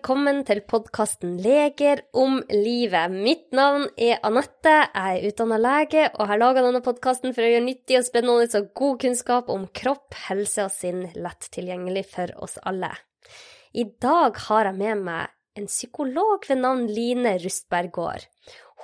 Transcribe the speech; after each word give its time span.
velkommen 0.00 0.38
til 0.48 0.62
podkasten 0.64 1.34
Leger 1.44 2.00
om 2.16 2.38
livet. 2.48 3.12
Mitt 3.12 3.50
navn 3.52 3.82
er 4.00 4.16
Anette, 4.24 4.72
jeg 4.94 5.18
er 5.18 5.26
utdanna 5.28 5.58
lege 5.60 6.04
og 6.14 6.30
har 6.30 6.38
laga 6.40 6.62
denne 6.64 6.80
podkasten 6.80 7.34
for 7.36 7.44
å 7.44 7.50
gjøre 7.50 7.66
nyttig 7.66 7.98
og 7.98 8.06
spennende 8.06 8.46
og 8.48 8.70
god 8.80 8.94
kunnskap 9.02 9.50
om 9.52 9.66
kropp, 9.76 10.14
helse 10.30 10.64
og 10.64 10.72
sinn 10.72 11.02
lett 11.20 11.50
tilgjengelig 11.52 12.06
for 12.14 12.32
oss 12.40 12.56
alle. 12.64 12.88
I 13.76 13.84
dag 14.00 14.40
har 14.46 14.70
jeg 14.70 14.78
med 14.78 15.02
meg 15.04 15.60
en 15.60 15.68
psykolog 15.68 16.48
ved 16.48 16.62
navn 16.62 16.86
Line 16.88 17.34
Rustberg 17.42 17.92
Gaard. 17.98 18.24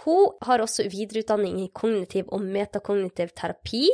Hun 0.03 0.35
har 0.45 0.61
også 0.61 0.85
videreutdanning 0.93 1.63
i 1.63 1.71
kognitiv 1.73 2.29
og 2.29 2.45
metakognitiv 2.45 3.33
terapi, 3.41 3.87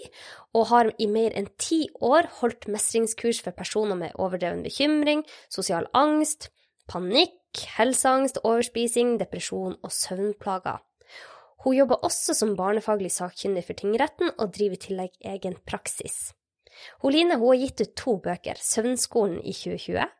og 0.58 0.66
har 0.72 0.90
i 0.98 1.06
mer 1.06 1.38
enn 1.38 1.46
ti 1.54 1.84
år 2.02 2.26
holdt 2.40 2.66
mestringskurs 2.66 3.44
for 3.46 3.54
personer 3.54 4.00
med 4.00 4.18
overdreven 4.18 4.66
bekymring, 4.66 5.22
sosial 5.46 5.86
angst, 5.94 6.50
panikk, 6.92 7.64
helseangst, 7.78 8.42
overspising, 8.44 9.16
depresjon 9.20 9.78
og 9.80 9.92
søvnplager. 9.96 10.82
Hun 11.64 11.76
jobber 11.78 12.04
også 12.04 12.34
som 12.34 12.56
barnefaglig 12.58 13.12
sakkyndig 13.14 13.64
for 13.64 13.78
tingretten, 13.78 14.32
og 14.36 14.52
driver 14.52 14.76
i 14.76 14.82
tillegg 14.86 15.28
egen 15.34 15.56
praksis. 15.64 16.32
Hun 17.00 17.14
Line 17.14 17.38
hun 17.38 17.52
har 17.52 17.62
gitt 17.62 17.84
ut 17.84 17.94
to 17.96 18.16
bøker, 18.20 18.58
Søvnskolen 18.60 19.38
i 19.40 19.54
2020 19.54 20.10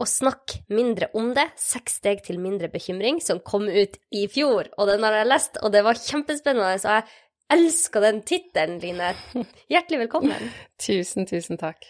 og 0.00 0.08
Snakk 0.08 0.54
mindre 0.72 1.10
om 1.18 1.32
det, 1.36 1.44
seks 1.60 1.98
steg 2.00 2.22
til 2.24 2.40
mindre 2.40 2.70
bekymring, 2.72 3.20
som 3.20 3.42
kom 3.44 3.66
ut 3.68 3.98
i 4.14 4.24
fjor. 4.30 4.70
Og 4.80 4.88
den 4.88 5.04
har 5.04 5.18
jeg 5.18 5.28
lest, 5.28 5.60
og 5.60 5.74
det 5.74 5.84
var 5.84 6.00
kjempespennende, 6.00 6.80
så 6.80 6.96
jeg 6.96 7.58
elsker 7.58 8.06
den 8.06 8.22
tittelen, 8.24 8.80
Line. 8.80 9.12
Hjertelig 9.72 10.06
velkommen. 10.06 10.52
tusen, 10.80 11.28
tusen 11.28 11.60
takk. 11.60 11.84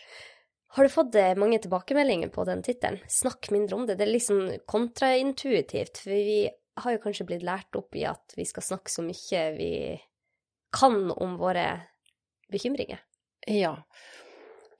Har 0.74 0.88
du 0.88 0.92
fått 0.92 1.14
eh, 1.20 1.34
mange 1.36 1.58
tilbakemeldinger 1.60 2.32
på 2.32 2.46
den 2.48 2.62
tittelen? 2.64 3.00
Snakk 3.08 3.50
mindre 3.52 3.76
om 3.76 3.86
det. 3.86 3.98
Det 4.00 4.06
er 4.06 4.14
liksom 4.14 4.42
kontraintuitivt, 4.66 6.00
for 6.00 6.16
vi 6.16 6.46
har 6.80 6.94
jo 6.94 7.02
kanskje 7.02 7.26
blitt 7.28 7.44
lært 7.44 7.76
opp 7.76 7.96
i 7.98 8.06
at 8.08 8.32
vi 8.38 8.46
skal 8.48 8.64
snakke 8.64 8.92
så 8.92 9.04
mye 9.04 9.42
vi 9.58 9.72
kan 10.72 11.10
om 11.12 11.36
våre 11.36 11.66
bekymringer. 12.52 13.02
Ja, 13.44 13.74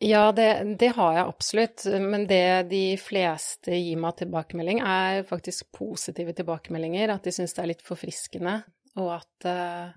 ja, 0.03 0.33
det, 0.33 0.77
det, 0.79 0.89
har 0.97 1.13
jeg 1.15 1.27
absolutt. 1.29 1.85
Men 2.01 2.25
det 2.27 2.71
de 2.73 2.97
fleste 2.99 3.77
gir 3.77 4.01
meg 4.03 4.17
tilbakemelding, 4.19 4.81
er 4.83 5.23
faktisk 5.29 5.69
positive 5.77 6.35
tilbakemeldinger. 6.35 7.13
At 7.15 7.29
de 7.29 7.35
syns 7.37 7.55
det 7.55 7.63
er 7.63 7.71
litt 7.71 7.85
forfriskende, 7.87 8.57
og 8.99 9.13
at 9.21 9.47
uh, 9.47 9.93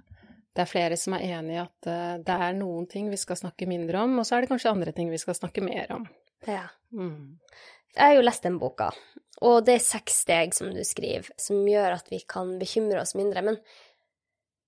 det 0.55 0.63
er 0.63 0.71
flere 0.71 0.97
som 0.99 1.17
er 1.17 1.25
enig 1.37 1.57
i 1.57 1.63
at 1.63 1.89
uh, 1.89 2.17
det 2.23 2.35
er 2.47 2.57
noen 2.57 2.87
ting 2.91 3.09
vi 3.11 3.19
skal 3.19 3.39
snakke 3.39 3.67
mindre 3.69 4.05
om, 4.05 4.19
og 4.21 4.27
så 4.27 4.37
er 4.37 4.45
det 4.45 4.51
kanskje 4.53 4.71
andre 4.71 4.93
ting 4.95 5.11
vi 5.11 5.21
skal 5.21 5.37
snakke 5.37 5.63
mer 5.65 5.91
om. 5.97 6.07
Ja. 6.47 6.67
Mm. 6.95 7.37
Jeg 7.95 8.03
har 8.03 8.15
jo 8.15 8.23
lest 8.23 8.45
den 8.47 8.59
boka, 8.59 8.89
og 9.43 9.65
det 9.67 9.77
er 9.77 9.83
seks 9.83 10.21
steg, 10.25 10.55
som 10.55 10.71
du 10.75 10.81
skriver, 10.87 11.27
som 11.39 11.67
gjør 11.67 11.97
at 11.97 12.07
vi 12.11 12.21
kan 12.27 12.55
bekymre 12.61 13.01
oss 13.03 13.15
mindre. 13.19 13.43
Men 13.45 13.59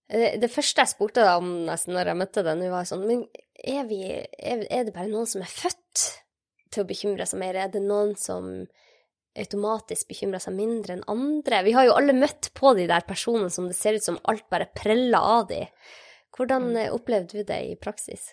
Eh, 0.07 0.37
det 0.39 0.51
første 0.51 0.83
jeg 0.83 0.93
spurte 0.93 1.23
deg 1.23 1.41
om 1.41 1.49
nesten 1.67 1.95
når 1.95 2.11
jeg 2.11 2.21
møtte 2.21 2.43
deg, 2.47 2.63
var 2.71 2.87
sånn 2.87 3.03
Men 3.07 3.25
er, 3.57 3.83
vi, 3.89 4.03
er, 4.07 4.63
er, 4.63 4.85
det 4.87 4.95
bare 4.95 5.11
noen 5.11 5.27
som 5.27 5.43
er 5.43 5.51
født 5.51 6.05
til 6.71 6.83
å 6.83 6.87
bekymre 6.87 7.27
seg 7.27 7.41
mer? 7.41 7.57
Er 7.59 7.71
det 7.73 7.83
noen 7.83 8.15
som 8.19 8.67
automatisk 9.39 10.09
bekymrer 10.09 10.43
seg 10.43 10.55
mindre 10.57 10.97
enn 10.97 11.05
andre? 11.11 11.61
Vi 11.67 11.75
har 11.77 11.87
jo 11.87 11.95
alle 11.97 12.15
møtt 12.17 12.51
på 12.57 12.73
de 12.77 12.87
der 12.89 13.05
personene 13.07 13.51
som 13.53 13.69
det 13.69 13.77
ser 13.77 13.97
ut 13.97 14.05
som 14.05 14.19
alt 14.29 14.47
bare 14.51 14.69
preller 14.75 15.17
av 15.37 15.47
de. 15.51 15.63
Hvordan 16.35 16.71
mm. 16.71 16.81
eh, 16.83 16.91
opplevde 16.93 17.39
du 17.39 17.47
det 17.47 17.61
i 17.69 17.75
praksis? 17.79 18.31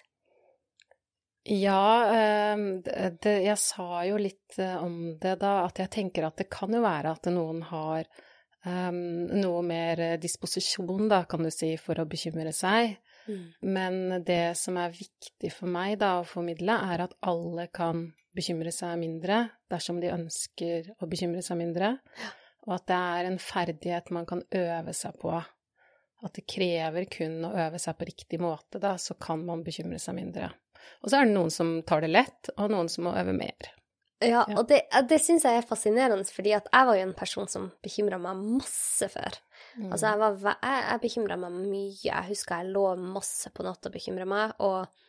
Ja, 1.44 1.87
eh, 2.15 2.66
det, 3.20 3.34
jeg 3.44 3.59
sa 3.60 4.04
jo 4.09 4.20
litt 4.20 4.59
om 4.59 5.15
det 5.20 5.38
da, 5.42 5.59
at 5.66 5.82
jeg 5.82 5.92
tenker 5.98 6.28
at 6.28 6.41
det 6.41 6.48
kan 6.53 6.72
jo 6.72 6.84
være 6.84 7.12
at 7.16 7.28
noen 7.32 7.60
har 7.69 8.09
um, 8.65 9.00
noe 9.28 9.62
mer 9.66 10.04
disposisjon, 10.21 11.09
da, 11.12 11.25
kan 11.28 11.44
du 11.44 11.50
si, 11.53 11.75
for 11.81 12.00
å 12.00 12.09
bekymre 12.09 12.53
seg. 12.56 12.97
Mm. 13.28 13.44
Men 13.76 14.00
det 14.26 14.56
som 14.60 14.76
er 14.81 14.94
viktig 14.94 15.53
for 15.54 15.71
meg 15.71 15.98
da 16.03 16.19
å 16.21 16.28
formidle, 16.28 16.76
er 16.92 17.06
at 17.06 17.16
alle 17.25 17.69
kan 17.72 18.06
bekymre 18.37 18.72
seg 18.75 18.97
mindre 19.00 19.45
dersom 19.71 20.00
de 20.03 20.12
ønsker 20.12 20.93
å 20.99 21.09
bekymre 21.11 21.43
seg 21.45 21.61
mindre, 21.61 21.95
og 22.65 22.77
at 22.78 22.89
det 22.91 22.99
er 23.19 23.28
en 23.28 23.41
ferdighet 23.43 24.11
man 24.15 24.27
kan 24.28 24.43
øve 24.55 24.95
seg 24.97 25.17
på. 25.21 25.34
At 26.25 26.37
det 26.39 26.47
krever 26.49 27.06
kun 27.12 27.43
å 27.45 27.53
øve 27.67 27.81
seg 27.83 27.99
på 27.99 28.09
riktig 28.09 28.41
måte, 28.41 28.81
da, 28.81 28.95
så 28.99 29.17
kan 29.21 29.45
man 29.45 29.65
bekymre 29.67 30.00
seg 30.00 30.17
mindre. 30.17 30.50
Og 31.05 31.11
så 31.11 31.21
er 31.21 31.28
det 31.28 31.37
noen 31.37 31.53
som 31.53 31.77
tar 31.87 32.05
det 32.05 32.12
lett, 32.12 32.53
og 32.56 32.72
noen 32.72 32.89
som 32.93 33.09
må 33.09 33.17
øve 33.17 33.34
mer. 33.37 33.72
Ja, 34.25 34.45
og 34.56 34.69
det, 34.71 34.84
det 35.11 35.19
syns 35.21 35.45
jeg 35.45 35.59
er 35.59 35.66
fascinerende, 35.66 36.25
fordi 36.33 36.55
at 36.56 36.69
jeg 36.71 36.89
var 36.89 36.97
jo 36.97 37.05
en 37.05 37.16
person 37.16 37.49
som 37.51 37.66
bekymra 37.84 38.19
meg 38.22 38.41
masse 38.41 39.09
før. 39.12 39.37
Mm. 39.77 39.91
Altså, 39.91 40.06
jeg, 40.06 40.21
var, 40.22 40.39
jeg, 40.55 40.84
jeg 40.87 41.03
bekymra 41.03 41.39
meg 41.41 41.56
mye. 41.59 41.97
Jeg 42.06 42.28
husker 42.31 42.62
jeg 42.62 42.72
lå 42.72 42.84
masse 43.03 43.53
på 43.53 43.66
natta 43.66 43.91
og 43.91 43.97
bekymra 43.97 44.28
meg, 44.28 44.55
og 44.65 45.03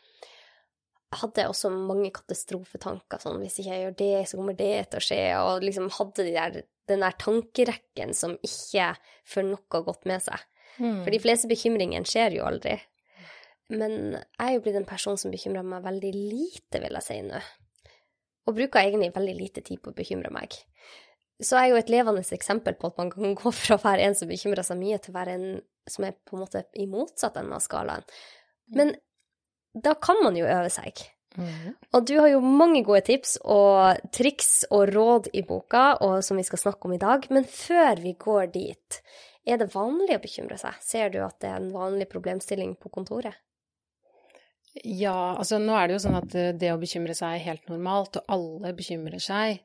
hadde 1.16 1.46
også 1.50 1.70
mange 1.74 2.10
katastrofetanker, 2.16 3.22
sånn 3.22 3.38
hvis 3.44 3.60
ikke 3.62 3.72
jeg 3.72 3.84
gjør 3.84 3.98
det, 4.00 4.14
så 4.30 4.40
kommer 4.40 4.58
det 4.58 4.72
til 4.90 5.00
å 5.00 5.06
skje, 5.06 5.22
og 5.40 5.66
liksom 5.66 5.92
hadde 6.00 6.26
de 6.26 6.34
der, 6.36 6.58
den 6.92 7.06
der 7.06 7.20
tankerekken 7.22 8.16
som 8.18 8.36
ikke 8.46 8.90
får 9.32 9.48
noe 9.52 9.84
godt 9.90 10.10
med 10.10 10.26
seg. 10.26 10.44
Mm. 10.80 11.04
For 11.06 11.14
de 11.14 11.22
fleste 11.24 11.52
bekymringene 11.52 12.10
skjer 12.10 12.40
jo 12.40 12.48
aldri. 12.48 12.76
Men 13.72 14.18
jeg 14.18 14.44
er 14.44 14.58
jo 14.58 14.66
blitt 14.66 14.80
en 14.82 14.90
person 14.90 15.18
som 15.18 15.32
bekymrer 15.34 15.66
meg 15.66 15.86
veldig 15.86 16.12
lite, 16.16 16.82
vil 16.82 17.00
jeg 17.00 17.06
si 17.06 17.22
nå 17.26 17.40
og 18.46 18.54
bruker 18.58 18.82
egentlig 18.82 19.14
veldig 19.16 19.36
lite 19.38 19.64
tid 19.66 19.82
på 19.82 19.92
å 19.92 19.98
bekymre 19.98 20.32
meg. 20.34 20.56
Så 21.44 21.58
er 21.60 21.72
jo 21.72 21.80
et 21.80 21.92
levende 21.92 22.24
eksempel 22.38 22.78
på 22.80 22.92
at 22.92 23.00
man 23.02 23.12
kan 23.14 23.36
gå 23.40 23.54
fra 23.56 23.78
å 23.78 23.84
være 23.84 24.10
en 24.10 24.18
som 24.18 24.30
bekymrer 24.32 24.66
seg 24.66 24.80
mye, 24.80 25.00
til 25.02 25.14
å 25.14 25.20
være 25.20 25.38
en 25.38 25.48
som 25.90 26.08
er 26.08 26.16
på 26.26 26.38
en 26.38 26.46
måte 26.46 26.64
i 26.82 26.88
motsatt 26.90 27.38
ende 27.42 27.58
av 27.58 27.64
skalaen. 27.66 28.06
Men 28.74 28.96
da 29.76 29.96
kan 30.00 30.22
man 30.24 30.38
jo 30.40 30.48
øve 30.48 30.72
seg. 30.74 31.04
Mm. 31.36 31.76
Og 31.92 32.06
du 32.08 32.16
har 32.20 32.30
jo 32.32 32.40
mange 32.40 32.82
gode 32.88 33.04
tips 33.10 33.36
og 33.44 34.00
triks 34.16 34.64
og 34.72 34.88
råd 34.96 35.32
i 35.36 35.44
boka, 35.48 35.98
og 36.06 36.22
som 36.24 36.40
vi 36.40 36.46
skal 36.48 36.62
snakke 36.62 36.88
om 36.88 36.96
i 36.96 37.02
dag. 37.02 37.28
Men 37.36 37.48
før 37.50 38.00
vi 38.02 38.16
går 38.20 38.52
dit, 38.56 39.00
er 39.46 39.60
det 39.62 39.74
vanlig 39.76 40.16
å 40.16 40.24
bekymre 40.24 40.58
seg? 40.62 40.78
Ser 40.84 41.12
du 41.14 41.20
at 41.26 41.38
det 41.44 41.52
er 41.52 41.60
en 41.60 41.74
vanlig 41.76 42.08
problemstilling 42.12 42.78
på 42.80 42.92
kontoret? 42.94 43.36
Ja, 44.84 45.36
altså 45.38 45.60
nå 45.62 45.76
er 45.78 45.88
det 45.88 45.96
jo 45.96 46.04
sånn 46.04 46.18
at 46.20 46.34
eh, 46.36 46.52
det 46.52 46.74
å 46.74 46.80
bekymre 46.82 47.16
seg 47.16 47.38
er 47.38 47.46
helt 47.46 47.70
normalt, 47.72 48.18
og 48.20 48.34
alle 48.36 48.74
bekymrer 48.76 49.24
seg. 49.24 49.62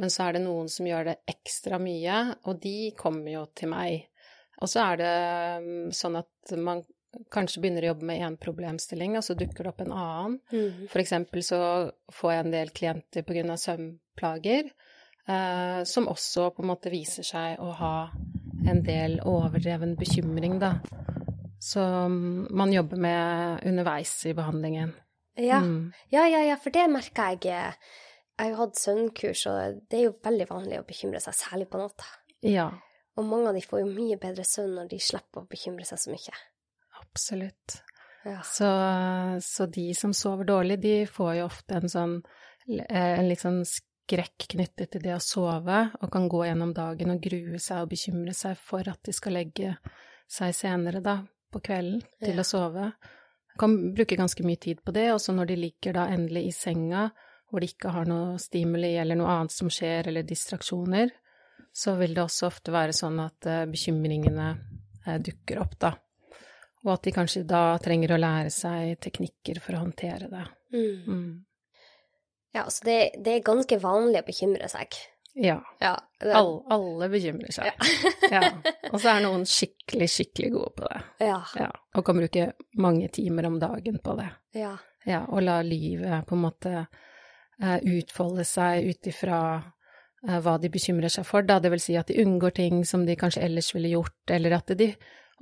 Men 0.00 0.10
så 0.10 0.26
er 0.26 0.36
det 0.36 0.44
noen 0.46 0.70
som 0.72 0.88
gjør 0.88 1.10
det 1.10 1.18
ekstra 1.30 1.78
mye, 1.82 2.22
og 2.48 2.62
de 2.62 2.90
kommer 2.98 3.30
jo 3.34 3.44
til 3.54 3.70
meg. 3.74 4.08
Og 4.62 4.70
så 4.70 4.86
er 4.86 5.00
det 5.02 5.14
mm, 5.66 5.92
sånn 5.94 6.16
at 6.22 6.54
man 6.56 6.80
kanskje 7.34 7.62
begynner 7.62 7.86
å 7.86 7.92
jobbe 7.92 8.08
med 8.10 8.24
én 8.26 8.38
problemstilling, 8.40 9.18
og 9.18 9.26
så 9.26 9.36
dukker 9.38 9.66
det 9.66 9.72
opp 9.72 9.84
en 9.84 9.94
annen. 9.94 10.38
Mm. 10.52 10.88
For 10.92 11.02
eksempel 11.02 11.44
så 11.46 11.60
får 12.12 12.34
jeg 12.34 12.44
en 12.44 12.56
del 12.56 12.74
klienter 12.74 13.26
på 13.26 13.36
grunn 13.36 13.54
av 13.54 13.60
søvnplager, 13.62 14.72
eh, 15.28 15.80
som 15.88 16.10
også 16.12 16.50
på 16.56 16.64
en 16.64 16.72
måte 16.72 16.92
viser 16.94 17.26
seg 17.26 17.62
å 17.62 17.72
ha 17.80 17.96
en 18.68 18.84
del 18.86 19.18
overdreven 19.28 19.96
bekymring, 20.00 20.60
da 20.62 20.78
som 21.64 22.46
man 22.50 22.72
jobber 22.72 22.96
med 22.96 23.60
underveis 23.64 24.26
i 24.26 24.34
behandlingen. 24.34 24.92
Ja, 25.34 25.58
mm. 25.58 25.92
ja, 26.08 26.26
ja, 26.28 26.42
ja, 26.44 26.56
for 26.60 26.70
det 26.70 26.84
merker 26.92 27.30
jeg. 27.32 27.78
Jeg 28.34 28.50
har 28.50 28.58
hatt 28.58 28.76
søvnkurs, 28.78 29.46
og 29.48 29.78
det 29.88 29.98
er 29.98 30.04
jo 30.08 30.16
veldig 30.26 30.46
vanlig 30.50 30.80
å 30.80 30.84
bekymre 30.86 31.22
seg, 31.24 31.36
særlig 31.38 31.70
på 31.72 31.80
natta. 31.80 32.10
Ja. 32.44 32.66
Og 33.16 33.24
mange 33.30 33.48
av 33.48 33.56
de 33.56 33.62
får 33.64 33.80
jo 33.80 33.88
mye 33.94 34.18
bedre 34.20 34.44
søvn 34.44 34.74
når 34.76 34.90
de 34.90 35.00
slipper 35.00 35.44
å 35.44 35.48
bekymre 35.48 35.86
seg 35.88 36.02
så 36.02 36.12
mye. 36.12 36.36
Absolutt. 37.14 37.80
Ja. 38.24 38.38
Så, 38.44 38.68
så, 39.44 39.66
de 39.68 39.90
som 39.94 40.14
sover 40.16 40.48
dårlig, 40.48 40.78
de 40.82 40.94
får 41.06 41.34
jo 41.38 41.48
ofte 41.48 41.78
en 41.78 41.90
sånn 41.92 42.14
en 42.64 43.28
litt 43.28 43.42
sånn 43.42 43.60
skrekk 43.68 44.46
knyttet 44.54 44.94
til 44.94 45.02
det 45.04 45.12
å 45.16 45.22
sove, 45.22 45.82
og 46.00 46.12
kan 46.12 46.28
gå 46.32 46.44
gjennom 46.46 46.72
dagen 46.76 47.12
og 47.12 47.20
grue 47.24 47.60
seg 47.60 47.84
og 47.84 47.92
bekymre 47.92 48.32
seg 48.36 48.56
for 48.60 48.88
at 48.88 49.02
de 49.04 49.12
skal 49.12 49.36
legge 49.36 49.74
seg 50.30 50.56
senere, 50.56 51.04
da 51.04 51.18
på 51.54 51.60
kvelden 51.62 52.02
til 52.22 52.34
ja. 52.34 52.42
å 52.42 52.48
sove. 52.48 52.88
Kan 53.60 53.76
bruke 53.94 54.18
ganske 54.18 54.42
mye 54.46 54.58
tid 54.60 54.80
på 54.82 54.94
det, 54.96 55.10
også 55.14 55.34
når 55.36 55.52
de 55.52 55.60
ligger 55.60 55.94
da 55.94 56.08
endelig 56.10 56.48
i 56.48 56.54
senga, 56.56 57.08
hvor 57.50 57.62
de 57.62 57.68
ikke 57.70 57.92
har 57.94 58.08
noe 58.10 58.38
stimuli 58.42 58.96
eller 58.98 59.18
noe 59.20 59.30
annet 59.30 59.54
som 59.54 59.70
skjer, 59.70 60.08
eller 60.10 60.26
distraksjoner, 60.26 61.12
så 61.74 61.94
vil 61.98 62.16
det 62.16 62.24
også 62.24 62.48
ofte 62.48 62.74
være 62.74 62.94
sånn 62.96 63.20
at 63.22 63.46
uh, 63.50 63.60
bekymringene 63.70 64.48
uh, 65.06 65.18
dukker 65.22 65.60
opp, 65.62 65.78
da. 65.78 65.92
Og 66.84 66.92
at 66.98 67.06
de 67.06 67.14
kanskje 67.16 67.46
da 67.48 67.78
trenger 67.82 68.12
å 68.14 68.20
lære 68.20 68.52
seg 68.52 68.98
teknikker 69.02 69.60
for 69.64 69.76
å 69.76 69.82
håndtere 69.86 70.28
det. 70.28 70.44
Mm. 70.74 71.04
Mm. 71.08 71.28
Ja, 72.54 72.68
så 72.70 72.84
det, 72.86 72.98
det, 73.24 73.38
er 73.38 73.46
ganske 73.46 73.78
vanlig 73.82 74.20
å 74.20 74.26
bekymre 74.26 74.68
seg. 74.70 74.94
Ja. 75.34 75.56
ja 75.80 75.94
er... 76.20 76.34
alle, 76.38 76.60
alle, 76.70 77.08
bekymrer 77.10 77.50
seg. 77.52 77.66
Ja. 77.72 78.28
ja. 78.30 78.50
Og 78.92 79.00
så 79.00 79.16
er 79.16 79.24
noen 79.24 79.42
skikkelig, 79.48 80.06
skikkelig 80.12 80.52
gode 80.54 80.70
på 80.76 80.86
det. 80.86 81.00
Ja. 81.26 81.40
ja. 81.58 81.70
Og 81.96 82.06
kan 82.06 82.20
bruke 82.20 82.52
mange 82.78 83.08
timer 83.14 83.48
om 83.48 83.58
dagen 83.62 83.98
på 84.04 84.14
det. 84.20 84.28
Ja. 84.60 84.76
ja 85.08 85.24
og 85.26 85.42
la 85.42 85.58
livet 85.66 86.28
på 86.28 86.38
en 86.38 86.44
måte 86.44 86.76
uh, 86.84 87.78
utfolde 87.80 88.46
seg 88.46 88.92
ut 88.92 89.10
ifra 89.10 89.40
eh, 90.28 90.38
hva 90.44 90.54
de 90.62 90.70
bekymrer 90.70 91.10
seg 91.10 91.26
for, 91.26 91.42
da. 91.48 91.58
Det 91.58 91.74
vil 91.74 91.82
si 91.82 91.98
at 91.98 92.12
de 92.12 92.20
unngår 92.22 92.54
ting 92.60 92.84
som 92.86 93.02
de 93.08 93.18
kanskje 93.18 93.42
ellers 93.48 93.72
ville 93.74 93.96
gjort, 93.96 94.20
eller 94.30 94.60
at 94.60 94.76
de 94.78 94.92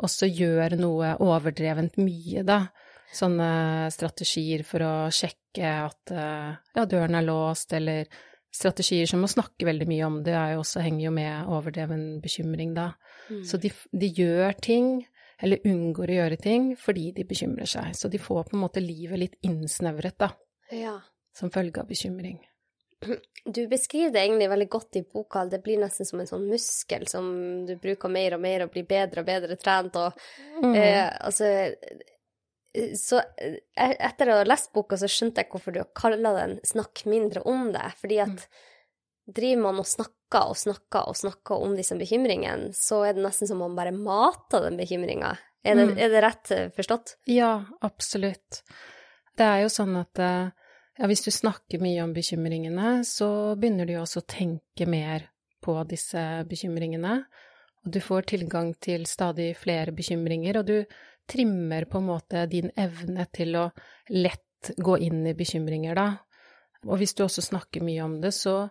også 0.01 0.29
gjør 0.31 0.77
noe 0.81 1.15
overdrevent 1.23 1.99
mye, 2.01 2.45
da. 2.47 2.65
Sånne 3.13 3.91
strategier 3.93 4.63
for 4.65 4.85
å 4.87 4.93
sjekke 5.13 5.69
at 5.69 6.13
eh, 6.17 6.53
ja, 6.79 6.85
døren 6.89 7.19
er 7.19 7.27
låst, 7.27 7.75
eller 7.77 8.09
strategier 8.53 9.09
som 9.09 9.25
å 9.25 9.31
snakke 9.31 9.67
veldig 9.69 9.89
mye 9.89 10.07
om 10.09 10.21
det, 10.25 10.35
er 10.37 10.55
jo 10.55 10.63
også, 10.63 10.81
henger 10.85 11.07
jo 11.07 11.15
med 11.17 11.51
overdreven 11.53 12.07
bekymring, 12.25 12.73
da. 12.77 12.93
Mm. 13.29 13.43
Så 13.49 13.61
de, 13.61 13.73
de, 13.93 14.09
gjør 14.17 14.57
ting, 14.65 14.95
eller 15.43 15.65
unngår 15.69 16.13
å 16.13 16.19
gjøre 16.21 16.41
ting, 16.41 16.71
fordi 16.81 17.11
de 17.17 17.27
bekymrer 17.29 17.69
seg. 17.69 17.93
Så 17.99 18.09
de 18.13 18.21
får 18.21 18.49
på 18.49 18.57
en 18.57 18.65
måte 18.65 18.85
livet 18.85 19.21
litt 19.21 19.37
innsnevret, 19.45 20.17
da. 20.21 20.33
Ja. 20.73 20.99
Som 21.37 21.53
følge 21.53 21.85
av 21.85 21.89
bekymring. 21.93 22.41
Du 23.45 23.67
beskriver 23.67 24.13
det 24.15 24.21
egentlig 24.23 24.49
veldig 24.53 24.69
godt 24.71 24.97
i 25.01 25.03
boka. 25.03 25.45
Det 25.51 25.63
blir 25.65 25.81
nesten 25.83 26.07
som 26.07 26.21
en 26.23 26.29
sånn 26.29 26.45
muskel 26.51 27.09
som 27.11 27.27
du 27.67 27.75
bruker 27.83 28.13
mer 28.13 28.37
og 28.37 28.43
mer 28.45 28.65
og 28.65 28.75
blir 28.75 28.87
bedre 28.87 29.25
og 29.25 29.29
bedre 29.29 29.57
trent. 29.59 29.99
Og, 29.99 30.21
mm. 30.63 30.77
eh, 30.79 31.09
altså, 31.27 31.49
så 32.99 33.19
eh, 33.37 33.59
etter 33.75 34.31
å 34.31 34.39
ha 34.39 34.47
lest 34.47 34.73
boka, 34.77 34.99
så 34.99 35.11
skjønte 35.11 35.43
jeg 35.43 35.51
hvorfor 35.53 35.75
du 35.75 35.83
har 35.83 35.91
kalla 35.99 36.35
den 36.39 36.61
'Snakk 36.63 37.05
mindre 37.11 37.43
om 37.43 37.73
det'. 37.75 37.99
Fordi 37.99 38.21
at 38.23 38.47
mm. 38.47 38.63
driver 39.41 39.63
man 39.67 39.83
og 39.83 39.91
snakker 39.91 40.55
og 40.55 40.57
snakker 40.57 41.11
og 41.11 41.19
snakker 41.19 41.67
om 41.67 41.77
disse 41.77 41.99
bekymringene, 41.99 42.71
så 42.73 43.03
er 43.09 43.19
det 43.19 43.27
nesten 43.27 43.51
som 43.51 43.61
om 43.61 43.75
man 43.75 43.81
bare 43.83 43.97
mater 43.97 44.69
den 44.69 44.79
bekymringa. 44.79 45.37
Er, 45.65 45.79
mm. 45.79 45.99
er, 45.99 46.09
det 46.11 46.23
rett 46.23 46.51
eh, 46.51 46.67
forstått? 46.75 47.17
Ja, 47.31 47.65
absolutt. 47.83 48.63
Det 49.39 49.47
er 49.47 49.63
jo 49.63 49.71
sånn 49.71 49.95
at 50.01 50.19
eh, 50.19 50.51
ja, 50.99 51.09
hvis 51.09 51.25
du 51.25 51.31
snakker 51.33 51.81
mye 51.83 52.03
om 52.05 52.13
bekymringene, 52.13 53.01
så 53.09 53.55
begynner 53.57 53.89
du 53.89 53.95
jo 53.97 54.03
også 54.05 54.23
å 54.23 54.29
tenke 54.29 54.87
mer 54.91 55.29
på 55.63 55.77
disse 55.89 56.21
bekymringene. 56.49 57.17
Og 57.83 57.95
du 57.95 57.99
får 58.03 58.29
tilgang 58.35 58.75
til 58.83 59.07
stadig 59.11 59.53
flere 59.59 59.95
bekymringer, 59.97 60.61
og 60.61 60.69
du 60.69 60.77
trimmer 61.31 61.87
på 61.91 61.99
en 61.99 62.11
måte 62.11 62.45
din 62.51 62.71
evne 62.77 63.27
til 63.35 63.57
å 63.59 63.69
lett 64.15 64.73
gå 64.77 64.99
inn 65.03 65.25
i 65.27 65.35
bekymringer, 65.39 65.97
da. 65.99 66.09
Og 66.87 66.99
hvis 66.99 67.15
du 67.15 67.25
også 67.25 67.45
snakker 67.47 67.83
mye 67.87 68.05
om 68.05 68.21
det, 68.23 68.35
så, 68.35 68.67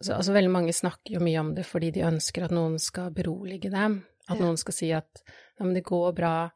så 0.00 0.14
Altså, 0.14 0.32
veldig 0.36 0.52
mange 0.52 0.76
snakker 0.76 1.16
jo 1.16 1.24
mye 1.24 1.40
om 1.40 1.54
det 1.56 1.66
fordi 1.66 1.90
de 1.96 2.06
ønsker 2.06 2.46
at 2.46 2.54
noen 2.54 2.78
skal 2.80 3.12
berolige 3.16 3.72
dem. 3.72 4.02
At 4.28 4.40
noen 4.40 4.58
skal 4.60 4.76
si 4.76 4.90
at 4.92 5.22
'nei, 5.24 5.64
men 5.64 5.74
det 5.74 5.88
går 5.88 6.12
bra, 6.12 6.50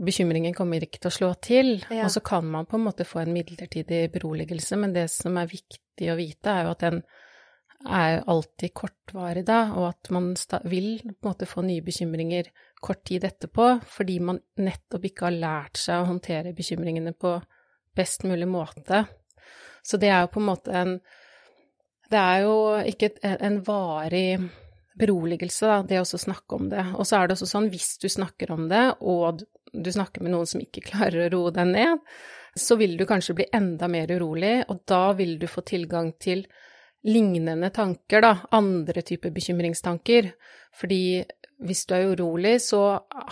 bekymringen 0.00 0.54
kommer 0.56 0.82
ikke 0.84 1.02
til 1.02 1.10
å 1.10 1.14
slå 1.14 1.30
til. 1.44 1.72
Ja. 1.90 2.06
Og 2.06 2.14
så 2.14 2.22
kan 2.24 2.46
man 2.48 2.68
på 2.68 2.78
en 2.78 2.86
måte 2.86 3.06
få 3.08 3.22
en 3.24 3.34
midlertidig 3.34 4.06
beroligelse, 4.14 4.78
men 4.80 4.94
det 4.96 5.08
som 5.12 5.36
er 5.40 5.50
viktig 5.50 6.10
å 6.12 6.18
vite, 6.18 6.52
er 6.52 6.66
jo 6.66 6.74
at 6.74 6.86
den 6.86 7.02
er 7.88 8.18
alltid 8.28 8.74
kortvarig 8.76 9.44
da, 9.48 9.62
og 9.72 9.86
at 9.88 10.10
man 10.12 10.34
vil 10.68 10.90
på 11.00 11.14
en 11.14 11.30
måte 11.30 11.48
få 11.48 11.64
nye 11.64 11.84
bekymringer 11.84 12.50
kort 12.80 13.06
tid 13.08 13.24
etterpå, 13.24 13.70
fordi 13.88 14.18
man 14.24 14.40
nettopp 14.60 15.06
ikke 15.08 15.28
har 15.28 15.38
lært 15.38 15.80
seg 15.80 16.02
å 16.02 16.10
håndtere 16.10 16.52
bekymringene 16.56 17.14
på 17.16 17.38
best 17.96 18.26
mulig 18.28 18.48
måte. 18.48 19.06
Så 19.82 19.96
det 20.00 20.10
er 20.12 20.26
jo 20.26 20.32
på 20.34 20.42
en 20.42 20.50
måte 20.50 20.76
en 20.76 21.00
Det 22.10 22.18
er 22.18 22.40
jo 22.42 22.54
ikke 22.90 23.08
en 23.22 23.60
varig 23.62 24.40
beroligelse, 24.98 25.66
da, 25.66 25.76
det 25.86 26.00
å 26.00 26.18
snakke 26.18 26.56
om 26.56 26.68
det. 26.72 26.82
Og 26.98 27.06
så 27.06 27.20
er 27.20 27.28
det 27.28 27.36
også 27.36 27.46
sånn, 27.46 27.68
hvis 27.70 27.92
du 28.02 28.08
snakker 28.10 28.50
om 28.50 28.64
det, 28.68 28.82
og 29.00 29.44
du 29.72 29.90
snakker 29.92 30.24
med 30.24 30.34
noen 30.34 30.48
som 30.48 30.62
ikke 30.62 30.84
klarer 30.90 31.26
å 31.26 31.30
roe 31.34 31.54
deg 31.54 31.70
ned, 31.72 32.02
så 32.58 32.76
vil 32.80 32.96
du 32.98 33.06
kanskje 33.06 33.36
bli 33.38 33.46
enda 33.54 33.88
mer 33.90 34.10
urolig, 34.10 34.64
og 34.68 34.82
da 34.90 35.12
vil 35.18 35.36
du 35.38 35.46
få 35.50 35.62
tilgang 35.66 36.12
til 36.18 36.44
lignende 37.06 37.70
tanker, 37.72 38.24
da, 38.24 38.32
andre 38.52 39.02
typer 39.06 39.32
bekymringstanker. 39.32 40.32
Fordi 40.76 41.22
hvis 41.60 41.82
du 41.88 41.92
er 41.96 42.14
urolig, 42.14 42.54
så 42.64 42.80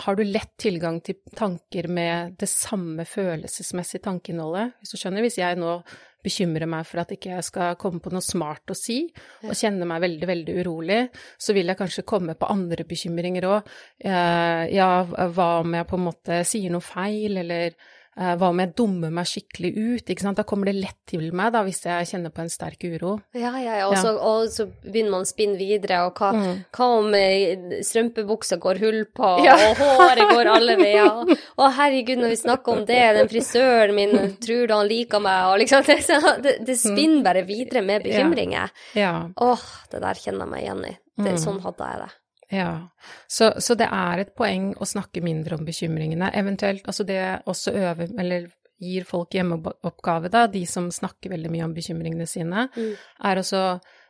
har 0.03 0.17
du 0.17 0.21
lett 0.25 0.53
tilgang 0.61 0.99
til 1.05 1.17
tanker 1.35 1.87
med 1.89 2.35
det 2.39 2.49
samme 2.51 3.05
følelsesmessige 3.09 4.03
tankeinnholdet. 4.05 4.75
Hvis 4.79 4.93
du 4.93 5.01
skjønner, 5.01 5.25
hvis 5.25 5.39
jeg 5.41 5.57
nå 5.59 5.79
bekymrer 6.23 6.67
meg 6.69 6.87
for 6.87 7.01
at 7.01 7.13
ikke 7.15 7.31
jeg 7.31 7.45
skal 7.47 7.77
komme 7.79 8.01
på 8.03 8.11
noe 8.11 8.23
smart 8.23 8.69
å 8.69 8.77
si, 8.77 9.01
og 9.45 9.55
kjenner 9.55 9.87
meg 9.89 10.03
veldig, 10.03 10.27
veldig 10.29 10.57
urolig, 10.61 10.99
så 11.39 11.55
vil 11.55 11.71
jeg 11.71 11.79
kanskje 11.79 12.07
komme 12.07 12.35
på 12.37 12.49
andre 12.51 12.85
bekymringer 12.87 13.47
òg. 13.49 13.71
Eh, 14.03 14.65
ja, 14.75 14.89
hva 15.07 15.49
om 15.63 15.79
jeg 15.79 15.87
på 15.89 15.99
en 15.99 16.05
måte 16.09 16.41
sier 16.47 16.75
noe 16.75 16.85
feil, 16.85 17.39
eller 17.39 17.77
hva 18.19 18.49
om 18.49 18.59
jeg 18.59 18.73
dummer 18.75 19.11
meg 19.13 19.27
skikkelig 19.29 19.69
ut? 19.77 20.09
Ikke 20.11 20.25
sant? 20.25 20.39
Da 20.39 20.43
kommer 20.47 20.67
det 20.67 20.75
lett 20.75 20.97
til 21.07 21.29
meg 21.35 21.53
da, 21.55 21.61
hvis 21.63 21.79
jeg 21.85 22.07
kjenner 22.09 22.33
på 22.35 22.43
en 22.43 22.51
sterk 22.51 22.83
uro. 22.83 23.13
Ja, 23.37 23.53
ja, 23.61 23.77
ja. 23.79 23.87
Og, 23.87 23.95
så, 23.95 24.11
og 24.17 24.49
så 24.51 24.65
begynner 24.83 25.13
man 25.13 25.23
å 25.23 25.29
spinne 25.29 25.55
videre. 25.59 26.01
Og 26.09 26.19
hva, 26.19 26.33
mm. 26.35 26.57
hva 26.75 26.89
om 26.97 27.15
eh, 27.15 27.79
strømpebuksa 27.85 28.59
går 28.59 28.81
hull 28.83 28.99
på, 29.15 29.31
ja. 29.47 29.55
og 29.69 29.83
håret 30.01 30.33
går 30.33 30.51
alle 30.51 30.77
veier? 30.81 31.33
Å 31.59 31.71
herregud, 31.79 32.19
når 32.19 32.35
vi 32.35 32.41
snakker 32.43 32.75
om 32.75 32.85
det, 32.89 33.01
den 33.19 33.31
frisøren 33.31 33.95
min, 33.95 34.15
tror 34.43 34.67
du 34.67 34.75
han 34.75 34.89
liker 34.89 35.23
meg? 35.23 35.53
Og 35.53 35.61
liksom, 35.63 35.87
det, 36.45 36.57
det 36.67 36.79
spinner 36.81 37.23
bare 37.29 37.45
videre 37.47 37.85
med 37.85 38.03
bekymringer. 38.03 38.73
Ja. 38.99 39.13
Åh, 39.31 39.69
det 39.93 40.03
der 40.03 40.19
kjenner 40.19 40.43
jeg 40.43 40.55
meg 40.57 40.65
igjen 40.65 40.89
i. 40.89 40.97
Det, 41.19 41.35
mm. 41.35 41.39
Sånn 41.41 41.63
hadde 41.63 41.87
jeg 41.93 42.03
det. 42.03 42.11
Ja, 42.49 42.89
så, 43.27 43.51
så, 43.61 43.75
det 43.77 43.85
er 43.93 44.23
et 44.23 44.31
poeng 44.37 44.71
å 44.81 44.87
snakke 44.89 45.21
mindre 45.21 45.59
om 45.59 45.65
bekymringene. 45.67 46.31
Eventuelt 46.33 46.87
altså 46.89 47.05
det 47.05 47.21
også 47.49 47.75
øve, 47.77 48.07
eller 48.17 48.49
gir 48.79 49.05
folk 49.05 49.35
hjemmeoppgave, 49.35 50.31
da, 50.31 50.45
de 50.47 50.63
som 50.67 50.87
snakker 50.91 51.33
veldig 51.33 51.51
mye 51.51 51.65
om 51.67 51.73
bekymringene 51.75 52.25
sine, 52.29 52.65
mm. 52.73 52.93
er 53.27 53.41
også 53.41 53.63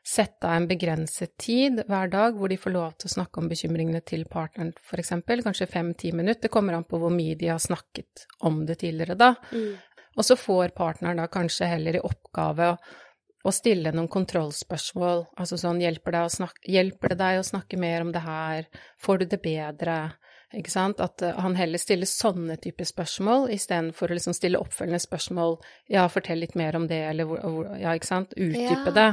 sette 0.06 0.48
av 0.48 0.56
en 0.56 0.68
begrenset 0.70 1.34
tid 1.42 1.82
hver 1.90 2.12
dag 2.14 2.38
hvor 2.38 2.50
de 2.50 2.58
får 2.58 2.74
lov 2.74 2.94
til 2.98 3.10
å 3.10 3.16
snakke 3.18 3.42
om 3.42 3.50
bekymringene 3.52 4.02
til 4.08 4.24
partneren, 4.30 4.72
eksempel, 4.96 5.44
kanskje 5.46 5.68
fem-ti 5.70 6.14
minutter. 6.16 6.46
Det 6.48 6.54
kommer 6.54 6.78
an 6.78 6.88
på 6.88 7.02
hvor 7.02 7.14
mye 7.14 7.36
de 7.38 7.52
har 7.52 7.62
snakket 7.62 8.26
om 8.48 8.64
det 8.70 8.80
tidligere, 8.86 9.18
da. 9.20 9.34
Mm. 9.52 9.76
Og 10.18 10.26
så 10.26 10.38
får 10.40 10.74
partneren 10.78 11.22
da 11.22 11.28
kanskje 11.32 11.70
heller 11.70 11.98
i 11.98 12.06
oppgave 12.06 12.72
å 12.74 12.80
å 13.48 13.54
stille 13.56 13.94
noen 13.96 14.10
kontrollspørsmål, 14.12 15.30
altså 15.40 15.58
sånn 15.60 15.80
hjelper 15.84 16.16
det, 16.16 16.24
snakke, 16.34 16.66
hjelper 16.68 17.14
det, 17.14 17.20
deg 17.22 17.40
å 17.40 17.46
snakke 17.48 17.80
mer 17.80 18.04
om 18.04 18.12
det 18.16 18.24
her, 18.26 18.68
får 19.00 19.22
du 19.22 19.30
det 19.32 19.40
bedre, 19.44 20.00
ikke 20.60 20.74
sant, 20.74 21.02
at 21.04 21.22
uh, 21.22 21.36
han 21.44 21.56
heller 21.56 21.78
stiller 21.82 22.10
sånne 22.10 22.58
typer 22.62 22.88
spørsmål 22.90 23.52
istedenfor 23.54 24.10
å 24.10 24.18
liksom 24.18 24.34
stille 24.34 24.60
oppfølgende 24.60 25.02
spørsmål, 25.04 25.60
ja, 25.94 26.08
fortell 26.10 26.42
litt 26.42 26.58
mer 26.58 26.76
om 26.80 26.88
det, 26.90 27.04
eller 27.12 27.36
ja, 27.78 27.94
ikke 27.94 28.10
sant, 28.10 28.34
utdype 28.34 28.90
ja. 28.90 28.96
det. 28.96 29.10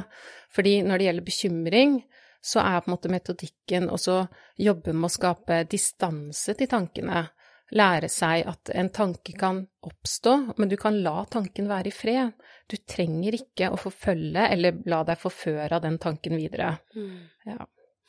Fordi 0.56 0.78
når 0.86 0.98
det 0.98 1.08
gjelder 1.10 1.26
bekymring, 1.26 1.98
så 2.46 2.62
er 2.62 2.80
på 2.80 2.88
en 2.88 2.94
måte 2.94 3.12
metodikken 3.12 3.90
også 3.92 4.20
jobbe 4.62 4.94
med 4.94 5.10
å 5.10 5.12
skape 5.12 5.64
distanse 5.68 6.54
til 6.56 6.70
tankene 6.70 7.26
lære 7.74 8.08
seg 8.12 8.46
at 8.46 8.70
en 8.78 8.90
tanke 8.94 9.34
kan 9.38 9.64
oppstå, 9.86 10.34
men 10.56 10.70
du 10.70 10.76
kan 10.78 10.98
la 11.02 11.24
tanken 11.30 11.68
være 11.70 11.90
i 11.90 11.94
fred. 11.94 12.34
Du 12.70 12.76
trenger 12.78 13.34
ikke 13.38 13.70
å 13.72 13.78
forfølge 13.80 14.46
eller 14.52 14.82
la 14.90 15.02
deg 15.06 15.18
forføre 15.18 15.78
av 15.78 15.82
den 15.82 15.98
tanken 16.02 16.36
videre. 16.38 16.76
Mm. 16.94 17.16
Ja. 17.48 17.66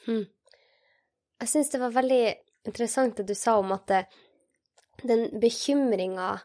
Mm. 0.07 0.25
Jeg 1.41 1.49
syns 1.51 1.73
det 1.73 1.81
var 1.81 1.95
veldig 1.97 2.21
interessant 2.69 3.17
det 3.17 3.27
du 3.29 3.35
sa 3.37 3.57
om 3.61 3.73
at 3.75 3.89
det, 3.89 4.05
den 5.05 5.27
bekymringa 5.39 6.37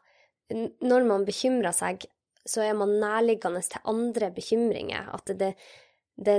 Når 0.85 1.05
man 1.09 1.23
bekymrer 1.25 1.73
seg, 1.73 2.03
så 2.45 2.61
er 2.61 2.75
man 2.77 2.91
nærliggende 3.01 3.63
til 3.65 3.87
andre 3.89 4.29
bekymringer. 4.35 5.07
At 5.15 5.31
det, 5.39 5.55
det 6.21 6.35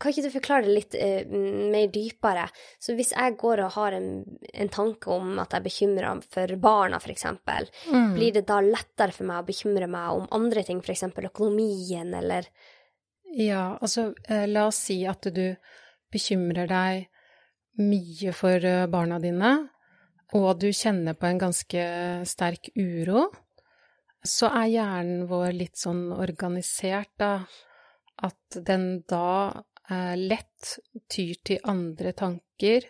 kan 0.00 0.12
ikke 0.12 0.24
du 0.26 0.32
forklare 0.34 0.66
det 0.66 0.74
litt 0.76 0.96
uh, 0.96 1.34
mer 1.72 1.90
dypere? 1.92 2.46
Så 2.82 2.96
hvis 2.98 3.12
jeg 3.14 3.36
går 3.40 3.64
og 3.66 3.74
har 3.76 3.96
en, 3.96 4.10
en 4.52 4.72
tanke 4.72 5.10
om 5.12 5.34
at 5.42 5.52
jeg 5.52 5.62
er 5.62 5.66
bekymra 5.66 6.14
for 6.34 6.56
barna, 6.62 7.00
f.eks., 7.02 7.26
mm. 7.34 8.12
blir 8.16 8.36
det 8.36 8.46
da 8.48 8.60
lettere 8.64 9.14
for 9.14 9.28
meg 9.28 9.42
å 9.42 9.48
bekymre 9.48 9.90
meg 9.90 10.18
om 10.18 10.28
andre 10.34 10.64
ting, 10.66 10.82
f.eks. 10.84 11.08
økonomien, 11.32 12.14
eller 12.22 12.50
Ja, 13.32 13.78
altså, 13.80 14.10
eh, 14.28 14.44
la 14.48 14.66
oss 14.68 14.82
si 14.88 15.02
at 15.08 15.24
du 15.32 15.46
bekymrer 16.12 16.68
deg 16.68 17.06
mye 17.80 18.34
for 18.36 18.64
eh, 18.68 18.88
barna 18.92 19.18
dine, 19.22 19.54
og 20.36 20.60
du 20.60 20.70
kjenner 20.72 21.16
på 21.16 21.28
en 21.28 21.40
ganske 21.40 21.84
sterk 22.28 22.70
uro, 22.76 23.26
så 24.22 24.48
er 24.52 24.70
hjernen 24.70 25.26
vår 25.30 25.52
litt 25.56 25.80
sånn 25.80 26.10
organisert, 26.14 27.10
da, 27.20 27.42
at 28.22 28.60
den 28.68 29.02
da 29.10 29.26
eh, 29.50 29.71
lett 29.90 30.76
tyr 31.10 31.38
til 31.44 31.58
andre 31.68 32.12
tanker 32.16 32.86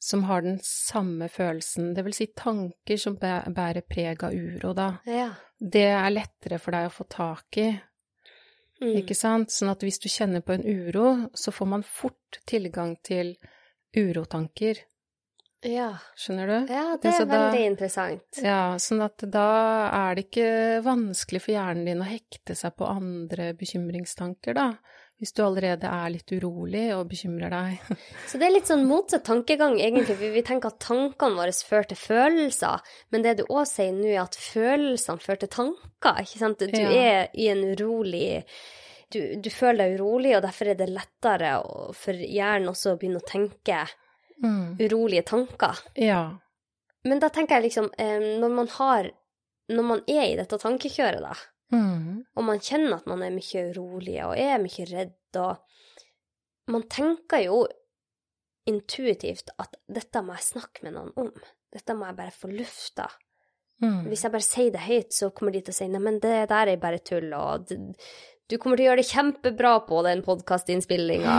som 0.00 0.24
har 0.24 0.42
den 0.42 0.58
samme 0.64 1.28
følelsen, 1.28 1.92
det 1.94 2.04
vil 2.06 2.14
si 2.16 2.30
tanker 2.36 2.96
som 2.96 3.18
bærer 3.20 3.84
preg 3.84 4.22
av 4.24 4.32
uro, 4.32 4.72
da. 4.72 4.94
Ja. 5.04 5.28
Det 5.60 5.88
er 5.92 6.08
lettere 6.14 6.56
for 6.62 6.72
deg 6.72 6.88
å 6.88 6.94
få 6.94 7.04
tak 7.12 7.58
i, 7.60 7.68
mm. 8.80 8.94
ikke 9.02 9.16
sant? 9.18 9.52
Sånn 9.52 9.72
at 9.74 9.84
hvis 9.84 10.00
du 10.00 10.08
kjenner 10.08 10.40
på 10.40 10.56
en 10.56 10.64
uro, 10.64 11.10
så 11.36 11.52
får 11.52 11.68
man 11.74 11.84
fort 11.84 12.40
tilgang 12.48 12.94
til 13.04 13.34
urotanker. 13.92 14.80
Ja. 15.68 15.90
Skjønner 16.16 16.48
du? 16.48 16.72
Ja, 16.72 16.86
det 16.96 17.12
er 17.12 17.26
veldig 17.28 17.60
da, 17.60 17.66
interessant. 17.68 18.40
Ja, 18.40 18.62
sånn 18.80 19.04
at 19.04 19.20
da 19.28 19.50
er 19.92 20.16
det 20.16 20.30
ikke 20.30 20.80
vanskelig 20.86 21.44
for 21.44 21.58
hjernen 21.58 21.84
din 21.90 22.00
å 22.00 22.08
hekte 22.08 22.56
seg 22.56 22.72
på 22.80 22.88
andre 22.88 23.52
bekymringstanker, 23.60 24.56
da. 24.56 24.70
Hvis 25.20 25.34
du 25.36 25.42
allerede 25.44 25.84
er 25.84 26.12
litt 26.14 26.32
urolig 26.32 26.86
og 26.96 27.10
bekymrer 27.10 27.52
deg. 27.52 27.90
Så 28.30 28.40
det 28.40 28.46
er 28.46 28.54
litt 28.54 28.70
sånn 28.70 28.86
motsatt 28.88 29.26
tankegang, 29.28 29.76
egentlig. 29.76 30.16
For 30.16 30.32
vi 30.32 30.42
tenker 30.46 30.72
at 30.72 30.80
tankene 30.80 31.36
våre 31.36 31.52
fører 31.52 31.90
til 31.90 32.00
følelser. 32.00 32.92
Men 33.12 33.26
det 33.26 33.34
du 33.42 33.44
òg 33.44 33.66
sier 33.68 33.92
nå, 33.92 34.08
er 34.08 34.22
at 34.22 34.38
følelsene 34.40 35.20
fører 35.20 35.42
til 35.44 35.52
tanker. 35.52 36.22
ikke 36.24 36.40
sant? 36.40 36.64
Du 36.64 36.80
ja. 36.80 36.88
er 36.88 37.36
i 37.36 37.50
en 37.52 37.66
urolig 37.74 38.40
du, 39.10 39.18
du, 39.42 39.50
føler 39.50 39.82
deg 39.82 39.98
urolig, 39.98 40.36
og 40.38 40.44
derfor 40.44 40.70
er 40.70 40.78
det 40.78 40.86
lettere 40.88 41.54
for 41.98 42.14
hjernen 42.14 42.70
også 42.70 42.94
å 42.94 42.98
begynne 43.00 43.20
å 43.20 43.26
tenke 43.26 43.82
mm. 44.38 44.78
urolige 44.80 45.26
tanker. 45.32 45.82
Ja. 45.98 46.22
Men 47.04 47.20
da 47.20 47.28
tenker 47.34 47.58
jeg 47.58 47.70
liksom, 47.70 47.90
når 47.96 48.52
man 48.54 48.68
har 48.76 49.10
Når 49.70 49.84
man 49.86 50.00
er 50.10 50.24
i 50.26 50.36
dette 50.38 50.56
tankekjøret, 50.58 51.22
da, 51.22 51.34
Mm. 51.70 52.22
Og 52.36 52.46
man 52.46 52.62
kjenner 52.62 52.98
at 52.98 53.08
man 53.10 53.22
er 53.22 53.34
mye 53.34 53.66
urolig 53.70 54.16
og 54.26 54.36
er 54.38 54.62
mye 54.62 54.86
redd, 54.90 55.38
og 55.38 56.72
man 56.74 56.86
tenker 56.90 57.44
jo 57.44 57.62
intuitivt 58.70 59.52
at 59.58 59.78
dette 59.90 60.22
må 60.22 60.36
jeg 60.36 60.48
snakke 60.50 60.86
med 60.86 60.96
noen 60.98 61.12
om. 61.18 61.30
Dette 61.70 61.94
må 61.96 62.08
jeg 62.08 62.18
bare 62.18 62.34
få 62.34 62.50
lufta. 62.52 63.06
Mm. 63.80 64.10
Hvis 64.10 64.26
jeg 64.26 64.34
bare 64.34 64.44
sier 64.44 64.74
det 64.74 64.84
høyt, 64.84 65.14
så 65.16 65.30
kommer 65.32 65.54
de 65.54 65.62
til 65.64 65.72
å 65.72 65.78
si 65.78 65.88
nei, 65.88 66.02
men 66.02 66.20
det 66.22 66.34
der 66.50 66.68
er 66.68 66.82
bare 66.82 67.00
tull, 67.04 67.30
og 67.32 67.70
du 68.50 68.56
kommer 68.58 68.76
til 68.76 68.84
å 68.84 68.88
gjøre 68.90 69.00
det 69.00 69.08
kjempebra 69.08 69.72
på 69.86 70.02
den 70.04 70.24
podkastinnspillinga. 70.26 71.36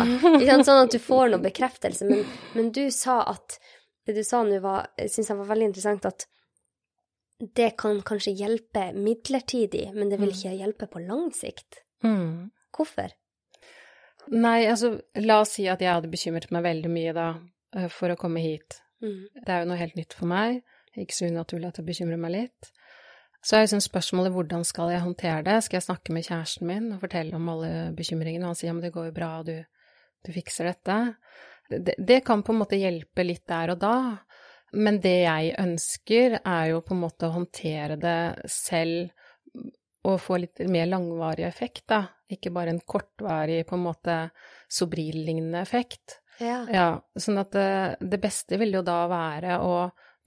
sånn 0.66 0.86
at 0.88 0.96
du 0.96 1.00
får 1.04 1.34
noe 1.34 1.44
bekreftelse. 1.44 2.08
Men, 2.08 2.24
men, 2.56 2.72
du 2.74 2.86
sa 2.96 3.22
at 3.34 3.60
Det 4.08 4.16
du 4.18 4.24
sa 4.26 4.40
nå, 4.42 4.58
syns 4.98 5.28
jeg 5.30 5.38
var 5.38 5.50
veldig 5.52 5.68
interessant, 5.70 6.08
at 6.10 6.26
det 7.42 7.72
kan 7.82 8.02
kanskje 8.06 8.36
hjelpe 8.38 8.92
midlertidig, 8.94 9.88
men 9.96 10.12
det 10.12 10.20
vil 10.22 10.30
mm. 10.30 10.38
ikke 10.38 10.58
hjelpe 10.60 10.88
på 10.92 11.02
lang 11.04 11.32
sikt. 11.36 11.82
Mm. 12.06 12.52
Hvorfor? 12.76 13.14
Nei, 14.32 14.60
altså, 14.70 14.94
la 15.18 15.40
oss 15.42 15.56
si 15.58 15.66
at 15.70 15.82
jeg 15.82 15.90
hadde 15.90 16.12
bekymret 16.12 16.52
meg 16.54 16.66
veldig 16.68 16.92
mye 16.94 17.16
da 17.18 17.30
eh, 17.76 17.90
for 17.92 18.14
å 18.14 18.20
komme 18.20 18.44
hit. 18.44 18.78
Mm. 19.02 19.24
Det 19.34 19.50
er 19.50 19.64
jo 19.64 19.72
noe 19.72 19.80
helt 19.82 19.98
nytt 19.98 20.14
for 20.18 20.30
meg, 20.30 20.62
ikke 20.94 21.18
så 21.18 21.32
unaturlig 21.32 21.72
at 21.72 21.82
det 21.82 21.88
bekymrer 21.88 22.22
meg 22.22 22.36
litt. 22.36 22.72
Så 23.42 23.58
er 23.58 23.64
liksom 23.66 23.82
spørsmålet 23.82 24.36
hvordan 24.36 24.66
skal 24.68 24.92
jeg 24.94 25.02
håndtere 25.02 25.42
det? 25.48 25.58
Skal 25.66 25.80
jeg 25.80 25.88
snakke 25.88 26.14
med 26.14 26.28
kjæresten 26.28 26.68
min 26.70 26.92
og 26.94 27.02
fortelle 27.02 27.34
om 27.34 27.48
alle 27.50 27.72
bekymringene, 27.98 28.46
og 28.46 28.54
han 28.54 28.60
sier 28.60 28.70
ja, 28.70 28.76
men 28.78 28.86
det 28.86 28.94
går 28.94 29.10
jo 29.10 29.16
bra, 29.16 29.32
du, 29.48 29.56
du 30.22 30.30
fikser 30.36 30.70
dette? 30.70 30.98
Det, 31.72 31.96
det 31.98 32.20
kan 32.28 32.44
på 32.46 32.54
en 32.54 32.62
måte 32.62 32.78
hjelpe 32.78 33.26
litt 33.26 33.48
der 33.50 33.74
og 33.74 33.82
da, 33.82 33.96
men 34.72 35.00
det 35.04 35.18
jeg 35.24 35.56
ønsker, 35.60 36.40
er 36.42 36.66
jo 36.72 36.82
på 36.86 36.96
en 36.96 37.04
måte 37.04 37.28
å 37.28 37.36
håndtere 37.36 37.98
det 38.00 38.50
selv 38.51 39.12
og 40.08 40.18
få 40.22 40.40
litt 40.42 40.62
mer 40.72 40.88
langvarig 40.90 41.46
effekt, 41.46 41.86
da. 41.92 42.06
Ikke 42.32 42.54
bare 42.54 42.74
en 42.74 42.80
kortvarig, 42.80 43.62
på 43.68 43.78
en 43.78 43.84
måte 43.86 44.16
sobril-lignende 44.72 45.62
effekt. 45.62 46.22
Ja. 46.42 46.63
ja. 46.72 46.88
Sånn 47.20 47.38
at 47.42 47.51
det, 47.54 47.98
det 48.01 48.22
beste 48.24 48.58
vil 48.58 48.74
jo 48.80 48.86
da 48.86 49.04
være 49.12 49.60
å 49.62 49.75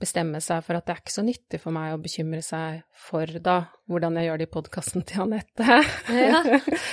bestemme 0.00 0.40
seg 0.42 0.62
for 0.66 0.76
at 0.76 0.86
det 0.86 0.94
er 0.94 1.02
ikke 1.02 1.14
så 1.14 1.24
nyttig 1.24 1.60
for 1.62 1.74
meg 1.74 1.94
å 1.94 2.00
bekymre 2.02 2.42
seg 2.44 2.82
for 3.06 3.30
da 3.42 3.56
hvordan 3.90 4.18
jeg 4.18 4.28
gjør 4.28 4.40
det 4.40 4.46
i 4.48 4.52
podkasten 4.52 5.04
til 5.08 5.24
Anette. 5.24 5.80
Ja. 6.12 6.40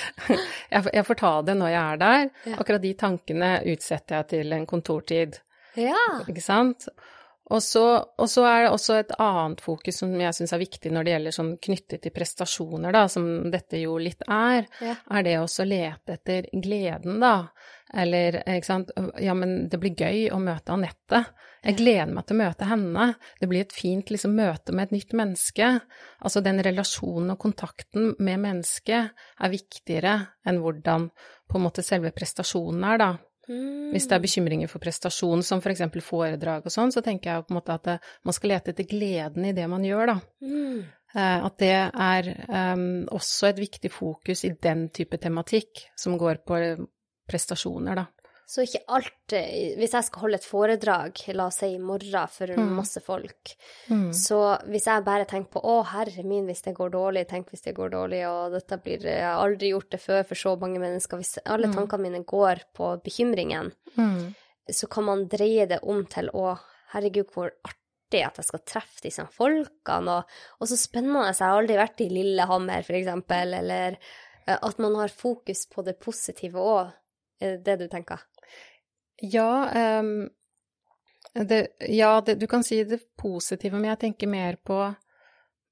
jeg, 0.74 0.84
jeg, 0.93 1.05
får 1.08 1.20
ta 1.22 1.34
det 1.46 1.58
når 1.60 1.74
jeg 1.74 1.81
er 1.81 2.01
der. 2.01 2.27
Ja. 2.53 2.60
Akkurat 2.62 2.86
de 2.86 2.93
tankene 2.98 3.55
utsetter 3.74 4.22
jeg 4.22 4.29
til 4.36 4.58
en 4.58 4.67
kontortid. 4.70 5.41
Ja. 5.79 6.05
Ikke 6.24 6.43
sant? 6.43 6.88
Og 7.51 7.60
så, 7.63 7.84
og 8.15 8.29
så, 8.31 8.46
er 8.48 8.63
det 8.63 8.72
også 8.72 8.96
et 9.01 9.12
annet 9.20 9.62
fokus 9.63 9.98
som 10.00 10.13
jeg 10.15 10.36
syns 10.38 10.53
er 10.55 10.62
viktig 10.62 10.91
når 10.93 11.03
det 11.03 11.13
gjelder 11.15 11.36
sånn 11.36 11.51
knyttet 11.65 12.03
til 12.05 12.13
prestasjoner, 12.15 12.96
da, 12.96 13.03
som 13.12 13.25
dette 13.51 13.81
jo 13.81 13.98
litt 14.00 14.24
er, 14.27 14.70
ja. 14.79 14.96
er 15.12 15.25
det 15.27 15.36
også 15.41 15.65
å 15.65 15.67
lete 15.67 16.15
etter 16.15 16.48
gleden, 16.63 17.20
da. 17.24 17.36
Eller, 17.91 18.38
ikke 18.48 18.70
sant, 18.70 18.93
ja, 19.20 19.34
men 19.36 19.65
det 19.67 19.81
blir 19.81 19.98
gøy 20.00 20.29
å 20.31 20.39
møte 20.39 20.72
Anette. 20.72 21.25
Jeg 21.62 21.75
gleder 21.81 22.13
meg 22.15 22.24
til 22.25 22.38
å 22.38 22.39
møte 22.39 22.70
henne. 22.70 23.08
Det 23.41 23.50
blir 23.51 23.65
et 23.65 23.75
fint 23.75 24.13
liksom, 24.13 24.38
møte 24.38 24.72
med 24.72 24.88
et 24.88 24.96
nytt 24.96 25.12
menneske. 25.17 25.74
Altså 26.24 26.41
den 26.46 26.63
relasjonen 26.63 27.34
og 27.36 27.41
kontakten 27.43 28.13
med 28.24 28.39
mennesket 28.48 29.12
er 29.12 29.51
viktigere 29.51 30.15
enn 30.48 30.62
hvordan 30.63 31.10
på 31.51 31.60
en 31.60 31.67
måte 31.67 31.84
selve 31.84 32.13
prestasjonen 32.15 32.88
er, 32.93 33.03
da. 33.03 33.12
Mm. 33.50 33.91
Hvis 33.93 34.07
det 34.07 34.15
er 34.17 34.24
bekymringer 34.24 34.69
for 34.71 34.83
prestasjon, 34.83 35.43
som 35.45 35.62
f.eks. 35.63 35.83
For 35.93 36.05
foredrag 36.05 36.67
og 36.67 36.74
sånn, 36.74 36.93
så 36.93 37.03
tenker 37.05 37.31
jeg 37.31 37.45
på 37.48 37.53
en 37.53 37.60
måte 37.60 37.75
at 37.75 37.88
det, 37.88 37.98
man 38.27 38.38
skal 38.38 38.53
lete 38.53 38.74
etter 38.74 38.88
gleden 38.89 39.48
i 39.50 39.53
det 39.57 39.67
man 39.71 39.86
gjør, 39.86 40.13
da. 40.13 40.17
Mm. 40.45 40.79
Eh, 41.12 41.45
at 41.50 41.57
det 41.60 41.74
er 41.75 42.31
um, 42.48 42.88
også 43.12 43.51
et 43.51 43.62
viktig 43.65 43.91
fokus 43.91 44.45
i 44.48 44.53
den 44.63 44.88
type 44.95 45.19
tematikk 45.21 45.88
som 46.00 46.17
går 46.21 46.43
på 46.48 46.62
prestasjoner, 47.29 48.03
da. 48.03 48.07
Så 48.51 48.65
ikke 48.65 48.81
alt 48.91 49.34
eh, 49.38 49.77
Hvis 49.79 49.93
jeg 49.96 50.08
skal 50.08 50.25
holde 50.25 50.39
et 50.41 50.48
foredrag, 50.48 51.20
la 51.38 51.48
oss 51.48 51.62
si 51.62 51.70
i 51.72 51.79
morgen, 51.79 52.31
for 52.34 52.51
mm. 52.51 52.74
masse 52.75 53.00
folk, 53.03 53.53
mm. 53.88 54.10
så 54.17 54.39
hvis 54.67 54.89
jeg 54.89 55.05
bare 55.05 55.27
tenker 55.29 55.53
på 55.55 55.62
'Å, 55.63 55.75
herre 55.93 56.25
min, 56.27 56.50
hvis 56.50 56.65
det 56.65 56.74
går 56.75 56.91
dårlig', 56.91 57.29
tenk 57.29 57.53
hvis 57.53 57.63
det 57.70 57.77
går 57.77 57.93
dårlig, 57.93 58.25
og 58.27 58.58
dette 58.58 58.79
blir 58.84 59.05
Jeg 59.08 59.24
har 59.24 59.39
aldri 59.39 59.72
gjort 59.72 59.93
det 59.96 60.01
før 60.03 60.25
for 60.27 60.41
så 60.41 60.55
mange 60.60 60.81
mennesker. 60.84 61.22
Hvis 61.22 61.39
alle 61.46 61.70
mm. 61.72 61.75
tankene 61.77 62.03
mine 62.10 62.24
går 62.27 62.65
på 62.75 62.89
bekymringen, 63.05 63.72
mm. 63.96 64.34
så 64.67 64.89
kan 64.91 65.08
man 65.08 65.27
dreie 65.31 65.70
det 65.72 65.79
om 65.84 66.03
til 66.12 66.27
'Å, 66.34 66.58
herregud, 66.91 67.31
hvor 67.31 67.53
artig' 67.63 68.25
at 68.27 68.41
jeg 68.41 68.50
skal 68.50 68.65
treffe 68.67 69.05
disse 69.05 69.27
folkene, 69.31 70.17
og, 70.17 70.41
og 70.60 70.67
så 70.67 70.75
spennende. 70.75 71.29
Jeg 71.31 71.39
har 71.39 71.62
aldri 71.62 71.79
vært 71.79 72.03
i 72.03 72.10
Lillehammer, 72.12 72.84
for 72.84 73.00
eksempel, 73.00 73.55
eller 73.62 73.96
eh, 73.96 74.58
at 74.60 74.84
man 74.84 75.00
har 75.00 75.15
fokus 75.24 75.70
på 75.72 75.88
det 75.88 76.01
positive 76.03 76.60
òg, 76.60 76.98
det 77.41 77.74
du 77.79 77.88
tenker? 77.89 78.20
Ja, 79.22 80.01
um, 80.01 80.30
det, 81.34 81.62
ja 81.88 82.16
det, 82.25 82.40
du 82.42 82.48
kan 82.50 82.63
si 82.66 82.82
det 82.84 83.04
positive, 83.20 83.78
men 83.78 83.92
jeg 83.92 84.01
tenker 84.06 84.32
mer 84.32 84.58
på 84.58 84.80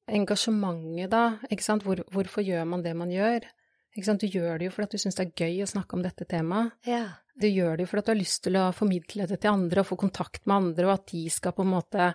engasjementet, 0.09 1.09
da. 1.11 1.23
Ikke 1.49 1.65
sant? 1.65 1.85
Hvor, 1.85 2.01
hvorfor 2.13 2.45
gjør 2.45 2.67
man 2.69 2.85
det 2.85 2.95
man 2.97 3.11
gjør? 3.13 3.47
Ikke 3.95 4.07
sant? 4.07 4.23
Du 4.23 4.29
gjør 4.29 4.59
det 4.59 4.69
jo 4.69 4.75
fordi 4.75 4.95
du 4.95 5.03
syns 5.03 5.17
det 5.17 5.27
er 5.27 5.45
gøy 5.45 5.63
å 5.65 5.69
snakke 5.69 5.97
om 5.97 6.05
dette 6.05 6.27
temaet. 6.29 6.75
Ja. 6.87 7.03
Du 7.39 7.47
gjør 7.47 7.77
det 7.77 7.85
jo 7.85 7.91
fordi 7.91 8.05
du 8.05 8.11
har 8.13 8.19
lyst 8.19 8.43
til 8.45 8.59
å 8.59 8.69
formidle 8.75 9.27
det 9.29 9.39
til 9.41 9.53
andre 9.53 9.83
og 9.83 9.89
få 9.89 9.99
kontakt 9.99 10.45
med 10.45 10.57
andre, 10.57 10.87
og 10.87 10.95
at 10.97 11.11
de 11.13 11.23
skal 11.33 11.55
på 11.55 11.65
en 11.65 11.73
måte 11.73 12.11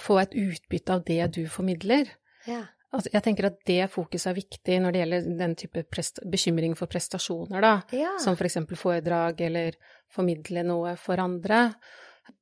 få 0.00 0.18
et 0.22 0.36
utbytte 0.38 0.94
av 0.94 1.04
det 1.06 1.22
du 1.36 1.42
formidler. 1.50 2.12
Ja. 2.48 2.62
Altså, 2.94 3.10
jeg 3.10 3.24
tenker 3.26 3.48
at 3.48 3.58
det 3.66 3.80
fokuset 3.90 4.30
er 4.30 4.36
viktig 4.38 4.78
når 4.82 4.94
det 4.94 5.00
gjelder 5.02 5.28
den 5.40 5.54
type 5.58 5.82
bekymring 6.30 6.76
for 6.78 6.90
prestasjoner, 6.90 7.64
da. 7.64 7.74
Ja. 7.96 8.14
Som 8.22 8.38
for 8.38 8.46
eksempel 8.46 8.78
foredrag 8.78 9.42
eller 9.48 9.74
formidle 10.14 10.62
noe 10.66 10.94
for 11.00 11.18
andre. 11.22 11.66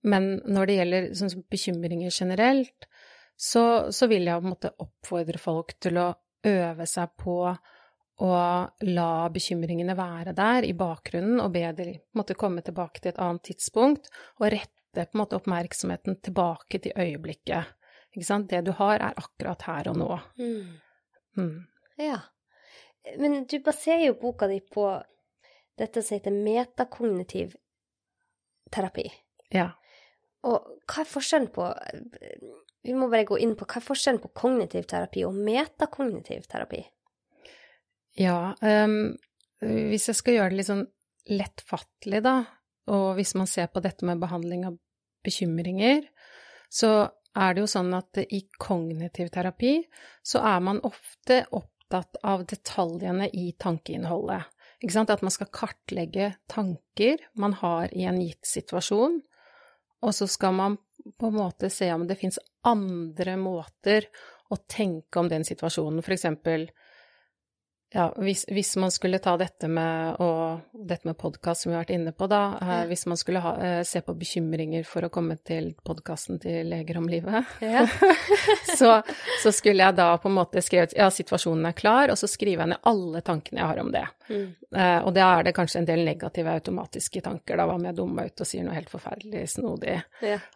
Men 0.06 0.34
når 0.44 0.68
det 0.68 0.78
gjelder 0.78 1.08
sånn, 1.18 1.44
bekymringer 1.50 2.12
generelt, 2.12 2.88
så, 3.36 3.90
så, 3.90 4.06
vil 4.10 4.28
jeg 4.28 4.38
på 4.42 4.46
en 4.46 4.52
måte 4.52 4.74
oppfordre 4.84 5.40
folk 5.40 5.74
til 5.82 5.98
å 5.98 6.10
øve 6.46 6.86
seg 6.86 7.16
på 7.18 7.36
å 8.22 8.32
la 8.92 9.10
bekymringene 9.32 9.96
være 9.98 10.34
der 10.36 10.68
i 10.68 10.74
bakgrunnen, 10.78 11.40
og 11.42 11.54
be 11.54 11.64
dem 11.74 11.96
måtte 12.18 12.36
komme 12.38 12.62
tilbake 12.62 13.00
til 13.00 13.14
et 13.14 13.20
annet 13.22 13.48
tidspunkt, 13.48 14.10
og 14.38 14.52
rette 14.52 15.06
på 15.08 15.16
en 15.16 15.22
måte 15.22 15.38
oppmerksomheten 15.40 16.20
tilbake 16.22 16.82
til 16.84 16.94
øyeblikket. 16.94 17.72
Ikke 18.12 18.28
sant? 18.28 18.50
Det 18.50 18.60
du 18.66 18.72
har, 18.76 19.00
er 19.00 19.16
akkurat 19.16 19.64
her 19.68 19.88
og 19.92 19.98
nå. 20.00 20.10
Mm. 20.38 20.72
Mm. 21.38 21.58
Ja. 22.00 22.18
Men 23.18 23.44
du 23.48 23.56
baserer 23.64 24.06
jo 24.10 24.18
boka 24.20 24.48
di 24.50 24.60
på 24.60 24.86
dette 25.80 26.02
som 26.04 26.18
heter 26.18 26.34
metakognitiv 26.36 27.56
terapi. 28.72 29.06
Ja. 29.52 29.70
Og 30.46 30.74
hva 30.90 31.04
er 31.04 31.08
forskjellen 31.08 31.52
på 31.54 31.68
Vi 32.82 32.94
må 32.98 33.06
bare 33.06 33.28
gå 33.28 33.36
inn 33.38 33.52
på 33.54 33.66
hva 33.68 33.78
er 33.78 33.84
forskjellen 33.84 34.20
på 34.24 34.32
kognitiv 34.34 34.88
terapi 34.90 35.22
og 35.26 35.36
metakognitiv 35.38 36.48
terapi? 36.50 36.82
Ja, 38.18 38.52
um, 38.60 39.14
hvis 39.62 40.08
jeg 40.10 40.18
skal 40.18 40.36
gjøre 40.36 40.52
det 40.52 40.58
litt 40.58 40.68
sånn 40.68 40.88
lettfattelig, 41.30 42.20
da, 42.26 42.34
og 42.90 43.12
hvis 43.16 43.36
man 43.38 43.48
ser 43.48 43.70
på 43.70 43.80
dette 43.84 44.04
med 44.04 44.20
behandling 44.20 44.66
av 44.66 44.76
bekymringer, 45.24 46.02
så 46.66 47.06
er 47.38 47.54
det 47.54 47.64
jo 47.64 47.70
sånn 47.70 47.92
at 47.96 48.20
i 48.22 48.42
kognitiv 48.60 49.30
terapi 49.32 49.78
så 50.26 50.42
er 50.44 50.60
man 50.64 50.82
ofte 50.84 51.42
opptatt 51.50 52.18
av 52.26 52.44
detaljene 52.48 53.28
i 53.32 53.52
tankeinnholdet. 53.60 54.48
Ikke 54.82 54.96
sant? 54.96 55.12
At 55.14 55.22
man 55.24 55.32
skal 55.32 55.50
kartlegge 55.54 56.32
tanker 56.50 57.22
man 57.38 57.54
har 57.60 57.92
i 57.94 58.04
en 58.08 58.20
gitt 58.20 58.48
situasjon, 58.48 59.20
og 60.02 60.14
så 60.16 60.26
skal 60.26 60.56
man 60.58 60.78
på 61.18 61.30
en 61.30 61.38
måte 61.38 61.70
se 61.70 61.88
om 61.94 62.04
det 62.06 62.18
fins 62.20 62.38
andre 62.66 63.36
måter 63.40 64.06
å 64.52 64.58
tenke 64.68 65.20
om 65.20 65.30
den 65.30 65.46
situasjonen. 65.46 66.02
For 66.04 66.14
eksempel 66.14 66.68
ja, 67.94 68.14
hvis, 68.16 68.44
hvis, 68.48 68.76
man 68.76 68.90
skulle 68.90 69.18
ta 69.18 69.34
dette 69.36 69.68
med, 69.68 70.16
og, 70.24 70.60
dette 70.72 71.08
med 71.08 71.16
podkast 71.20 71.64
som 71.64 71.70
vi 71.70 71.76
har 71.76 71.84
vært 71.84 71.94
inne 71.96 72.14
på, 72.16 72.26
da, 72.30 72.40
eh, 72.62 72.70
ja. 72.70 72.86
hvis 72.88 73.04
man 73.10 73.20
skulle 73.20 73.42
ha, 73.44 73.52
eh, 73.60 73.80
se 73.86 74.00
på 74.04 74.14
bekymringer 74.16 74.86
for 74.88 75.04
å 75.04 75.10
komme 75.12 75.36
til 75.44 75.72
podkasten 75.84 76.40
til 76.42 76.70
Leger 76.72 77.02
om 77.02 77.08
livet, 77.12 77.52
ja. 77.60 77.84
så, 78.80 78.94
så, 79.42 79.52
skulle 79.52 79.84
jeg 79.84 79.98
da 79.98 80.08
på 80.22 80.30
en 80.30 80.38
måte 80.38 80.64
skrevet 80.64 80.96
ja, 80.96 81.10
situasjonen 81.12 81.68
er 81.68 81.76
klar, 81.76 82.14
og 82.14 82.20
så 82.20 82.30
skriver 82.30 82.64
jeg 82.64 82.72
ned 82.72 82.88
alle 82.88 83.24
tankene 83.26 83.60
jeg 83.60 83.70
har 83.74 83.82
om 83.84 83.92
det. 83.92 84.04
Mm. 84.32 84.46
Eh, 84.72 84.98
og 85.02 85.12
da 85.18 85.28
er 85.36 85.48
det 85.48 85.56
kanskje 85.56 85.82
en 85.82 85.88
del 85.92 86.04
negative 86.08 86.56
automatiske 86.56 87.24
tanker, 87.24 87.60
da, 87.60 87.68
hva 87.68 87.76
om 87.76 87.88
jeg 87.90 87.98
dummer 87.98 88.32
ut 88.32 88.44
og 88.44 88.48
sier 88.48 88.64
noe 88.64 88.78
helt 88.78 88.92
forferdelig 88.92 89.44
snodig. 89.58 89.98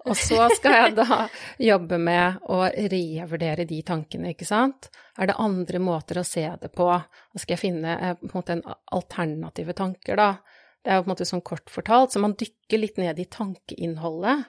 og 0.06 0.16
så 0.16 0.48
skal 0.56 0.80
jeg 0.80 0.96
da 1.02 1.26
jobbe 1.60 2.00
med 2.00 2.48
å 2.48 2.62
revurdere 2.64 3.68
de 3.68 3.82
tankene, 3.84 4.32
ikke 4.32 4.48
sant. 4.48 4.88
Er 5.16 5.30
det 5.30 5.38
andre 5.40 5.80
måter 5.80 6.20
å 6.20 6.26
se 6.26 6.44
det 6.60 6.68
på? 6.76 6.88
Da 6.88 7.40
skal 7.40 7.56
jeg 7.56 7.62
finne 7.62 7.96
eh, 7.96 8.18
på 8.20 8.30
en 8.30 8.36
måte 8.36 8.56
en 8.56 8.66
alternative 8.96 9.76
tanker, 9.76 10.20
da. 10.20 10.30
Det 10.84 10.92
er 10.92 11.00
jo 11.00 11.06
på 11.06 11.08
en 11.08 11.14
måte 11.14 11.26
sånn 11.26 11.46
kort 11.46 11.72
fortalt, 11.72 12.12
så 12.12 12.22
man 12.22 12.36
dykker 12.38 12.78
litt 12.78 13.00
ned 13.00 13.18
i 13.18 13.26
tankeinnholdet. 13.30 14.44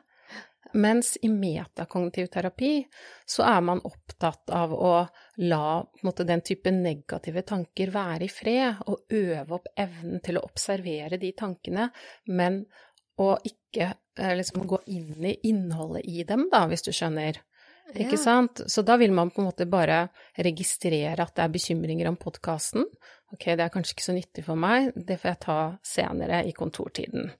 Mens 0.78 1.16
i 1.24 1.30
metakognitiv 1.32 2.28
terapi 2.28 2.82
så 3.26 3.46
er 3.48 3.62
man 3.64 3.80
opptatt 3.88 4.52
av 4.52 4.74
å 4.76 4.92
la 5.48 5.80
måte, 6.04 6.26
den 6.28 6.44
type 6.46 6.72
negative 6.76 7.42
tanker 7.48 7.94
være 7.94 8.28
i 8.28 8.32
fred, 8.32 8.84
og 8.92 9.08
øve 9.16 9.58
opp 9.58 9.72
evnen 9.80 10.20
til 10.26 10.38
å 10.38 10.44
observere 10.46 11.20
de 11.22 11.32
tankene, 11.38 11.88
men 12.28 12.66
å 13.18 13.32
ikke 13.48 13.94
eh, 14.20 14.34
liksom 14.38 14.68
gå 14.70 14.82
inn 14.94 15.26
i 15.26 15.38
innholdet 15.50 16.06
i 16.06 16.26
dem, 16.28 16.50
da, 16.52 16.66
hvis 16.70 16.86
du 16.86 16.92
skjønner. 16.92 17.40
Ikke 17.96 18.18
sant? 18.20 18.62
Så 18.68 18.84
da 18.84 18.98
vil 19.00 19.14
man 19.16 19.30
på 19.32 19.42
en 19.42 19.48
måte 19.48 19.68
bare 19.70 20.08
registrere 20.44 21.24
at 21.24 21.36
det 21.38 21.46
er 21.46 21.54
bekymringer 21.54 22.10
om 22.10 22.18
podkasten. 22.20 22.84
Ok, 23.34 23.46
det 23.46 23.64
er 23.64 23.72
kanskje 23.72 23.96
ikke 23.96 24.08
så 24.08 24.16
nyttig 24.16 24.44
for 24.48 24.60
meg, 24.60 24.92
det 24.96 25.20
får 25.22 25.32
jeg 25.32 25.42
ta 25.46 25.60
senere 25.86 26.42
i 26.48 26.54
kontortiden. 26.56 27.32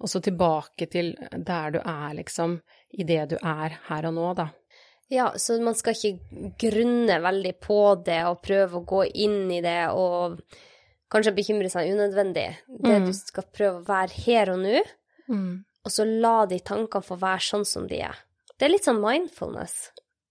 Og 0.00 0.08
så 0.08 0.20
tilbake 0.24 0.88
til 0.88 1.12
der 1.32 1.76
du 1.76 1.78
er, 1.80 2.14
liksom, 2.16 2.58
i 2.96 3.04
det 3.08 3.22
du 3.34 3.36
er 3.36 3.76
her 3.88 4.08
og 4.08 4.16
nå, 4.16 4.32
da. 4.38 4.48
Ja, 5.10 5.32
så 5.36 5.58
man 5.60 5.74
skal 5.74 5.96
ikke 5.96 6.50
grunne 6.60 7.16
veldig 7.20 7.54
på 7.60 7.80
det 8.06 8.20
og 8.28 8.42
prøve 8.44 8.78
å 8.78 8.86
gå 8.86 9.02
inn 9.24 9.50
i 9.50 9.58
det 9.64 9.90
og 9.90 10.38
kanskje 11.10 11.34
bekymre 11.34 11.70
seg 11.72 11.90
unødvendig. 11.90 12.46
Det 12.70 12.94
mm. 13.02 13.08
du 13.08 13.12
skal 13.16 13.48
prøve 13.50 13.80
å 13.80 13.88
være 13.88 14.22
her 14.22 14.52
og 14.54 14.62
nå, 14.62 14.84
mm. 15.26 15.52
og 15.84 15.92
så 15.92 16.06
la 16.06 16.44
de 16.48 16.60
tankene 16.62 17.04
få 17.04 17.18
være 17.20 17.48
sånn 17.48 17.66
som 17.66 17.88
de 17.90 18.04
er. 18.06 18.22
Det 18.60 18.66
er 18.66 18.74
litt 18.74 18.84
sånn 18.84 19.00
mindfulness. 19.00 19.88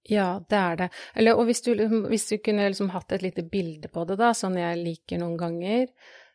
Ja, 0.10 0.38
det 0.50 0.58
er 0.58 0.76
det. 0.78 0.88
Eller, 1.18 1.38
og 1.38 1.50
hvis 1.50 1.64
du, 1.66 1.74
hvis 2.10 2.28
du 2.30 2.38
kunne 2.46 2.68
liksom 2.70 2.92
hatt 2.94 3.12
et 3.14 3.26
lite 3.26 3.42
bilde 3.50 3.90
på 3.90 4.06
det, 4.06 4.20
da, 4.22 4.32
sånn 4.38 4.58
jeg 4.58 4.78
liker 4.80 5.22
noen 5.22 5.38
ganger 5.38 5.88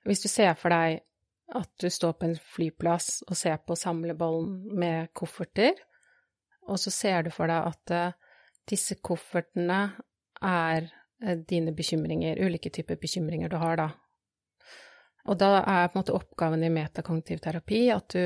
Hvis 0.05 0.25
du 0.25 0.29
ser 0.29 0.53
for 0.59 0.75
deg 0.75 1.01
at 1.55 1.71
du 1.81 1.87
står 1.91 2.17
på 2.19 2.27
en 2.29 2.37
flyplass 2.37 3.23
og 3.29 3.37
ser 3.39 3.57
på 3.63 3.77
samlebollen 3.77 4.75
med 4.75 5.13
kofferter, 5.17 5.77
og 6.69 6.81
så 6.81 6.93
ser 6.93 7.25
du 7.25 7.31
for 7.33 7.49
deg 7.49 7.69
at 7.69 7.93
uh, 7.93 8.37
disse 8.69 8.97
koffertene 9.05 9.81
er 10.41 10.89
uh, 10.89 11.37
dine 11.49 11.73
bekymringer, 11.77 12.41
ulike 12.41 12.73
typer 12.73 13.01
bekymringer 13.01 13.53
du 13.53 13.59
har, 13.61 13.77
da. 13.81 13.89
Og 15.29 15.41
da 15.41 15.51
er 15.63 15.89
på 15.89 15.97
en 15.97 16.03
måte 16.03 16.17
oppgaven 16.17 16.65
i 16.65 16.73
metakognitiv 16.73 17.41
terapi 17.45 17.87
at 17.93 18.13
du 18.13 18.25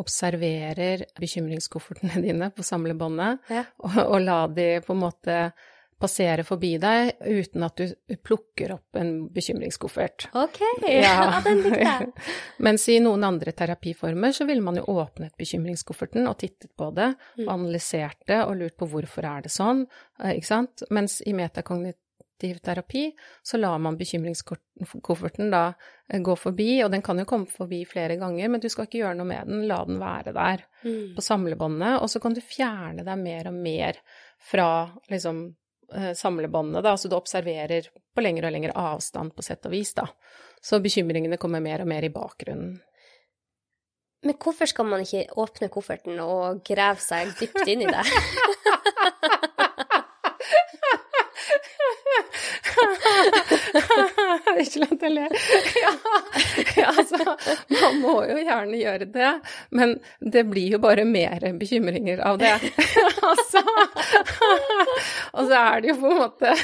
observerer 0.00 1.06
bekymringskoffertene 1.20 2.20
dine 2.26 2.50
på 2.54 2.66
samlebåndet, 2.66 3.48
ja. 3.52 3.64
og, 3.84 3.96
og, 4.04 4.20
la 4.24 4.42
de 4.52 4.68
på 4.84 4.96
en 4.96 5.02
måte 5.06 5.40
passere 5.96 6.44
forbi 6.44 6.74
deg 6.76 7.14
uten 7.24 7.64
at 7.64 7.80
du 7.80 8.16
plukker 8.20 8.74
opp 8.74 8.98
en 9.00 9.12
bekymringskoffert. 9.32 10.28
Ok, 10.36 10.60
ja, 10.84 11.38
den 11.46 11.62
likte 11.64 11.80
jeg. 11.80 12.10
Mens 12.66 12.84
i 12.92 12.98
noen 13.00 13.24
andre 13.24 13.54
terapiformer 13.56 14.34
så 14.36 14.44
ville 14.48 14.64
man 14.64 14.76
jo 14.76 14.84
åpnet 14.92 15.36
bekymringskofferten 15.40 16.28
og 16.28 16.36
tittet 16.42 16.74
på 16.76 16.90
det, 16.96 17.14
og 17.38 17.46
mm. 17.46 17.52
analysert 17.54 18.20
det 18.28 18.42
og 18.44 18.58
lurt 18.60 18.76
på 18.76 18.90
hvorfor 18.92 19.28
er 19.30 19.46
det 19.46 19.54
sånn, 19.54 19.86
eh, 20.20 20.36
ikke 20.36 20.50
sant. 20.50 20.84
Mens 20.92 21.22
i 21.24 21.32
metakognitiv 21.36 22.02
aktiv 22.36 22.58
terapi, 22.58 23.12
så 23.42 23.56
lar 23.56 23.78
man 23.78 23.96
bekymringskofferten 23.96 25.50
da 25.50 25.72
eh, 26.08 26.20
gå 26.20 26.36
forbi, 26.36 26.82
og 26.84 26.90
den 26.90 27.02
kan 27.02 27.18
jo 27.18 27.24
komme 27.24 27.46
forbi 27.46 27.84
flere 27.84 28.16
ganger, 28.16 28.48
men 28.48 28.60
du 28.60 28.68
skal 28.68 28.86
ikke 28.86 28.98
gjøre 28.98 29.16
noe 29.16 29.26
med 29.26 29.48
den, 29.48 29.66
la 29.66 29.84
den 29.84 29.98
være 30.00 30.32
der 30.32 30.64
mm. 30.84 31.14
på 31.16 31.22
samlebåndet, 31.22 32.00
og 32.00 32.10
så 32.10 32.20
kan 32.20 32.34
du 32.34 32.40
fjerne 32.40 33.04
deg 33.06 33.22
mer 33.22 33.48
og 33.48 33.54
mer 33.54 34.00
fra 34.50 34.68
liksom 35.08 35.46
eh, 35.94 36.12
samlebåndet, 36.12 36.84
da, 36.84 36.96
så 36.96 37.08
du 37.08 37.16
observerer 37.16 37.88
på 38.14 38.24
lengre 38.24 38.50
og 38.50 38.52
lengre 38.52 38.76
avstand 38.76 39.32
på 39.36 39.44
sett 39.44 39.64
og 39.66 39.72
vis, 39.72 39.94
da. 39.96 40.06
Så 40.60 40.80
bekymringene 40.82 41.38
kommer 41.40 41.62
mer 41.64 41.84
og 41.84 41.88
mer 41.88 42.04
i 42.04 42.12
bakgrunnen. 42.12 42.76
Men 44.26 44.34
hvorfor 44.42 44.66
skal 44.66 44.88
man 44.88 45.04
ikke 45.04 45.28
åpne 45.38 45.68
kofferten 45.70 46.18
og 46.24 46.62
grave 46.66 46.98
seg 47.04 47.30
dypt 47.38 47.68
inn 47.68 47.84
i 47.84 47.90
det? 47.90 48.02
ikke 54.62 54.88
til 55.00 55.08
å 55.08 55.12
le. 55.12 55.26
Ja, 55.80 55.92
ja, 56.80 56.92
altså, 56.92 57.36
man 57.80 58.00
må 58.02 58.16
jo 58.28 58.38
gjerne 58.40 58.80
gjøre 58.80 59.08
det, 59.12 59.32
men 59.76 59.96
det 60.20 60.44
blir 60.50 60.76
jo 60.76 60.82
bare 60.82 61.06
mer 61.08 61.44
bekymringer 61.58 62.22
av 62.26 62.40
det. 62.42 62.54
altså, 63.30 63.62
og 65.32 65.42
så 65.48 65.62
er 65.62 65.84
det 65.84 65.92
jo 65.92 65.98
på 66.02 66.12
en 66.12 66.20
måte 66.24 66.54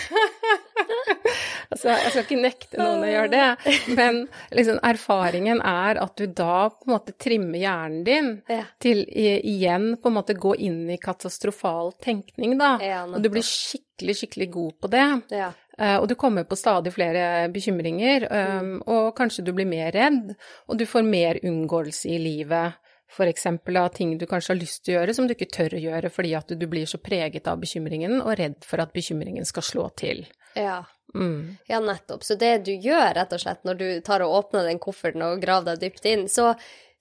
Altså, 1.72 1.88
jeg 1.88 2.10
skal 2.10 2.24
ikke 2.24 2.40
nekte 2.42 2.78
noen 2.80 3.04
å 3.06 3.08
gjøre 3.08 3.30
det, 3.32 3.76
men 3.96 4.18
liksom, 4.52 4.80
erfaringen 4.84 5.62
er 5.64 6.00
at 6.02 6.18
du 6.18 6.26
da 6.28 6.68
på 6.74 6.88
en 6.88 6.94
måte 6.94 7.14
trimmer 7.16 7.60
hjernen 7.62 8.02
din 8.04 8.30
ja. 8.50 8.64
til 8.82 9.04
igjen 9.08 9.94
på 10.02 10.10
en 10.10 10.18
måte 10.18 10.36
gå 10.36 10.52
inn 10.60 10.84
i 10.92 10.98
katastrofal 11.00 11.94
tenkning, 12.02 12.58
da. 12.60 12.74
Ja, 12.82 13.02
og 13.06 13.24
du 13.24 13.30
blir 13.32 13.46
skikkelig, 13.46 14.18
skikkelig 14.20 14.50
god 14.52 14.76
på 14.82 14.92
det. 14.92 15.06
Ja. 15.32 15.50
Uh, 15.80 15.96
og 16.02 16.08
du 16.10 16.14
kommer 16.20 16.44
på 16.44 16.58
stadig 16.58 16.92
flere 16.92 17.48
bekymringer, 17.52 18.26
um, 18.28 18.72
mm. 18.72 18.78
og 18.92 19.12
kanskje 19.16 19.44
du 19.46 19.54
blir 19.56 19.68
mer 19.68 19.92
redd, 19.94 20.34
og 20.68 20.78
du 20.78 20.84
får 20.88 21.06
mer 21.06 21.40
unngåelse 21.42 22.10
i 22.12 22.18
livet. 22.20 22.78
Eksempel 23.12 23.76
av 23.76 23.90
ting 23.92 24.14
du 24.18 24.24
kanskje 24.26 24.54
har 24.54 24.58
lyst 24.60 24.84
til 24.84 24.94
å 24.94 25.00
gjøre 25.00 25.14
som 25.14 25.26
du 25.28 25.34
ikke 25.34 25.50
tør 25.52 25.74
å 25.76 25.80
gjøre 25.82 26.08
fordi 26.08 26.30
at 26.38 26.54
du 26.56 26.62
blir 26.64 26.88
så 26.88 26.96
preget 26.96 27.48
av 27.50 27.60
bekymringen 27.60 28.22
og 28.22 28.38
redd 28.40 28.64
for 28.64 28.80
at 28.80 28.94
bekymringen 28.94 29.44
skal 29.44 29.66
slå 29.66 29.88
til. 30.00 30.24
Ja. 30.56 30.78
Mm. 31.14 31.58
Ja, 31.68 31.80
nettopp. 31.80 32.24
Så 32.24 32.38
det 32.40 32.64
du 32.66 32.72
gjør, 32.72 33.12
rett 33.14 33.34
og 33.36 33.42
slett, 33.42 33.60
når 33.68 33.80
du 33.80 33.88
tar 34.04 34.24
og 34.24 34.32
åpner 34.38 34.64
den 34.68 34.80
kofferten 34.80 35.24
og 35.26 35.42
graver 35.44 35.74
deg 35.74 35.84
dypt 35.84 36.08
inn, 36.08 36.24
så, 36.32 36.54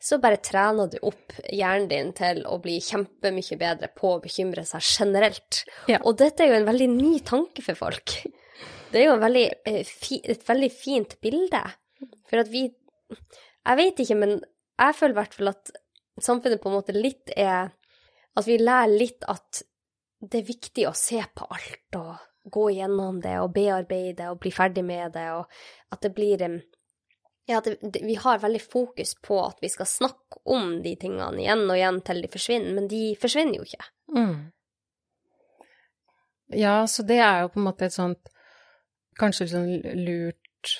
så 0.03 0.19
bare 0.19 0.41
trener 0.43 0.91
du 0.91 0.99
opp 1.07 1.37
hjernen 1.47 1.87
din 1.91 2.11
til 2.17 2.43
å 2.43 2.59
bli 2.63 2.79
kjempemye 2.83 3.59
bedre 3.61 3.91
på 3.95 4.17
å 4.17 4.21
bekymre 4.23 4.65
seg 4.67 4.83
generelt. 4.83 5.63
Ja. 5.91 6.01
Og 6.03 6.19
dette 6.19 6.43
er 6.43 6.51
jo 6.51 6.59
en 6.59 6.67
veldig 6.67 6.89
ny 6.91 7.13
tanke 7.23 7.63
for 7.65 7.79
folk. 7.87 8.19
Det 8.91 8.99
er 8.99 9.07
jo 9.07 9.19
veldig, 9.21 9.45
eh, 9.67 9.91
et 10.33 10.47
veldig 10.47 10.71
fint 10.71 11.15
bilde. 11.21 11.63
For 12.29 12.43
at 12.43 12.51
vi 12.51 12.69
Jeg 13.61 13.77
vet 13.77 13.99
ikke, 13.99 14.15
men 14.17 14.31
jeg 14.79 14.95
føler 14.95 15.11
i 15.13 15.19
hvert 15.19 15.33
fall 15.37 15.49
at 15.51 15.71
samfunnet 16.19 16.61
på 16.61 16.69
en 16.69 16.77
måte 16.79 16.95
litt 16.95 17.29
er 17.37 17.69
At 18.35 18.47
vi 18.47 18.57
lærer 18.57 18.89
litt 18.89 19.23
at 19.27 19.61
det 20.21 20.39
er 20.39 20.47
viktig 20.47 20.87
å 20.87 20.95
se 20.95 21.21
på 21.35 21.45
alt 21.49 21.97
og 21.97 22.15
gå 22.51 22.69
gjennom 22.77 23.19
det 23.21 23.35
og 23.41 23.53
bearbeide 23.53 24.29
og 24.31 24.39
bli 24.41 24.51
ferdig 24.53 24.83
med 24.85 25.13
det, 25.13 25.27
og 25.33 25.45
at 25.93 26.01
det 26.01 26.13
blir 26.15 26.41
ja, 27.49 27.57
at 27.57 27.97
vi 28.01 28.15
har 28.15 28.41
veldig 28.41 28.61
fokus 28.61 29.15
på 29.21 29.39
at 29.43 29.57
vi 29.61 29.69
skal 29.69 29.89
snakke 29.89 30.41
om 30.45 30.81
de 30.83 30.95
tingene 30.95 31.41
igjen 31.41 31.65
og 31.67 31.77
igjen 31.77 32.01
til 32.05 32.21
de 32.23 32.29
forsvinner, 32.31 32.75
men 32.77 32.89
de 32.91 33.01
forsvinner 33.21 33.59
jo 33.59 33.65
ikke. 33.65 33.87
Mm. 34.15 34.37
Ja, 36.61 36.75
så 36.87 37.03
det 37.07 37.19
er 37.21 37.43
jo 37.43 37.51
på 37.53 37.61
en 37.61 37.67
måte 37.69 37.87
et 37.87 37.97
sånt 37.97 38.31
kanskje 39.21 39.51
sånn 39.53 39.71
lurt 40.01 40.73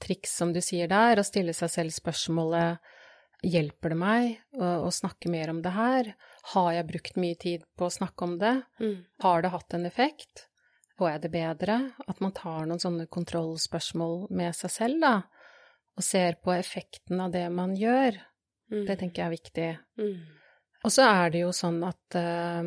triks, 0.00 0.32
som 0.36 0.54
du 0.54 0.60
sier 0.64 0.90
der, 0.90 1.20
å 1.20 1.26
stille 1.26 1.54
seg 1.56 1.72
selv 1.72 1.96
spørsmålet 1.96 2.96
Hjelper 3.40 3.94
det 3.94 3.96
meg 3.96 4.24
å, 4.52 4.66
å, 4.84 4.88
snakke 4.92 5.30
mer 5.32 5.48
om 5.48 5.62
det 5.64 5.70
her? 5.72 6.10
Har 6.52 6.74
jeg 6.76 6.88
brukt 6.90 7.14
mye 7.16 7.38
tid 7.40 7.62
på 7.72 7.86
å 7.86 7.94
snakke 7.94 8.26
om 8.26 8.34
det? 8.40 8.52
Mm. 8.82 8.98
Har 9.24 9.40
det 9.40 9.52
hatt 9.54 9.76
en 9.78 9.88
effekt? 9.88 10.42
Får 11.00 11.14
jeg 11.14 11.22
det 11.22 11.30
bedre? 11.32 11.78
At 12.04 12.20
man 12.20 12.34
tar 12.36 12.68
noen 12.68 12.82
sånne 12.82 13.06
kontrollspørsmål 13.08 14.26
med 14.36 14.52
seg 14.58 14.74
selv, 14.74 15.00
da, 15.00 15.14
og 15.96 16.04
ser 16.04 16.36
på 16.44 16.52
effekten 16.52 17.22
av 17.24 17.32
det 17.32 17.46
man 17.54 17.72
gjør. 17.80 18.20
Mm. 18.68 18.84
Det 18.90 18.98
tenker 19.00 19.22
jeg 19.22 19.30
er 19.30 19.36
viktig. 19.38 19.70
Mm. 20.04 20.18
Og 20.84 20.92
så 20.92 21.08
er 21.08 21.32
det 21.32 21.40
jo 21.46 21.56
sånn 21.56 21.80
at 21.88 22.20
uh, 22.20 22.60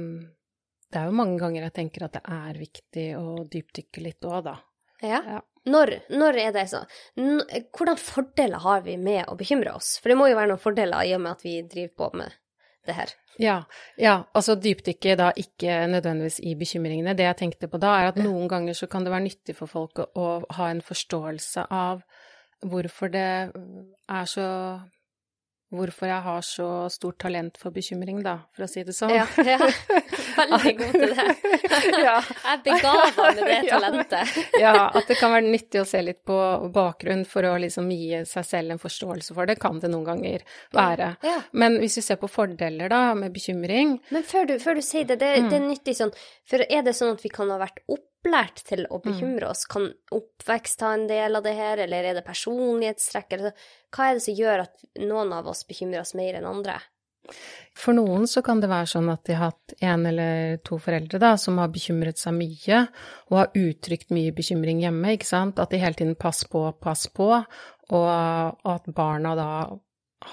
det 0.90 1.00
er 1.04 1.10
jo 1.10 1.20
mange 1.22 1.38
ganger 1.42 1.68
jeg 1.68 1.78
tenker 1.78 2.08
at 2.08 2.18
det 2.18 2.26
er 2.34 2.64
viktig 2.66 3.08
å 3.22 3.44
dypdykke 3.46 4.10
litt 4.10 4.26
òg, 4.26 4.42
da. 4.50 4.58
Ja. 5.04 5.20
ja. 5.28 5.42
Når, 5.64 5.94
når, 6.12 6.38
er 6.44 6.56
det 6.56 6.66
sånn? 6.72 6.88
Hvordan 7.16 8.00
fordeler 8.00 8.64
har 8.64 8.82
vi 8.84 8.98
med 9.00 9.30
å 9.32 9.38
bekymre 9.40 9.76
oss? 9.78 9.96
For 10.02 10.12
det 10.12 10.18
må 10.20 10.28
jo 10.28 10.38
være 10.40 10.52
noen 10.52 10.64
fordeler 10.64 11.08
i 11.08 11.14
og 11.16 11.22
med 11.24 11.38
at 11.38 11.46
vi 11.46 11.60
driver 11.62 11.94
på 12.02 12.10
med 12.20 12.40
det 12.88 12.96
her. 12.98 13.14
Ja, 13.42 13.56
ja, 13.98 14.18
altså 14.36 14.54
dypdykke 14.60 15.16
da 15.18 15.32
ikke 15.40 15.86
nødvendigvis 15.90 16.42
i 16.44 16.54
bekymringene. 16.60 17.16
Det 17.18 17.26
jeg 17.26 17.40
tenkte 17.40 17.70
på 17.72 17.80
da, 17.82 17.96
er 18.00 18.12
at 18.12 18.20
noen 18.20 18.50
ganger 18.52 18.78
så 18.78 18.90
kan 18.92 19.06
det 19.06 19.14
være 19.14 19.26
nyttig 19.26 19.56
for 19.58 19.72
folk 19.72 20.04
å, 20.04 20.08
å 20.14 20.28
ha 20.60 20.68
en 20.70 20.84
forståelse 20.86 21.66
av 21.74 22.04
hvorfor 22.64 23.12
det 23.12 23.30
er 23.54 24.28
så 24.30 24.48
hvorfor 25.74 26.10
jeg 26.10 26.22
har 26.26 26.44
så 26.46 26.68
stort 26.94 27.18
talent 27.24 27.58
for 27.60 27.74
bekymring, 27.76 28.22
da, 28.26 28.38
for 28.54 28.66
å 28.66 28.70
si 28.70 28.84
det 28.86 28.96
sånn. 28.96 29.14
Ja, 29.14 29.26
ja. 29.46 29.58
veldig 30.38 30.74
god 30.80 30.98
til 30.98 31.16
det. 31.18 31.26
ja. 32.08 32.16
Jeg 32.22 32.54
er 32.54 32.62
begava 32.68 33.28
med 33.30 33.42
det 33.50 33.60
talentet. 33.72 34.38
ja, 34.62 34.74
at 34.88 35.10
det 35.10 35.18
kan 35.20 35.34
være 35.36 35.48
nyttig 35.48 35.82
å 35.82 35.88
se 35.90 36.04
litt 36.06 36.22
på 36.28 36.38
bakgrunn 36.74 37.26
for 37.30 37.50
å 37.50 37.56
liksom 37.62 37.90
gi 37.94 38.24
seg 38.30 38.48
selv 38.48 38.76
en 38.76 38.82
forståelse 38.82 39.36
for 39.36 39.50
det, 39.50 39.58
kan 39.62 39.82
det 39.84 39.92
noen 39.94 40.08
ganger 40.08 40.48
være. 40.76 41.14
Ja. 41.26 41.40
Men 41.52 41.80
hvis 41.82 42.00
vi 42.00 42.06
ser 42.06 42.22
på 42.22 42.32
fordeler 42.32 42.92
da, 42.94 43.04
med 43.18 43.34
bekymring 43.34 43.98
Men 44.14 44.26
før 44.28 44.48
du, 44.50 44.58
før 44.62 44.80
du 44.80 44.86
sier 44.86 45.08
det, 45.10 45.20
det, 45.24 45.36
mm. 45.42 45.52
det 45.52 45.60
er 45.60 45.68
nyttig 45.68 45.98
sånn, 46.00 46.14
for 46.50 46.66
er 46.70 46.86
det 46.86 46.96
sånn 46.98 47.16
at 47.18 47.24
vi 47.24 47.34
kan 47.34 47.52
ha 47.54 47.60
vært 47.62 47.82
opp 47.90 48.08
opplært 48.24 48.64
til 48.64 48.86
å 48.88 49.00
mm. 49.00 49.04
bekymre 49.04 49.50
oss? 49.52 49.66
Kan 49.68 49.92
oppvekst 50.12 50.80
ta 50.80 50.94
en 50.96 51.08
del 51.08 51.36
av 51.36 51.44
det 51.44 51.54
her, 51.58 51.78
eller 51.84 52.04
er 52.04 52.16
det 52.16 52.26
personlighetstrekk? 52.26 53.38
Hva 53.94 54.08
er 54.10 54.18
det 54.18 54.24
som 54.24 54.38
gjør 54.38 54.66
at 54.66 54.84
noen 55.04 55.34
av 55.34 55.48
oss 55.48 55.66
bekymrer 55.68 56.02
oss 56.02 56.16
mer 56.16 56.40
enn 56.40 56.48
andre? 56.48 56.80
For 57.80 57.96
noen 57.96 58.28
så 58.28 58.42
kan 58.44 58.60
det 58.60 58.68
være 58.68 58.90
sånn 58.92 59.08
at 59.12 59.24
de 59.28 59.36
har 59.38 59.54
hatt 59.54 59.76
en 59.80 60.06
eller 60.06 60.58
to 60.68 60.78
foreldre 60.82 61.20
da, 61.24 61.36
som 61.40 61.60
har 61.62 61.72
bekymret 61.72 62.20
seg 62.20 62.36
mye, 62.36 62.84
og 63.32 63.38
har 63.40 63.56
uttrykt 63.56 64.12
mye 64.12 64.34
bekymring 64.36 64.84
hjemme, 64.84 65.16
ikke 65.16 65.30
sant, 65.30 65.60
at 65.60 65.72
de 65.72 65.80
hele 65.80 65.96
tiden 66.00 66.20
pass 66.20 66.44
på, 66.52 66.66
pass 66.84 67.08
på, 67.08 67.30
og 67.94 68.10
at 68.74 68.88
barna 68.96 69.36
da 69.40 69.50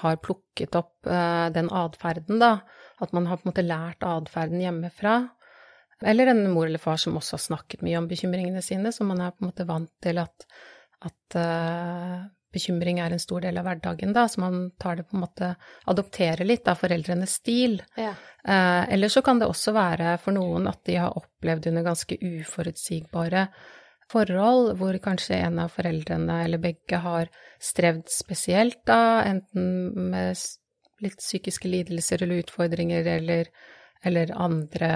har 0.01 0.19
plukket 0.23 0.75
opp 0.79 1.07
uh, 1.07 1.47
den 1.51 1.67
atferden, 1.75 2.39
da, 2.43 2.61
at 3.03 3.15
man 3.15 3.27
har 3.27 3.39
på 3.39 3.47
en 3.47 3.51
måte 3.51 3.65
lært 3.65 4.05
atferden 4.07 4.61
hjemmefra. 4.63 5.15
Eller 6.01 6.31
en 6.31 6.43
mor 6.51 6.65
eller 6.67 6.81
far 6.81 6.97
som 6.97 7.17
også 7.17 7.37
har 7.37 7.45
snakket 7.45 7.81
mye 7.85 7.97
om 7.99 8.09
bekymringene 8.09 8.61
sine, 8.65 8.91
så 8.91 9.05
man 9.07 9.21
er 9.21 9.33
på 9.33 9.43
en 9.43 9.51
måte 9.51 9.67
vant 9.69 9.91
til 10.03 10.21
at, 10.21 10.45
at 11.05 11.37
uh, 11.37 12.23
bekymring 12.53 12.99
er 12.99 13.13
en 13.13 13.21
stor 13.21 13.43
del 13.45 13.59
av 13.61 13.67
hverdagen, 13.67 14.13
da, 14.15 14.27
så 14.29 14.43
man 14.43 14.63
tar 14.81 14.99
det 14.99 15.07
på 15.09 15.17
en 15.17 15.25
måte 15.25 15.51
Adopterer 15.91 16.45
litt 16.47 16.67
av 16.71 16.79
foreldrenes 16.81 17.37
stil. 17.41 17.79
Ja. 17.99 18.15
Uh, 18.47 18.83
eller 18.91 19.13
så 19.13 19.23
kan 19.25 19.41
det 19.41 19.49
også 19.49 19.75
være 19.77 20.17
for 20.23 20.35
noen 20.35 20.67
at 20.71 20.83
de 20.89 20.97
har 21.01 21.17
opplevd 21.17 21.69
under 21.71 21.85
ganske 21.91 22.17
uforutsigbare 22.17 23.45
forhold, 24.11 24.73
hvor 24.79 24.97
kanskje 25.03 25.39
en 25.45 25.61
av 25.63 25.71
foreldrene 25.71 26.41
eller 26.45 26.61
begge 26.61 26.99
har 27.03 27.29
strevd 27.61 28.09
spesielt, 28.11 28.81
da, 28.87 29.21
enten 29.23 30.09
med 30.11 30.39
litt 31.01 31.21
psykiske 31.21 31.69
lidelser 31.69 32.23
eller 32.23 32.43
utfordringer 32.43 33.07
eller, 33.15 33.49
eller 34.05 34.33
andre 34.37 34.91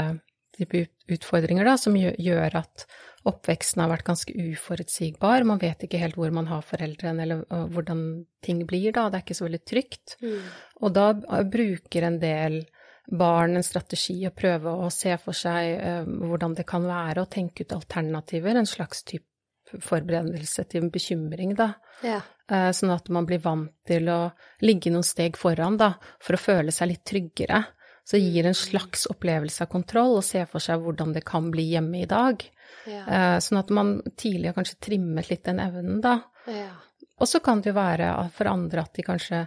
type 0.56 0.86
utfordringer 1.12 1.68
da, 1.68 1.76
som 1.80 1.98
gjør 1.98 2.58
at 2.62 2.86
oppveksten 3.26 3.82
har 3.82 3.92
vært 3.92 4.08
ganske 4.08 4.34
uforutsigbar. 4.34 5.46
Man 5.50 5.62
vet 5.62 5.86
ikke 5.86 6.02
helt 6.02 6.18
hvor 6.20 6.34
man 6.34 6.50
har 6.52 6.66
foreldrene, 6.66 7.26
eller 7.26 7.68
hvordan 7.74 8.02
ting 8.46 8.64
blir 8.70 8.94
da. 8.96 9.08
Det 9.10 9.20
er 9.20 9.26
ikke 9.26 9.38
så 9.38 9.48
veldig 9.48 9.64
trygt. 9.66 10.18
Mm. 10.22 10.50
Og 10.86 10.96
da 10.96 11.10
bruker 11.44 12.06
en 12.06 12.20
del 12.22 12.62
barn 13.06 13.58
en 13.58 13.66
strategi 13.66 14.18
å 14.26 14.34
prøve 14.34 14.72
å 14.82 14.90
se 14.94 15.14
for 15.22 15.38
seg 15.38 15.76
eh, 15.76 16.06
hvordan 16.06 16.56
det 16.58 16.66
kan 16.70 16.86
være 16.88 17.22
å 17.22 17.30
tenke 17.30 17.66
ut 17.66 17.76
alternativer, 17.76 18.58
en 18.58 18.70
slags 18.70 19.04
type 19.06 19.30
forberedelse 19.66 20.66
til 20.70 20.90
bekymring, 20.94 21.56
da. 21.58 21.72
Ja. 22.06 22.22
Eh, 22.52 22.70
sånn 22.78 22.94
at 22.94 23.10
man 23.14 23.28
blir 23.30 23.42
vant 23.44 23.74
til 23.88 24.10
å 24.14 24.20
ligge 24.66 24.94
noen 24.94 25.06
steg 25.06 25.38
foran, 25.38 25.78
da, 25.82 25.96
for 26.22 26.38
å 26.38 26.42
føle 26.42 26.74
seg 26.74 26.92
litt 26.92 27.06
tryggere. 27.08 27.64
Så 28.06 28.20
gir 28.22 28.46
en 28.46 28.58
slags 28.58 29.08
opplevelse 29.10 29.66
av 29.66 29.72
kontroll, 29.72 30.20
og 30.20 30.26
ser 30.26 30.46
for 30.50 30.62
seg 30.62 30.84
hvordan 30.84 31.16
det 31.16 31.26
kan 31.26 31.50
bli 31.54 31.72
hjemme 31.72 32.04
i 32.04 32.10
dag. 32.10 32.44
Ja. 32.86 33.04
Eh, 33.06 33.38
sånn 33.42 33.62
at 33.62 33.72
man 33.74 33.96
tidlig 34.14 34.52
har 34.52 34.58
kanskje 34.60 34.82
trimmet 34.90 35.32
litt 35.32 35.46
den 35.48 35.62
evnen, 35.64 36.02
da. 36.06 36.20
Ja. 36.46 36.70
Og 37.18 37.30
så 37.32 37.42
kan 37.42 37.64
det 37.64 37.72
jo 37.72 37.80
være 37.80 38.12
for 38.36 38.52
andre 38.52 38.84
at 38.86 38.94
de 38.98 39.06
kanskje 39.08 39.46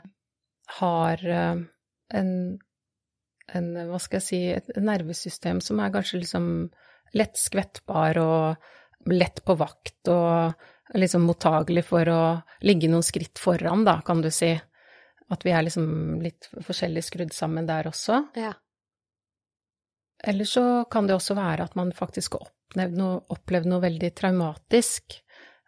har 0.80 1.22
eh, 1.22 1.60
en, 2.18 2.32
en 3.54 3.68
hva 3.90 4.00
skal 4.02 4.18
jeg 4.18 4.26
si, 4.26 4.42
et 4.56 4.82
nervesystem 4.82 5.62
som 5.64 5.80
er 5.82 5.94
kanskje 5.94 6.24
liksom 6.24 6.50
lett 7.16 7.38
skvettbar 7.40 8.18
og 8.20 9.12
lett 9.14 9.40
på 9.44 9.54
vakt 9.56 10.10
og 10.12 10.98
liksom 10.98 11.24
mottagelig 11.28 11.84
for 11.86 12.08
å 12.10 12.22
ligge 12.64 12.90
noen 12.90 13.04
skritt 13.04 13.40
foran, 13.40 13.84
da, 13.86 14.00
kan 14.04 14.22
du 14.24 14.30
si. 14.32 14.54
At 15.32 15.44
vi 15.44 15.52
er 15.52 15.66
liksom 15.66 16.22
litt 16.24 16.48
forskjellig 16.64 17.04
skrudd 17.04 17.34
sammen 17.36 17.68
der 17.68 17.90
også. 17.90 18.22
Ja. 18.38 18.54
Eller 20.24 20.48
så 20.48 20.84
kan 20.90 21.06
det 21.06 21.14
også 21.14 21.36
være 21.38 21.68
at 21.68 21.76
man 21.78 21.92
faktisk 21.94 22.38
har 22.40 22.90
noe, 22.90 23.20
opplevd 23.30 23.68
noe 23.70 23.84
veldig 23.84 24.10
traumatisk 24.18 25.20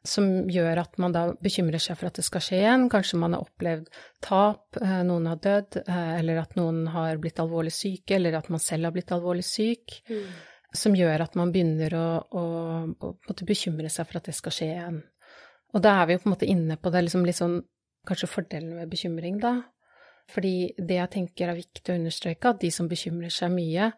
som 0.06 0.48
gjør 0.48 0.80
at 0.80 0.96
man 1.02 1.12
da 1.12 1.26
bekymrer 1.44 1.80
seg 1.82 1.98
for 1.98 2.08
at 2.08 2.16
det 2.16 2.24
skal 2.24 2.42
skje 2.44 2.60
igjen. 2.62 2.86
Kanskje 2.92 3.18
man 3.20 3.36
har 3.36 3.44
opplevd 3.44 3.90
tap, 4.24 4.78
eh, 4.80 5.02
noen 5.06 5.28
har 5.28 5.40
dødd, 5.44 5.82
eh, 5.82 6.12
eller 6.18 6.40
at 6.40 6.56
noen 6.56 6.86
har 6.94 7.20
blitt 7.20 7.40
alvorlig 7.42 7.72
syke, 7.74 8.16
eller 8.16 8.38
at 8.38 8.48
man 8.48 8.62
selv 8.64 8.88
har 8.88 8.96
blitt 8.96 9.12
alvorlig 9.12 9.44
syk. 9.44 10.00
Mm. 10.08 10.24
Som 10.72 10.94
gjør 10.94 11.26
at 11.26 11.34
man 11.36 11.52
begynner 11.52 11.94
å, 11.98 12.06
å, 12.30 12.44
å 13.10 13.34
bekymre 13.44 13.90
seg 13.90 14.06
for 14.06 14.20
at 14.20 14.30
det 14.30 14.36
skal 14.38 14.54
skje 14.54 14.70
igjen. 14.70 15.00
Og 15.74 15.82
da 15.82 15.96
er 16.00 16.06
vi 16.06 16.16
jo 16.16 16.22
på 16.22 16.30
en 16.30 16.34
måte 16.36 16.48
inne 16.48 16.76
på 16.80 16.92
det 16.94 17.04
liksom 17.04 17.26
litt 17.26 17.38
sånn 17.38 17.60
kanskje 18.08 18.30
fordelen 18.30 18.74
med 18.78 18.90
bekymring, 18.90 19.38
da. 19.42 19.58
Fordi 20.30 20.72
det 20.78 20.98
jeg 21.00 21.12
tenker 21.16 21.50
er 21.50 21.58
viktig 21.58 21.92
å 21.92 21.98
understreke, 21.98 22.52
at 22.52 22.60
de 22.62 22.70
som 22.74 22.88
bekymrer 22.90 23.32
seg 23.34 23.50
mye, 23.54 23.90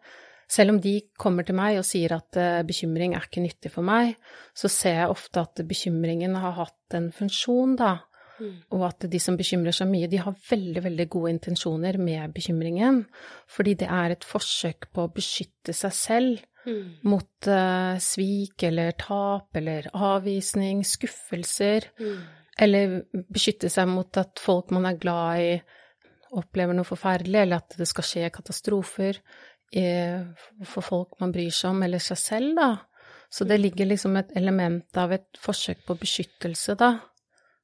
selv 0.49 0.73
om 0.73 0.79
de 0.81 0.95
kommer 1.19 1.45
til 1.47 1.57
meg 1.57 1.79
og 1.79 1.85
sier 1.87 2.13
at 2.17 2.37
uh, 2.39 2.63
bekymring 2.67 3.15
er 3.15 3.27
ikke 3.27 3.43
nyttig 3.43 3.71
for 3.73 3.85
meg, 3.85 4.15
så 4.57 4.69
ser 4.71 4.99
jeg 5.01 5.13
ofte 5.13 5.43
at 5.43 5.61
bekymringen 5.67 6.35
har 6.41 6.57
hatt 6.59 6.97
en 6.97 7.11
funksjon, 7.15 7.77
da. 7.79 7.95
Mm. 8.41 8.55
Og 8.75 8.85
at 8.87 9.05
de 9.09 9.19
som 9.21 9.37
bekymrer 9.37 9.75
seg 9.75 9.89
mye, 9.91 10.09
de 10.09 10.19
har 10.21 10.35
veldig, 10.49 10.83
veldig 10.83 11.05
gode 11.15 11.35
intensjoner 11.35 11.99
med 12.01 12.33
bekymringen. 12.35 13.03
Fordi 13.49 13.75
det 13.83 13.89
er 13.93 14.15
et 14.15 14.25
forsøk 14.27 14.89
på 14.93 15.05
å 15.05 15.11
beskytte 15.13 15.75
seg 15.77 15.95
selv 15.95 16.43
mm. 16.65 16.85
mot 17.09 17.49
uh, 17.49 17.95
svik 18.01 18.65
eller 18.67 18.97
tap 18.99 19.61
eller 19.61 19.89
avvisning, 19.93 20.81
skuffelser. 20.87 21.91
Mm. 22.01 22.23
Eller 22.61 22.99
beskytte 23.33 23.69
seg 23.71 23.87
mot 23.89 24.17
at 24.21 24.41
folk 24.41 24.69
man 24.75 24.85
er 24.85 24.99
glad 25.01 25.41
i, 25.41 25.53
opplever 26.37 26.75
noe 26.77 26.87
forferdelig, 26.87 27.39
eller 27.43 27.61
at 27.61 27.75
det 27.77 27.87
skal 27.89 28.05
skje 28.07 28.29
katastrofer 28.33 29.19
for 30.69 30.85
folk 30.85 31.15
man 31.21 31.33
bryr 31.33 31.53
seg 31.53 31.71
om, 31.73 31.81
eller 31.85 32.01
seg 32.03 32.19
selv, 32.21 32.53
da. 32.59 32.69
Så 33.33 33.47
det 33.49 33.57
ligger 33.57 33.89
liksom 33.89 34.17
et 34.19 34.33
element 34.37 34.97
av 35.01 35.15
et 35.15 35.41
forsøk 35.41 35.81
på 35.87 35.97
beskyttelse, 35.97 36.75
da, 36.77 36.91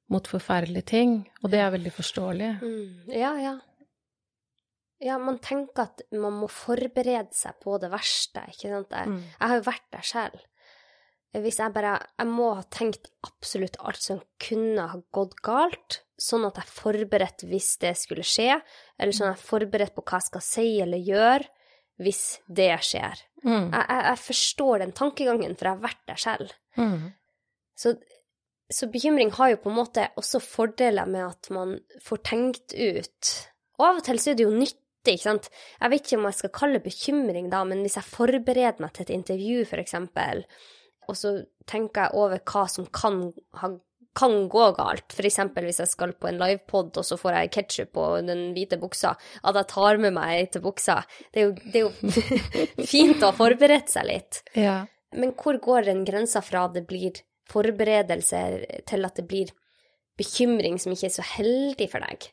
mot 0.10 0.26
forferdelige 0.26 0.90
ting, 0.90 1.20
og 1.44 1.52
det 1.54 1.62
er 1.62 1.74
veldig 1.76 1.94
forståelig. 1.94 2.54
Mm, 2.64 3.12
ja, 3.14 3.34
ja. 3.38 3.56
Ja, 5.00 5.20
man 5.22 5.38
tenker 5.40 5.86
at 5.86 6.02
man 6.12 6.42
må 6.42 6.50
forberede 6.52 7.32
seg 7.38 7.62
på 7.62 7.78
det 7.80 7.92
verste, 7.94 8.42
ikke 8.50 8.74
sant. 8.74 8.96
Jeg, 8.98 9.14
mm. 9.14 9.22
jeg 9.38 9.52
har 9.52 9.62
jo 9.62 9.68
vært 9.70 9.86
der 9.94 10.10
selv 10.10 10.49
hvis 11.38 11.60
jeg 11.62 11.74
bare 11.76 12.00
Jeg 12.18 12.30
må 12.30 12.54
ha 12.58 12.64
tenkt 12.74 13.12
absolutt 13.28 13.78
alt 13.86 14.02
som 14.02 14.22
kunne 14.42 14.88
ha 14.92 14.98
gått 15.14 15.36
galt, 15.46 16.02
sånn 16.20 16.48
at 16.48 16.58
jeg 16.58 16.68
er 16.68 16.76
forberedt 16.76 17.46
hvis 17.48 17.70
det 17.84 17.94
skulle 18.00 18.26
skje, 18.28 18.58
eller 18.98 19.16
sånn 19.16 19.30
at 19.30 19.38
jeg 19.38 19.44
er 19.44 19.50
forberedt 19.52 19.96
på 19.96 20.04
hva 20.04 20.20
jeg 20.20 20.30
skal 20.32 20.46
si 20.46 20.68
eller 20.84 21.06
gjøre 21.06 21.48
hvis 22.00 22.24
det 22.48 22.72
skjer. 22.88 23.22
Mm. 23.44 23.70
Jeg, 23.72 23.84
jeg, 23.84 24.04
jeg, 24.08 24.20
forstår 24.24 24.84
den 24.84 24.96
tankegangen, 24.96 25.56
for 25.60 25.70
jeg 25.70 25.78
har 25.78 25.84
vært 25.84 26.02
der 26.08 26.22
selv. 26.24 26.54
Mm. 26.80 27.12
Så, 27.80 27.94
så, 28.72 28.90
bekymring 28.92 29.32
har 29.36 29.54
jo 29.54 29.62
på 29.64 29.72
en 29.72 29.80
måte 29.80 30.10
også 30.20 30.42
fordeler 30.44 31.08
med 31.12 31.26
at 31.28 31.50
man 31.56 31.78
får 32.04 32.24
tenkt 32.28 32.76
ut 32.76 33.32
Og 33.80 33.86
av 33.86 34.00
og 34.02 34.04
til 34.08 34.20
så 34.20 34.32
er 34.32 34.40
det 34.40 34.44
jo 34.48 34.56
nyttig, 34.56 35.14
ikke 35.16 35.24
sant. 35.24 35.48
Jeg 35.80 35.92
vet 35.94 36.08
ikke 36.08 36.20
om 36.20 36.28
jeg 36.28 36.40
skal 36.42 36.56
kalle 36.56 36.80
det 36.80 36.88
bekymring, 36.88 37.48
da, 37.52 37.64
men 37.68 37.86
hvis 37.86 37.96
jeg 38.00 38.12
forbereder 38.12 38.84
meg 38.84 38.92
til 38.96 39.08
et 39.08 39.16
intervju, 39.16 39.64
for 39.70 39.84
eksempel, 39.84 40.44
og 41.10 41.18
så 41.18 41.36
tenker 41.70 42.08
jeg 42.08 42.20
over 42.20 42.42
hva 42.50 42.66
som 42.72 42.88
kan, 42.94 43.22
ha, 43.62 43.72
kan 44.18 44.36
gå 44.52 44.66
galt. 44.78 45.16
Eksempel 45.20 45.68
hvis 45.68 45.82
jeg 45.84 45.92
skal 45.92 46.14
på 46.18 46.30
en 46.30 46.40
livepod, 46.42 46.92
og 46.98 47.06
så 47.06 47.18
får 47.20 47.38
jeg 47.38 47.54
ketsjup 47.58 47.94
på 47.98 48.08
den 48.28 48.50
hvite 48.56 48.80
buksa, 48.82 49.16
at 49.44 49.60
jeg 49.62 49.72
tar 49.74 50.02
med 50.02 50.16
meg 50.18 50.36
ei 50.36 50.48
til 50.54 50.66
buksa. 50.66 51.00
Det 51.34 51.44
er 51.44 51.50
jo, 51.50 51.56
det 51.66 51.82
er 51.82 51.88
jo 51.88 52.86
fint 52.94 53.24
å 53.24 53.32
ha 53.32 53.38
forberedt 53.38 53.94
seg 53.94 54.10
litt. 54.10 54.44
Ja. 54.58 54.82
Men 55.18 55.34
hvor 55.38 55.58
går 55.62 55.90
den 55.90 56.06
grensa 56.06 56.42
fra 56.46 56.68
det 56.74 56.86
blir 56.90 57.24
forberedelser, 57.50 58.62
til 58.86 59.08
at 59.08 59.18
det 59.18 59.26
blir 59.30 59.54
bekymring 60.20 60.78
som 60.82 60.94
ikke 60.94 61.08
er 61.10 61.16
så 61.16 61.26
heldig 61.26 61.88
for 61.90 62.06
deg? 62.06 62.30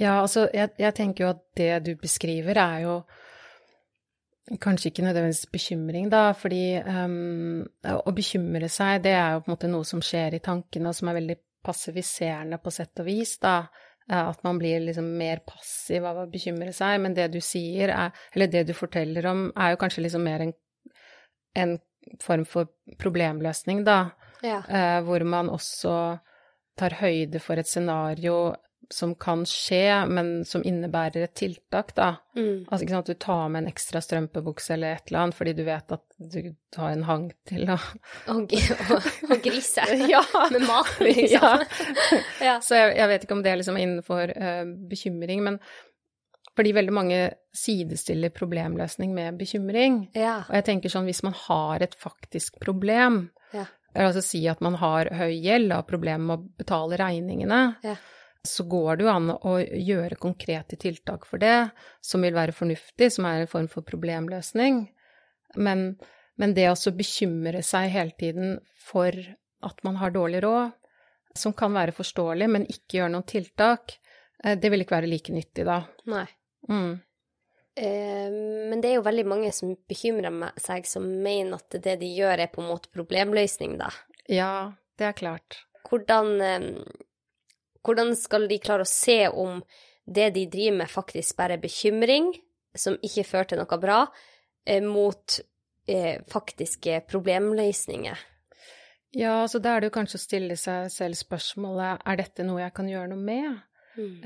Ja, 0.00 0.20
altså, 0.22 0.48
jeg, 0.54 0.72
jeg 0.80 0.96
tenker 0.96 1.24
jo 1.24 1.30
at 1.34 1.42
det 1.58 1.72
du 1.86 1.92
beskriver, 2.00 2.58
er 2.58 2.80
jo 2.86 2.94
Kanskje 4.60 4.90
ikke 4.90 5.06
nødvendigvis 5.06 5.46
bekymring, 5.48 6.10
da, 6.12 6.26
fordi 6.36 6.76
um, 6.84 7.62
å 7.88 8.12
bekymre 8.12 8.68
seg, 8.68 8.98
det 9.06 9.14
er 9.16 9.32
jo 9.32 9.40
på 9.40 9.48
en 9.48 9.54
måte 9.54 9.70
noe 9.72 9.88
som 9.88 10.02
skjer 10.04 10.36
i 10.36 10.42
tankene, 10.44 10.90
og 10.90 10.98
som 10.98 11.08
er 11.08 11.16
veldig 11.16 11.36
passiviserende 11.64 12.58
på 12.60 12.72
sett 12.74 13.00
og 13.00 13.08
vis, 13.08 13.38
da. 13.40 13.62
at 14.12 14.42
man 14.44 14.60
blir 14.60 14.84
liksom 14.84 15.06
mer 15.16 15.40
passiv 15.48 16.04
av 16.04 16.20
å 16.20 16.26
bekymre 16.28 16.74
seg. 16.76 16.98
Men 17.00 17.16
det 17.16 17.30
du 17.32 17.40
sier, 17.40 17.88
er, 17.88 18.12
eller 18.34 18.52
det 18.52 18.66
du 18.68 18.74
forteller 18.76 19.30
om, 19.30 19.46
er 19.56 19.72
jo 19.72 19.80
kanskje 19.80 20.04
liksom 20.04 20.28
mer 20.28 20.44
en, 20.44 20.52
en 21.56 21.74
form 22.20 22.44
for 22.44 22.68
problemløsning, 23.00 23.80
da. 23.88 23.98
Ja. 24.44 24.60
Uh, 24.68 25.00
hvor 25.08 25.24
man 25.24 25.48
også 25.48 25.96
tar 26.76 26.98
høyde 27.00 27.40
for 27.40 27.56
et 27.56 27.70
scenario 27.70 28.52
som 28.92 29.14
kan 29.14 29.44
skje, 29.48 30.06
men 30.10 30.44
som 30.44 30.62
innebærer 30.66 31.24
et 31.24 31.34
tiltak, 31.38 31.94
da. 31.96 32.16
Mm. 32.36 32.66
Altså 32.68 32.82
ikke 32.84 32.94
sant, 32.96 33.08
at 33.08 33.16
du 33.16 33.22
tar 33.24 33.48
med 33.48 33.62
en 33.62 33.70
ekstra 33.70 34.00
strømpebukse 34.04 34.74
eller 34.74 34.96
et 34.98 35.06
eller 35.08 35.20
annet 35.22 35.36
fordi 35.38 35.52
du 35.54 35.62
vet 35.64 35.94
at 35.96 36.02
du 36.18 36.38
har 36.76 36.90
en 36.92 37.04
hang 37.06 37.28
til 37.48 37.70
å 37.70 37.78
Og, 38.34 38.52
og, 38.52 39.08
og 39.30 39.42
grise 39.44 39.86
Ja. 40.12 40.20
med 40.50 40.66
mat, 40.68 40.92
liksom. 41.00 41.64
ja. 42.48 42.58
Så 42.60 42.76
jeg, 42.80 42.96
jeg 42.98 43.10
vet 43.12 43.24
ikke 43.28 43.36
om 43.38 43.42
det 43.46 43.52
er 43.54 43.60
liksom 43.62 43.78
innenfor 43.80 44.34
uh, 44.36 44.64
bekymring, 44.90 45.44
men 45.46 45.60
fordi 46.54 46.70
veldig 46.76 46.92
mange 46.94 47.20
sidestiller 47.56 48.30
problemløsning 48.30 49.10
med 49.14 49.38
bekymring. 49.40 50.04
Ja. 50.14 50.36
Og 50.48 50.54
jeg 50.54 50.66
tenker 50.68 50.92
sånn, 50.92 51.08
hvis 51.08 51.24
man 51.26 51.34
har 51.48 51.82
et 51.82 51.96
faktisk 51.98 52.60
problem, 52.62 53.24
Ja. 53.54 53.64
altså 53.94 54.22
si 54.22 54.44
at 54.50 54.60
man 54.62 54.74
har 54.78 55.10
høy 55.18 55.32
gjeld 55.42 55.72
og 55.72 55.80
har 55.80 55.88
problemer 55.88 56.24
med 56.28 56.36
å 56.38 56.58
betale 56.62 56.98
regningene, 57.00 57.62
Ja. 57.82 57.96
Så 58.44 58.64
går 58.68 58.96
det 58.96 59.06
jo 59.06 59.12
an 59.12 59.30
å 59.34 59.54
gjøre 59.62 60.20
konkrete 60.20 60.76
tiltak 60.80 61.24
for 61.28 61.40
det, 61.40 61.70
som 62.04 62.24
vil 62.24 62.36
være 62.36 62.52
fornuftig, 62.52 63.08
som 63.14 63.28
er 63.28 63.44
en 63.44 63.50
form 63.50 63.70
for 63.72 63.86
problemløsning. 63.86 64.82
Men, 65.56 65.86
men 66.36 66.54
det 66.56 66.68
å 66.68 66.92
bekymre 66.92 67.62
seg 67.64 67.92
hele 67.94 68.12
tiden 68.20 68.58
for 68.84 69.16
at 69.64 69.80
man 69.86 69.96
har 69.96 70.12
dårlig 70.12 70.42
råd, 70.44 70.74
som 71.34 71.54
kan 71.56 71.72
være 71.74 71.94
forståelig, 71.96 72.50
men 72.50 72.68
ikke 72.68 73.00
gjøre 73.00 73.14
noen 73.16 73.26
tiltak, 73.26 73.96
eh, 74.44 74.58
det 74.60 74.70
vil 74.70 74.84
ikke 74.84 74.98
være 74.98 75.10
like 75.10 75.34
nyttig 75.34 75.64
da. 75.66 75.80
Nei. 76.12 76.26
Mm. 76.68 76.92
Eh, 77.74 78.36
men 78.70 78.82
det 78.82 78.92
er 78.92 78.98
jo 79.00 79.06
veldig 79.08 79.24
mange 79.26 79.50
som 79.56 79.72
bekymrer 79.88 80.52
seg, 80.62 80.86
som 80.86 81.06
mener 81.24 81.58
at 81.58 81.80
det 81.82 81.96
de 82.02 82.12
gjør, 82.20 82.44
er 82.44 82.52
på 82.52 82.62
en 82.62 82.70
måte 82.70 82.92
problemløsning, 82.94 83.78
da. 83.80 83.90
Ja, 84.30 84.52
det 85.00 85.08
er 85.10 85.18
klart. 85.18 85.64
Hvordan, 85.88 86.36
eh, 86.40 86.68
hvordan 87.84 88.14
skal 88.18 88.48
de 88.50 88.60
klare 88.62 88.84
å 88.86 88.90
se 88.90 89.24
om 89.28 89.62
det 90.04 90.30
de 90.34 90.46
driver 90.52 90.78
med, 90.82 90.90
faktisk 90.90 91.36
bare 91.38 91.56
er 91.56 91.62
bekymring, 91.62 92.32
som 92.76 92.98
ikke 93.02 93.26
fører 93.28 93.52
til 93.52 93.60
noe 93.62 93.80
bra, 93.80 93.98
eh, 94.66 94.82
mot 94.84 95.38
eh, 95.88 96.20
faktiske 96.28 97.02
problemløsninger? 97.08 98.30
Ja, 99.14 99.44
så 99.46 99.60
da 99.62 99.76
er 99.76 99.80
det 99.80 99.92
jo 99.92 99.94
kanskje 99.94 100.18
å 100.18 100.24
stille 100.24 100.56
seg 100.58 100.90
selv 100.90 101.18
spørsmålet 101.18 102.02
er 102.02 102.18
dette 102.18 102.46
noe 102.46 102.64
jeg 102.64 102.74
kan 102.74 102.90
gjøre 102.90 103.12
noe 103.12 103.22
med? 103.22 103.62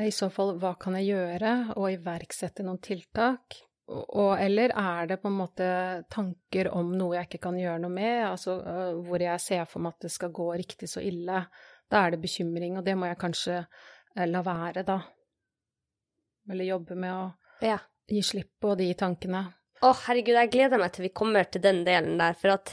I 0.01 0.13
så 0.15 0.31
fall, 0.33 0.55
hva 0.57 0.73
kan 0.81 0.97
jeg 0.97 1.11
gjøre, 1.11 1.55
og 1.77 1.91
iverksette 1.93 2.65
noen 2.65 2.81
tiltak? 2.81 3.59
Og, 3.89 4.35
eller 4.37 4.73
er 4.77 5.09
det 5.09 5.19
på 5.21 5.31
en 5.31 5.37
måte 5.39 5.69
tanker 6.13 6.69
om 6.77 6.91
noe 6.97 7.17
jeg 7.17 7.29
ikke 7.29 7.43
kan 7.47 7.57
gjøre 7.57 7.81
noe 7.85 7.93
med, 7.93 8.17
altså 8.31 8.59
øh, 8.61 8.99
hvor 9.07 9.23
jeg 9.25 9.41
ser 9.41 9.69
for 9.69 9.85
meg 9.85 9.97
at 9.97 10.07
det 10.07 10.13
skal 10.13 10.33
gå 10.37 10.49
riktig 10.61 10.91
så 10.93 11.05
ille? 11.05 11.45
Da 11.91 12.05
er 12.07 12.11
det 12.15 12.21
bekymring, 12.23 12.77
og 12.79 12.85
det 12.85 12.97
må 13.01 13.07
jeg 13.09 13.19
kanskje 13.21 13.55
eh, 13.63 14.27
la 14.29 14.43
være, 14.45 14.83
da. 14.85 14.99
Eller 16.51 16.65
jobbe 16.69 16.97
med 16.97 17.13
å 17.13 17.29
Ja. 17.65 17.79
gi 18.09 18.23
slipp 18.25 18.55
på 18.61 18.75
de 18.79 18.91
tankene. 18.95 19.45
Å, 19.83 19.93
herregud, 20.07 20.35
jeg 20.35 20.51
gleder 20.51 20.81
meg 20.81 20.93
til 20.93 21.05
vi 21.07 21.13
kommer 21.15 21.45
til 21.47 21.63
den 21.63 21.85
delen 21.87 22.19
der, 22.19 22.35
for 22.35 22.57
at 22.57 22.73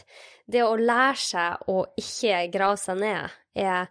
det 0.50 0.64
å 0.66 0.76
lære 0.80 1.20
seg 1.22 1.68
å 1.70 1.86
ikke 2.02 2.40
grave 2.54 2.78
seg 2.82 2.98
ned, 3.02 3.30
er 3.56 3.88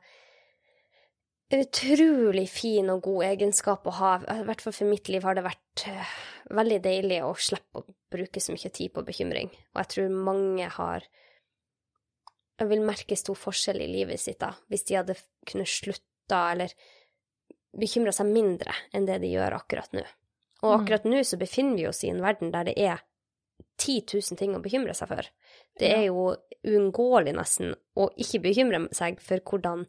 en 1.55 1.61
utrolig 1.63 2.49
fin 2.51 2.89
og 2.91 3.03
god 3.07 3.25
egenskap 3.29 3.87
å 3.87 3.95
ha. 4.01 4.15
I 4.35 4.43
hvert 4.49 4.65
fall 4.65 4.75
for 4.75 4.91
mitt 4.91 5.09
liv 5.13 5.23
har 5.23 5.37
det 5.39 5.45
vært 5.47 5.85
eh, 5.93 6.15
veldig 6.51 6.81
deilig 6.83 7.21
å 7.25 7.35
slippe 7.39 7.83
å 7.83 7.87
bruke 8.15 8.43
så 8.43 8.55
mye 8.57 8.73
tid 8.75 8.93
på 8.95 9.05
bekymring, 9.07 9.53
og 9.75 9.83
jeg 9.85 9.93
tror 9.95 10.17
mange 10.31 10.67
har 10.79 11.07
Jeg 12.61 12.69
vil 12.71 12.85
merke 12.87 13.17
stor 13.19 13.35
forskjell 13.39 13.81
i 13.83 13.89
livet 13.91 14.21
sitt 14.23 14.39
da, 14.41 14.53
hvis 14.71 14.85
de 14.87 14.95
hadde 15.01 15.17
kunnet 15.47 15.69
slutta 15.71 16.43
eller 16.53 16.75
bekymra 17.75 18.13
seg 18.15 18.29
mindre 18.31 18.75
enn 18.95 19.07
det 19.09 19.17
de 19.25 19.33
gjør 19.33 19.57
akkurat 19.57 19.91
nå. 19.97 20.05
Og 20.63 20.71
Mm. 20.71 20.81
akkurat 20.81 21.05
nå 21.11 21.23
så 21.27 21.37
befinner 21.37 21.77
vi 21.77 21.89
oss 21.89 22.05
i 22.05 22.11
en 22.11 22.23
verden 22.23 22.53
der 22.55 22.65
det 22.65 22.77
er 22.79 23.03
10 23.79 24.05
000 24.15 24.39
ting 24.39 24.55
å 24.55 24.63
bekymre 24.63 24.95
seg 24.95 25.09
for. 25.09 25.27
Det 25.79 25.91
er 25.91 26.05
jo 26.07 26.37
uunngåelig 26.65 27.35
nesten 27.35 27.75
å 27.99 28.07
ikke 28.17 28.41
bekymre 28.47 28.89
seg 28.95 29.21
for 29.21 29.39
hvordan 29.43 29.87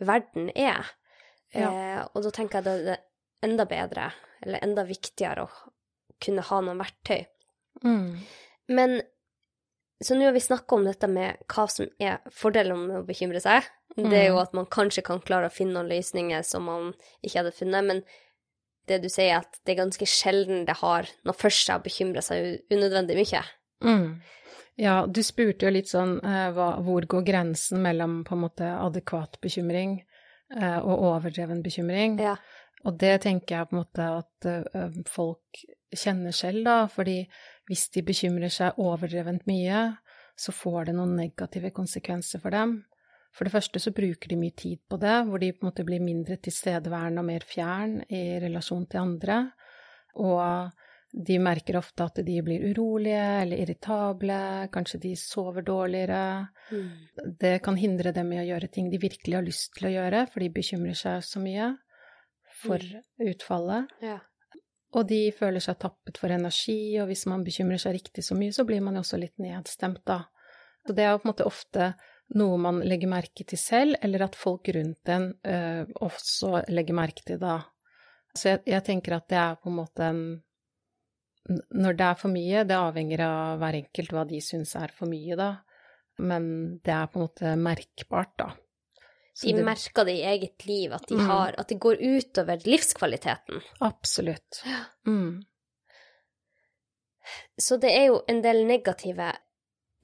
verden 0.00 0.50
er. 0.56 0.84
Ja. 1.54 1.68
Eh, 1.70 2.06
og 2.14 2.22
da 2.24 2.30
tenker 2.30 2.62
jeg 2.62 2.64
det 2.64 2.96
er 2.96 3.02
enda 3.42 3.66
bedre, 3.68 4.12
eller 4.42 4.58
enda 4.64 4.84
viktigere, 4.88 5.44
å 5.44 5.70
kunne 6.20 6.42
ha 6.42 6.60
noen 6.64 6.80
verktøy. 6.80 7.26
Mm. 7.84 8.18
Men 8.68 9.02
så 10.04 10.14
nå 10.16 10.26
har 10.28 10.32
vi 10.36 10.40
snakka 10.44 10.76
om 10.76 10.84
dette 10.84 11.08
med 11.08 11.38
hva 11.48 11.66
som 11.72 11.88
er 12.02 12.18
fordelen 12.30 12.86
med 12.86 12.96
å 13.00 13.06
bekymre 13.06 13.40
seg. 13.40 13.64
Det 13.96 14.12
er 14.12 14.26
jo 14.28 14.36
Mm. 14.36 14.42
at 14.42 14.52
man 14.52 14.66
kanskje 14.66 15.02
kan 15.02 15.20
klare 15.20 15.48
å 15.48 15.52
finne 15.52 15.72
noen 15.72 15.88
løsninger 15.88 16.42
som 16.44 16.64
man 16.68 16.92
ikke 17.24 17.38
hadde 17.38 17.52
funnet, 17.56 17.84
men 17.84 18.02
det 18.86 19.00
du 19.02 19.08
sier, 19.08 19.32
er 19.32 19.38
at 19.38 19.58
det 19.64 19.72
er 19.72 19.84
ganske 19.84 20.06
sjelden 20.06 20.66
det 20.66 20.76
har 20.82 21.08
noe 21.24 21.32
for 21.34 21.48
seg 21.50 21.80
å 21.80 21.82
bekymre 21.82 22.22
seg 22.22 22.60
unødvendig 22.70 23.16
mye. 23.16 23.42
Mm. 23.82 24.20
Ja, 24.76 25.06
du 25.06 25.22
spurte 25.22 25.64
jo 25.66 25.72
litt 25.72 25.88
sånn 25.88 26.18
eh, 26.22 26.50
hva, 26.52 26.76
hvor 26.84 27.06
går 27.08 27.24
grensen 27.24 27.80
mellom 27.82 28.22
på 28.24 28.36
en 28.36 28.42
måte 28.44 28.68
adekvat 28.68 29.40
bekymring 29.40 30.02
eh, 30.54 30.78
og 30.78 31.00
overdreven 31.08 31.62
bekymring? 31.64 32.18
Ja. 32.20 32.36
Og 32.86 32.98
det 33.00 33.16
tenker 33.24 33.56
jeg 33.56 33.68
på 33.68 33.74
en 33.76 33.82
måte 33.82 34.08
at 34.20 34.48
eh, 34.48 34.98
folk 35.10 35.62
kjenner 35.96 36.34
selv, 36.34 36.62
da, 36.66 36.76
fordi 36.90 37.20
hvis 37.66 37.88
de 37.94 38.04
bekymrer 38.06 38.52
seg 38.52 38.78
overdrevent 38.82 39.46
mye, 39.50 39.88
så 40.36 40.52
får 40.54 40.90
det 40.90 40.96
noen 40.98 41.16
negative 41.18 41.72
konsekvenser 41.74 42.42
for 42.42 42.54
dem. 42.54 42.78
For 43.36 43.44
det 43.44 43.52
første 43.52 43.80
så 43.82 43.92
bruker 43.96 44.30
de 44.30 44.38
mye 44.40 44.54
tid 44.56 44.80
på 44.88 44.98
det, 45.00 45.16
hvor 45.28 45.42
de 45.42 45.52
på 45.52 45.64
en 45.64 45.70
måte 45.70 45.84
blir 45.88 46.04
mindre 46.04 46.38
tilstedeværende 46.40 47.22
og 47.22 47.28
mer 47.28 47.44
fjern 47.44 47.98
i 48.08 48.38
relasjon 48.40 48.86
til 48.88 49.02
andre. 49.02 49.38
Og 50.22 50.70
de 51.26 51.36
merker 51.40 51.78
ofte 51.80 52.06
at 52.06 52.20
de 52.24 52.36
blir 52.44 52.64
urolige 52.70 53.24
eller 53.42 53.60
irritable, 53.64 54.38
kanskje 54.72 55.02
de 55.02 55.12
sover 55.20 55.66
dårligere. 55.66 56.22
Det 57.40 57.58
kan 57.64 57.76
hindre 57.80 58.12
dem 58.16 58.32
i 58.32 58.40
å 58.40 58.46
gjøre 58.46 58.70
ting 58.72 58.88
de 58.92 59.00
virkelig 59.00 59.36
har 59.36 59.44
lyst 59.44 59.74
til 59.76 59.90
å 59.90 59.94
gjøre, 59.98 60.24
for 60.32 60.44
de 60.44 60.52
bekymrer 60.56 60.96
seg 60.96 61.24
så 61.24 61.42
mye 61.42 61.74
for 62.66 63.30
utfallet. 63.32 63.92
Ja. 64.04 64.18
Og 64.96 65.06
de 65.10 65.20
føler 65.34 65.62
seg 65.62 65.78
tappet 65.82 66.18
for 66.20 66.32
energi, 66.32 66.96
og 67.02 67.10
hvis 67.10 67.26
man 67.28 67.44
bekymrer 67.44 67.80
seg 67.82 67.98
riktig 67.98 68.24
så 68.24 68.36
mye, 68.38 68.54
så 68.54 68.64
blir 68.68 68.84
man 68.84 68.96
jo 68.96 69.02
også 69.04 69.20
litt 69.20 69.36
nedstemt, 69.42 70.04
da. 70.08 70.22
Så 70.86 70.94
det 70.94 71.04
er 71.04 71.12
jo 71.12 71.20
på 71.20 71.26
en 71.26 71.32
måte 71.32 71.48
ofte 71.48 71.90
noe 72.38 72.58
man 72.58 72.80
legger 72.86 73.10
merke 73.10 73.44
til 73.46 73.60
selv, 73.60 73.98
eller 74.02 74.26
at 74.26 74.38
folk 74.38 74.70
rundt 74.74 75.10
en 75.12 75.30
uh, 75.46 75.84
også 76.02 76.66
legger 76.72 76.96
merke 76.98 77.26
til 77.26 77.38
da. 77.42 77.60
Så 78.36 78.54
jeg, 78.54 78.62
jeg 78.68 78.84
tenker 78.86 79.16
at 79.16 79.28
det 79.30 79.38
er 79.40 79.58
på 79.60 79.70
en 79.70 79.78
måte 79.78 80.10
en 80.10 80.24
Når 81.46 81.94
det 81.94 82.06
er 82.06 82.16
for 82.18 82.34
mye, 82.34 82.64
det 82.66 82.74
avhenger 82.74 83.20
av 83.22 83.60
hver 83.60 83.76
enkelt 83.78 84.12
hva 84.12 84.24
de 84.26 84.40
syns 84.42 84.74
er 84.74 84.90
for 84.94 85.06
mye, 85.06 85.36
da. 85.38 85.52
Men 86.18 86.48
det 86.82 86.90
er 86.90 87.06
på 87.06 87.20
en 87.20 87.26
måte 87.28 87.52
merkbart, 87.60 88.32
da. 88.40 88.48
Så 89.36 89.46
De 89.50 89.52
det- 89.58 89.64
merker 89.66 90.04
det 90.08 90.14
i 90.16 90.22
eget 90.24 90.64
liv, 90.66 90.92
at, 90.96 91.06
de 91.10 91.14
Mm. 91.18 91.26
har, 91.28 91.54
at 91.58 91.68
det 91.68 91.78
går 91.78 91.96
utover 92.00 92.56
livskvaliteten. 92.64 93.60
Absolutt. 93.84 94.62
Mm. 95.06 95.42
Så 97.60 97.76
det 97.80 97.90
er 97.96 98.06
jo 98.10 98.20
en 98.30 98.42
del 98.44 98.64
negative 98.68 99.32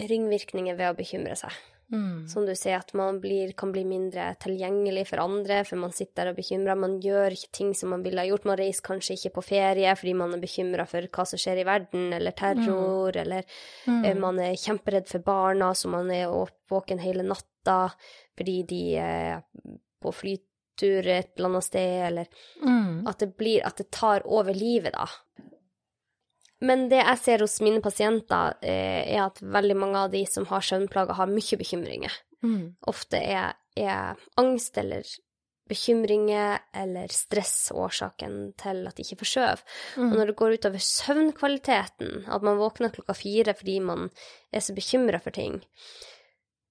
ringvirkninger 0.03 0.77
ved 0.77 0.91
å 0.91 0.97
bekymre 0.99 1.37
seg. 1.39 1.53
Mm. 1.93 2.27
Som 2.27 2.47
du 2.49 2.55
sier, 2.57 2.79
at 2.81 2.95
man 2.97 3.19
blir, 3.21 3.51
kan 3.55 3.71
bli 3.75 3.83
mindre 3.85 4.31
tilgjengelig 4.41 5.07
for 5.11 5.21
andre, 5.21 5.59
for 5.69 5.77
man 5.77 5.93
sitter 5.93 6.25
der 6.25 6.31
og 6.33 6.39
bekymrer. 6.39 6.79
Man 6.81 6.95
gjør 7.05 7.35
ikke 7.37 7.51
ting 7.53 7.75
som 7.77 7.91
man 7.93 8.03
ville 8.03 8.19
ha 8.23 8.25
gjort. 8.31 8.47
Man 8.49 8.57
reiser 8.57 8.81
kanskje 8.87 9.19
ikke 9.19 9.35
på 9.37 9.45
ferie 9.45 9.93
fordi 9.95 10.15
man 10.17 10.33
er 10.33 10.41
bekymra 10.41 10.87
for 10.89 11.03
hva 11.13 11.27
som 11.29 11.39
skjer 11.43 11.61
i 11.61 11.67
verden, 11.69 12.11
eller 12.17 12.33
terror, 12.33 13.13
eller 13.21 13.45
Mm. 13.87 14.05
eh, 14.07 14.15
man 14.15 14.39
er 14.41 14.55
kjemperedd 14.57 15.07
for 15.07 15.19
barna, 15.21 15.73
så 15.75 15.89
man 15.91 16.11
er 16.11 16.27
våken 16.71 16.99
hele 17.01 17.23
natta 17.23 17.45
fordi 17.65 18.67
de 18.67 18.97
er 18.97 19.43
på 20.03 20.13
flytur 20.13 21.07
et 21.07 21.31
eller 21.37 21.49
annet 21.49 21.65
sted, 21.65 22.07
eller 22.07 22.27
Mm. 22.65 23.07
at 23.07 23.19
det 23.19 23.37
blir 23.37 23.63
At 23.65 23.77
det 23.77 23.91
tar 23.91 24.23
over 24.27 24.53
livet, 24.55 24.93
da. 24.93 25.07
Men 26.61 26.89
det 26.89 27.03
jeg 27.05 27.19
ser 27.19 27.39
hos 27.39 27.61
mine 27.61 27.81
pasienter, 27.83 28.55
eh, 28.63 29.17
er 29.17 29.25
at 29.27 29.41
veldig 29.41 29.77
mange 29.77 29.97
av 29.97 30.11
de 30.11 30.25
som 30.27 30.45
har 30.47 30.61
søvnplager, 30.61 31.15
har 31.15 31.27
mye 31.27 31.59
bekymringer. 31.59 32.13
Mm. 32.43 32.77
Ofte 32.87 33.15
er, 33.19 33.55
er 33.77 34.17
angst 34.39 34.79
eller 34.79 35.03
bekymringer 35.69 36.61
eller 36.75 37.09
stress 37.09 37.71
årsaken 37.75 38.55
til 38.59 38.87
at 38.87 38.95
de 38.97 39.03
ikke 39.03 39.19
får 39.23 39.31
sove. 39.31 39.63
Og 39.97 40.03
Mm. 40.05 40.17
når 40.17 40.27
det 40.27 40.37
går 40.37 40.53
utover 40.59 40.79
søvnkvaliteten, 40.79 42.29
at 42.29 42.43
man 42.43 42.59
våkner 42.59 42.91
klokka 42.93 43.15
fire 43.15 43.55
fordi 43.55 43.81
man 43.81 44.11
er 44.53 44.61
så 44.61 44.75
bekymra 44.75 45.21
for 45.23 45.31
ting, 45.31 45.63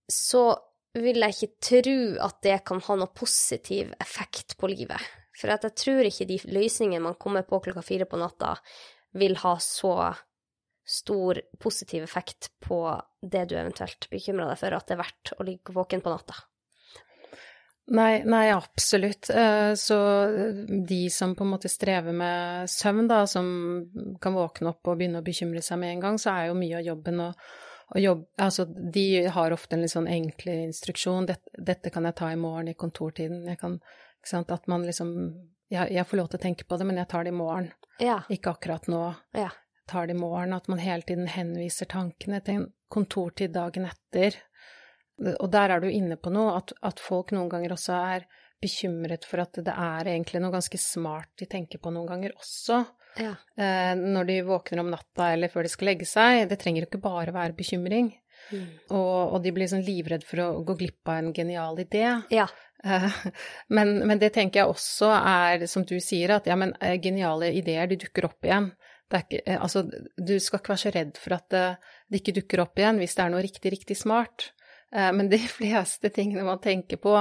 så 0.09 0.55
vil 0.97 1.23
jeg 1.23 1.37
ikke 1.37 1.67
tro 1.69 1.97
at 2.27 2.41
det 2.43 2.57
kan 2.67 2.81
ha 2.87 2.97
noe 2.99 3.15
positiv 3.15 3.93
effekt 4.01 4.57
på 4.59 4.69
livet. 4.71 4.99
For 5.37 5.51
jeg 5.51 5.73
tror 5.79 6.07
ikke 6.07 6.27
de 6.29 6.39
løsningene 6.51 7.05
man 7.05 7.19
kommer 7.21 7.45
på 7.47 7.61
klokka 7.63 7.83
fire 7.85 8.07
på 8.09 8.19
natta, 8.19 8.55
vil 9.15 9.37
ha 9.41 9.55
så 9.63 10.11
stor 10.87 11.39
positiv 11.61 12.03
effekt 12.03 12.51
på 12.59 12.83
det 13.21 13.45
du 13.49 13.55
eventuelt 13.55 14.09
bekymrer 14.11 14.51
deg 14.51 14.59
for, 14.59 14.75
at 14.75 14.87
det 14.87 14.95
er 14.95 15.03
verdt 15.03 15.33
å 15.37 15.45
ligge 15.47 15.75
våken 15.75 16.03
på 16.03 16.11
natta. 16.11 16.35
Nei, 17.91 18.21
nei, 18.23 18.45
absolutt. 18.53 19.29
Eh, 19.29 19.73
så 19.75 19.97
de 20.87 21.01
som 21.11 21.33
på 21.35 21.43
en 21.43 21.51
måte 21.51 21.71
strever 21.71 22.15
med 22.15 22.69
søvn, 22.71 23.07
da, 23.09 23.25
som 23.27 23.47
kan 24.21 24.37
våkne 24.37 24.71
opp 24.71 24.87
og 24.87 24.99
begynne 24.99 25.19
å 25.19 25.25
bekymre 25.25 25.63
seg 25.65 25.81
med 25.81 25.95
en 25.95 26.05
gang, 26.05 26.19
så 26.21 26.31
er 26.35 26.49
jo 26.49 26.59
mye 26.59 26.79
av 26.79 26.87
jobben 26.87 27.23
å 27.25 27.31
jobb, 27.99 28.27
altså, 28.37 28.65
de 28.65 29.27
har 29.27 29.51
ofte 29.51 29.75
en 29.75 29.83
litt 29.83 29.91
sånn 29.91 30.07
enkel 30.07 30.53
instruksjon. 30.67 31.27
Dette, 31.27 31.51
dette, 31.57 31.91
kan 31.91 32.07
jeg 32.07 32.17
ta 32.19 32.29
i 32.31 32.39
morgen 32.39 32.71
i 32.71 32.77
kontortiden. 32.77 33.49
Kan, 33.59 33.79
at 34.39 34.69
man 34.71 34.85
liksom 34.87 35.15
jeg, 35.71 35.91
jeg, 35.95 36.05
får 36.07 36.19
lov 36.19 36.29
til 36.31 36.39
å 36.39 36.45
tenke 36.45 36.67
på 36.67 36.77
det, 36.79 36.87
men 36.87 36.99
jeg 36.99 37.09
tar 37.11 37.25
det 37.27 37.33
i 37.33 37.35
morgen. 37.35 37.71
Ja. 38.03 38.21
Ikke 38.31 38.55
akkurat 38.55 38.87
nå. 38.91 39.03
Ja. 39.37 39.49
Tar 39.91 40.07
det 40.07 40.15
i 40.15 40.21
morgen. 40.21 40.55
At 40.55 40.69
man 40.71 40.83
hele 40.83 41.07
tiden 41.07 41.27
henviser 41.31 41.89
tankene 41.91 42.41
til 42.43 42.61
en 42.61 42.69
kontortid 42.91 43.55
dagen 43.55 43.87
etter. 43.87 44.39
Og 45.37 45.47
der 45.53 45.75
er 45.75 45.83
du 45.83 45.89
inne 45.91 46.17
på 46.19 46.31
noe, 46.33 46.57
at, 46.59 46.73
at 46.83 46.99
folk 46.99 47.31
noen 47.35 47.51
ganger 47.51 47.75
også 47.75 47.97
er 48.15 48.27
bekymret 48.61 49.25
for 49.25 49.41
at 49.41 49.57
det 49.57 49.73
er 49.73 50.09
egentlig 50.11 50.41
noe 50.41 50.53
ganske 50.53 50.77
smart 50.77 51.31
de 51.41 51.47
tenker 51.49 51.81
på 51.81 51.93
noen 51.93 52.09
ganger 52.09 52.35
også. 52.37 52.83
Ja. 53.19 53.35
Eh, 53.57 53.93
når 53.95 54.25
de 54.25 54.41
våkner 54.47 54.79
om 54.79 54.91
natta 54.91 55.31
eller 55.33 55.51
før 55.51 55.65
de 55.65 55.71
skal 55.71 55.91
legge 55.91 56.07
seg. 56.07 56.45
Det 56.49 56.59
trenger 56.61 56.85
jo 56.85 56.89
ikke 56.89 57.03
bare 57.03 57.35
være 57.35 57.57
bekymring. 57.57 58.11
Mm. 58.51 58.67
Og, 58.89 59.33
og, 59.35 59.37
de 59.43 59.53
blir 59.55 59.69
sånn 59.69 59.85
livredd 59.85 60.23
for 60.27 60.43
å 60.43 60.49
gå 60.65 60.75
glipp 60.79 61.11
av 61.11 61.21
en 61.21 61.33
genial 61.35 61.79
idé. 61.83 62.05
Ja. 62.33 62.47
Eh, 62.83 63.19
men, 63.75 63.97
men, 64.05 64.21
det 64.21 64.33
tenker 64.37 64.63
jeg 64.63 64.71
også 64.71 65.11
er, 65.17 65.67
som 65.71 65.85
du 65.87 65.97
sier, 66.03 66.37
at 66.37 66.49
ja, 66.49 66.57
men 66.59 66.75
eh, 66.79 66.97
geniale 67.01 67.51
ideer, 67.57 67.89
de 67.91 67.99
dukker 68.05 68.31
opp 68.31 68.47
igjen. 68.47 68.71
Ikke, 69.11 69.41
altså, 69.57 69.83
du 70.15 70.37
skal 70.39 70.61
ikke 70.61 70.71
være 70.71 70.81
så 70.85 70.91
redd 70.95 71.17
for 71.19 71.35
at 71.35 71.49
det, 71.51 71.65
det, 72.07 72.21
ikke 72.21 72.37
dukker 72.37 72.61
opp 72.63 72.79
igjen 72.79 73.01
hvis 73.01 73.17
det 73.17 73.25
er 73.25 73.33
noe 73.33 73.41
riktig, 73.43 73.73
riktig 73.73 73.97
smart. 73.99 74.53
Men 74.91 75.27
de 75.31 75.39
fleste 75.57 76.11
tingene 76.15 76.45
man 76.47 76.61
tenker 76.63 76.99
på, 76.99 77.17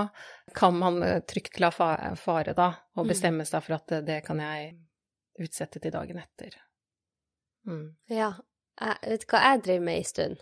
kan 0.55 0.79
man 0.79 1.03
trygt 1.27 1.59
la 1.63 1.73
fare, 1.75 2.55
da, 2.55 2.69
og 2.95 3.03
mm. 3.03 3.11
bestemme 3.11 3.47
seg 3.47 3.67
for 3.67 3.79
at 3.81 3.97
det 4.07 4.21
kan 4.27 4.39
jeg 4.43 4.71
utsette 5.41 5.81
til 5.83 5.95
dagen 5.95 6.21
etter. 6.21 6.55
Mm. 7.69 7.91
Ja. 8.13 8.35
Jeg, 8.81 8.97
vet 9.05 9.25
du 9.25 9.33
hva 9.33 9.43
jeg 9.45 9.63
driver 9.67 9.85
med 9.91 10.01
i 10.01 10.07
stund? 10.09 10.41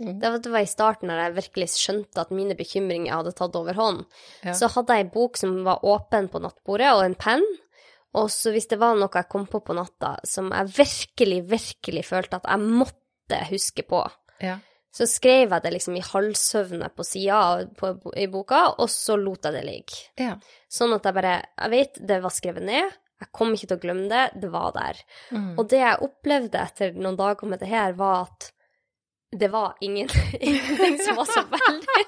Mm. 0.00 0.18
Det, 0.18 0.30
var, 0.30 0.38
det, 0.42 0.50
var, 0.50 0.64
i 0.64 0.70
starten 0.70 1.10
når 1.10 1.20
jeg 1.20 1.34
virkelig 1.36 1.68
skjønte 1.76 2.22
at 2.24 2.32
mine 2.34 2.56
bekymringer 2.58 3.14
hadde 3.14 3.34
tatt 3.38 3.58
overhånd. 3.58 4.02
Ja. 4.42 4.54
Så 4.58 4.70
hadde 4.74 4.96
jeg 4.96 5.06
ei 5.06 5.12
bok 5.14 5.38
som 5.38 5.60
var 5.66 5.84
åpen 5.86 6.28
på 6.32 6.42
nattbordet, 6.42 6.90
og 6.96 7.04
en 7.06 7.18
penn. 7.18 7.46
Og 8.18 8.30
så 8.30 8.52
hvis 8.54 8.68
det 8.70 8.78
var 8.82 8.98
noe 8.98 9.10
jeg 9.10 9.30
kom 9.30 9.46
på 9.50 9.60
på 9.64 9.74
natta 9.74 10.16
som 10.26 10.52
jeg 10.54 10.70
virkelig, 10.76 11.40
virkelig 11.50 12.04
følte 12.06 12.38
at 12.38 12.46
jeg 12.50 12.78
måtte 12.82 13.40
huske 13.48 13.82
på, 13.90 14.02
ja. 14.44 14.58
så 14.94 15.08
skrev 15.10 15.54
jeg 15.54 15.64
det 15.64 15.72
liksom 15.74 15.98
i 15.98 16.04
halvsøvne 16.04 16.90
på 16.94 17.06
sida 17.06 17.40
i 18.20 18.28
boka, 18.30 18.66
og 18.78 18.90
så 18.92 19.18
lot 19.18 19.48
jeg 19.48 19.56
det 19.56 19.64
ligge. 19.66 20.02
Ja. 20.20 20.36
Sånn 20.70 20.94
at 20.94 21.06
jeg 21.06 21.16
bare 21.16 21.40
Jeg 21.42 21.74
vet 21.74 21.98
det 22.06 22.20
var 22.22 22.34
skrevet 22.34 22.66
ned, 22.66 22.94
jeg 23.22 23.30
kom 23.32 23.54
ikke 23.54 23.70
til 23.70 23.78
å 23.78 23.82
glemme 23.82 24.08
det, 24.10 24.24
det 24.42 24.50
var 24.52 24.74
der. 24.74 25.00
Mm. 25.30 25.54
Og 25.58 25.68
det 25.70 25.80
jeg 25.80 26.02
opplevde 26.06 26.60
etter 26.60 26.98
noen 26.98 27.18
dager 27.18 27.50
med 27.50 27.62
det 27.62 27.70
her, 27.70 27.94
var 27.98 28.26
at 28.26 28.50
det 29.34 29.50
var 29.52 29.74
ingen, 29.80 30.08
ingenting 30.40 30.98
som 31.02 31.16
var 31.16 31.30
så 31.30 31.44
veldig 31.54 32.06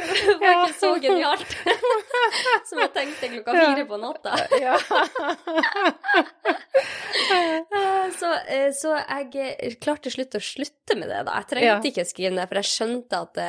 Det 0.00 0.38
var 0.40 0.64
ikke 0.64 0.78
så 0.78 0.90
genialt 1.02 1.52
som 2.68 2.80
jeg 2.80 2.90
tenkte 2.94 3.28
klokka 3.32 3.54
fire 3.54 3.84
på 3.88 3.98
natta. 4.00 4.36
så, 8.16 8.30
eh, 8.46 8.70
så, 8.76 8.94
jeg 8.96 9.28
eh, 9.34 9.76
klarte 9.82 10.08
til 10.08 10.16
slutt 10.18 10.38
å 10.38 10.42
slutte 10.44 10.96
med 10.98 11.10
det, 11.10 11.22
da. 11.28 11.40
Jeg 11.40 11.50
trengte 11.52 11.90
ikke 11.90 12.06
å 12.06 12.10
skrive 12.10 12.32
ned, 12.36 12.50
for 12.50 12.60
jeg 12.60 12.70
skjønte 12.70 13.22
at 13.26 13.42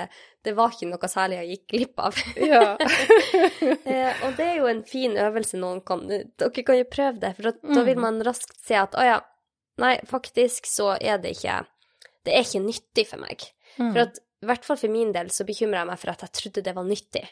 det, 0.45 0.53
var 0.57 0.73
ikke 0.73 0.89
noe 0.89 1.09
særlig 1.11 1.39
jeg 1.39 1.55
gikk 1.55 1.65
glipp 1.75 2.01
av. 2.07 2.21
Eh, 3.91 4.23
og 4.25 4.37
det 4.37 4.45
er 4.45 4.57
jo 4.57 4.67
en 4.69 4.81
fin 4.87 5.13
øvelse 5.19 5.57
noen 5.59 5.81
kan 5.85 6.03
Dere 6.07 6.63
kan 6.65 6.77
jo 6.77 6.85
prøve 6.89 7.19
det, 7.21 7.31
for 7.37 7.49
da 7.51 7.83
vil 7.85 7.97
mm. 7.97 8.03
man 8.03 8.19
raskt 8.25 8.55
se 8.63 8.77
at 8.77 8.95
å 8.97 9.03
ja, 9.05 9.17
nei, 9.81 9.95
faktisk 10.07 10.69
så 10.69 10.93
er 10.97 11.19
det 11.21 11.35
ikke 11.35 11.59
Det 12.25 12.35
er 12.35 12.45
ikke 12.45 12.61
nyttig 12.63 13.05
for 13.09 13.21
meg. 13.21 13.45
Mm. 13.77 13.91
For 13.91 14.01
at 14.05 14.19
i 14.21 14.49
hvert 14.49 14.65
fall 14.65 14.79
for 14.81 14.93
min 14.93 15.13
del 15.13 15.29
så 15.33 15.45
bekymrer 15.45 15.81
jeg 15.81 15.89
meg 15.91 16.01
for 16.01 16.13
at 16.13 16.25
jeg 16.25 16.35
trodde 16.37 16.65
det 16.65 16.75
var 16.77 16.87
nyttig. 16.87 17.23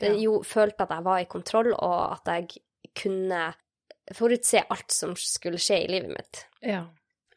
Det 0.00 0.12
jo 0.20 0.40
følte 0.44 0.84
at 0.84 0.92
jeg 0.92 1.04
var 1.06 1.22
i 1.22 1.28
kontroll, 1.28 1.72
og 1.72 2.00
at 2.18 2.32
jeg 2.32 2.60
kunne 2.96 3.46
forutse 4.14 4.62
alt 4.72 4.92
som 4.92 5.14
skulle 5.18 5.60
skje 5.60 5.82
i 5.84 5.90
livet 5.90 6.12
mitt. 6.12 6.42
Ja. 6.64 6.84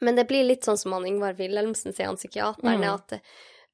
Men 0.04 0.20
det 0.20 0.28
blir 0.30 0.48
litt 0.48 0.68
sånn 0.68 0.80
som 0.80 0.96
han 0.96 1.08
Ingvar 1.08 1.38
Wilhelmsen 1.40 1.96
sier, 1.96 2.08
han 2.12 2.20
psykiateren, 2.20 2.84
mm. 2.84 2.90
at 2.94 3.18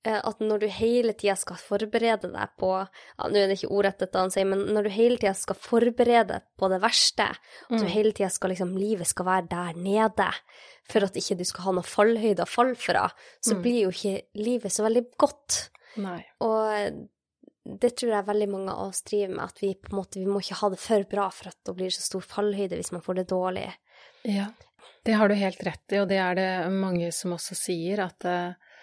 at 0.06 0.42
når 0.44 0.62
du 0.62 0.68
hele 0.70 1.14
tida 1.18 1.34
skal 1.40 1.58
forberede 1.58 2.30
deg 2.34 2.52
på 2.60 2.70
ja, 2.78 3.28
Nå 3.28 3.40
er 3.40 3.50
det 3.50 3.58
ikke 3.58 3.72
ordrett 3.74 4.04
dette 4.04 4.22
han 4.22 4.34
sier, 4.34 4.46
men 4.50 4.62
når 4.76 4.88
du 4.88 4.92
hele 4.94 5.18
tida 5.22 5.34
skal 5.38 5.58
forberede 5.58 6.28
deg 6.36 6.46
på 6.60 6.70
det 6.72 6.80
verste, 6.84 7.28
at 7.32 7.74
du 7.74 7.86
mm. 7.86 7.94
hele 7.94 8.14
tida 8.16 8.30
skal 8.34 8.54
liksom 8.54 8.76
Livet 8.78 9.10
skal 9.10 9.28
være 9.30 9.48
der 9.52 9.80
nede 9.82 10.30
for 10.92 11.08
at 11.08 11.18
ikke 11.18 11.40
du 11.40 11.46
skal 11.48 11.68
ha 11.68 11.74
noe 11.78 11.90
fallhøyde 11.90 12.46
å 12.46 12.50
falle 12.50 12.78
fra, 12.78 13.08
så 13.42 13.56
mm. 13.58 13.62
blir 13.66 13.80
jo 13.88 13.94
ikke 13.94 14.44
livet 14.46 14.74
så 14.74 14.86
veldig 14.86 15.04
godt. 15.18 15.58
Nei. 16.04 16.20
Og 16.46 17.00
det 17.66 17.92
tror 17.98 18.12
jeg 18.14 18.28
veldig 18.28 18.50
mange 18.52 18.76
av 18.76 18.92
oss 18.92 19.02
driver 19.08 19.34
med, 19.34 19.48
at 19.48 19.64
vi 19.64 19.72
på 19.74 19.90
en 19.90 19.98
måte 19.98 20.22
vi 20.22 20.30
må 20.30 20.44
ikke 20.44 20.60
ha 20.60 20.70
det 20.70 20.82
for 20.84 21.08
bra 21.10 21.26
for 21.34 21.50
at 21.50 21.58
det 21.66 21.74
blir 21.80 21.96
så 21.96 22.06
stor 22.06 22.28
fallhøyde 22.36 22.78
hvis 22.78 22.94
man 22.94 23.02
får 23.06 23.24
det 23.24 23.26
dårlig. 23.32 23.66
Ja, 24.30 24.52
det 25.08 25.18
har 25.18 25.30
du 25.30 25.38
helt 25.40 25.66
rett 25.66 25.96
i, 25.96 26.04
og 26.04 26.12
det 26.12 26.22
er 26.22 26.38
det 26.38 26.52
mange 26.76 27.10
som 27.16 27.34
også 27.34 27.58
sier, 27.58 28.06
at 28.06 28.30
uh 28.30 28.74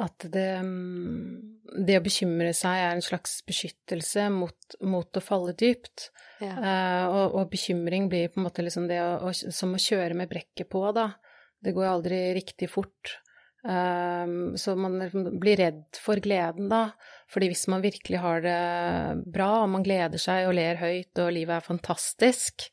at 0.00 0.24
det, 0.32 0.48
mm, 0.64 1.82
det, 1.86 1.98
å 1.98 2.04
bekymre 2.04 2.52
seg 2.56 2.80
er 2.80 2.94
en 2.94 3.04
slags 3.04 3.40
beskyttelse 3.46 4.28
mot, 4.32 4.76
mot 4.80 5.18
å 5.18 5.24
falle 5.24 5.54
dypt. 5.58 6.08
Ja. 6.42 6.54
Uh, 6.56 7.04
og, 7.06 7.26
og, 7.36 7.50
bekymring 7.52 8.08
blir 8.10 8.32
på 8.32 8.40
en 8.40 8.48
måte 8.48 8.64
liksom 8.64 8.88
det 8.90 8.98
å, 9.02 9.12
å, 9.28 9.34
som 9.34 9.76
å 9.76 9.82
kjøre 9.82 10.16
med 10.18 10.30
brekket 10.32 10.70
på, 10.72 10.84
da. 10.96 11.10
Det 11.62 11.74
går 11.76 11.90
aldri 11.92 12.22
riktig 12.34 12.70
fort. 12.72 13.18
Um, 13.62 14.56
så 14.58 14.74
man 14.74 14.96
liksom 14.98 15.38
blir 15.38 15.56
redd 15.56 15.98
for 16.02 16.18
gleden, 16.18 16.66
da. 16.70 16.88
Fordi 17.30 17.46
hvis 17.52 17.68
man 17.70 17.84
virkelig 17.84 18.18
har 18.18 18.42
det 18.42 18.56
bra, 19.32 19.62
og 19.62 19.70
man 19.76 19.84
gleder 19.86 20.18
seg 20.20 20.48
og 20.48 20.56
ler 20.58 20.80
høyt, 20.80 21.14
og 21.22 21.30
livet 21.36 21.60
er 21.60 21.66
fantastisk, 21.68 22.66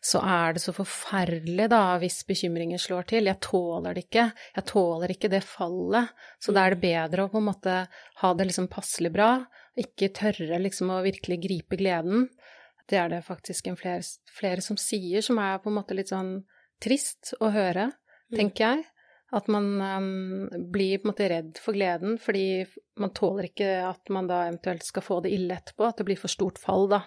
så 0.00 0.22
er 0.22 0.54
det 0.54 0.62
så 0.62 0.72
forferdelig, 0.76 1.66
da, 1.72 1.82
hvis 2.00 2.22
bekymringer 2.28 2.80
slår 2.80 3.10
til. 3.10 3.26
Jeg 3.26 3.42
tåler 3.44 3.96
det 3.96 4.06
ikke. 4.06 4.28
Jeg 4.54 4.68
tåler 4.70 5.16
ikke 5.16 5.32
det 5.34 5.42
fallet. 5.44 6.14
Så 6.38 6.54
da 6.54 6.64
er 6.64 6.76
det 6.76 6.84
bedre 6.86 7.26
å 7.26 7.32
på 7.32 7.42
en 7.42 7.50
måte 7.50 7.78
ha 8.22 8.34
det 8.38 8.48
liksom 8.48 8.70
passelig 8.72 9.12
bra, 9.18 9.30
ikke 9.76 10.14
tørre 10.16 10.62
liksom 10.62 10.94
å 10.94 11.02
virkelig 11.04 11.42
gripe 11.42 11.76
gleden. 11.80 12.28
Det 12.86 13.02
er 13.02 13.10
det 13.10 13.24
faktisk 13.26 13.66
en 13.66 13.76
flere, 13.76 14.04
flere 14.30 14.62
som 14.62 14.78
sier, 14.78 15.20
som 15.26 15.42
er 15.42 15.58
på 15.58 15.72
en 15.72 15.80
måte 15.80 15.96
litt 15.98 16.14
sånn 16.14 16.38
trist 16.82 17.34
å 17.42 17.50
høre, 17.50 17.90
mm. 18.30 18.36
tenker 18.38 18.70
jeg. 18.70 18.84
At 19.34 19.48
man 19.50 19.80
um, 19.82 20.48
blir 20.70 21.00
på 21.00 21.08
en 21.08 21.10
måte 21.10 21.28
redd 21.28 21.58
for 21.58 21.74
gleden, 21.74 22.14
fordi 22.22 22.62
man 23.02 23.10
tåler 23.10 23.48
ikke 23.48 23.70
at 23.88 24.12
man 24.14 24.28
da 24.30 24.44
eventuelt 24.46 24.86
skal 24.86 25.02
få 25.02 25.18
det 25.24 25.32
ille 25.34 25.56
etterpå, 25.56 25.88
at 25.88 25.98
det 25.98 26.06
blir 26.06 26.20
for 26.20 26.30
stort 26.30 26.60
fall, 26.62 26.86
da. 26.92 27.02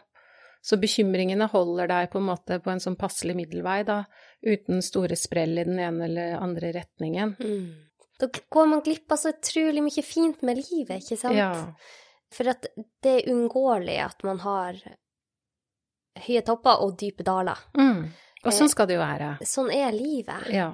Så 0.61 0.75
bekymringene 0.81 1.47
holder 1.47 1.87
deg 1.87 2.09
på 2.11 2.19
en 2.19 2.27
måte 2.27 2.57
på 2.59 2.73
en 2.73 2.83
sånn 2.83 2.97
passelig 2.99 3.37
middelvei, 3.39 3.77
da, 3.87 4.01
uten 4.43 4.83
store 4.83 5.15
sprell 5.15 5.61
i 5.61 5.63
den 5.69 5.79
ene 5.79 6.09
eller 6.09 6.35
andre 6.43 6.73
retningen. 6.75 7.37
Mm. 7.39 8.09
Da 8.19 8.27
går 8.27 8.67
man 8.67 8.83
glipp 8.83 9.15
av 9.15 9.21
så 9.21 9.31
utrolig 9.31 9.83
mye 9.85 10.03
fint 10.03 10.43
med 10.43 10.59
livet, 10.59 10.99
ikke 10.99 11.15
sant? 11.21 11.39
Ja. 11.39 11.53
For 12.35 12.51
at 12.51 12.67
det 12.99 13.13
er 13.13 13.29
uunngåelig 13.31 13.95
at 14.03 14.27
man 14.27 14.43
har 14.43 14.75
høye 16.19 16.43
topper 16.43 16.83
og 16.83 16.97
dype 16.99 17.23
daler. 17.23 17.63
Mm. 17.79 18.09
Og 18.43 18.55
sånn 18.55 18.71
skal 18.71 18.87
det 18.89 18.99
jo 18.99 19.03
være. 19.03 19.31
Sånn 19.47 19.71
er 19.71 19.95
livet. 19.95 20.51
Ja. 20.51 20.73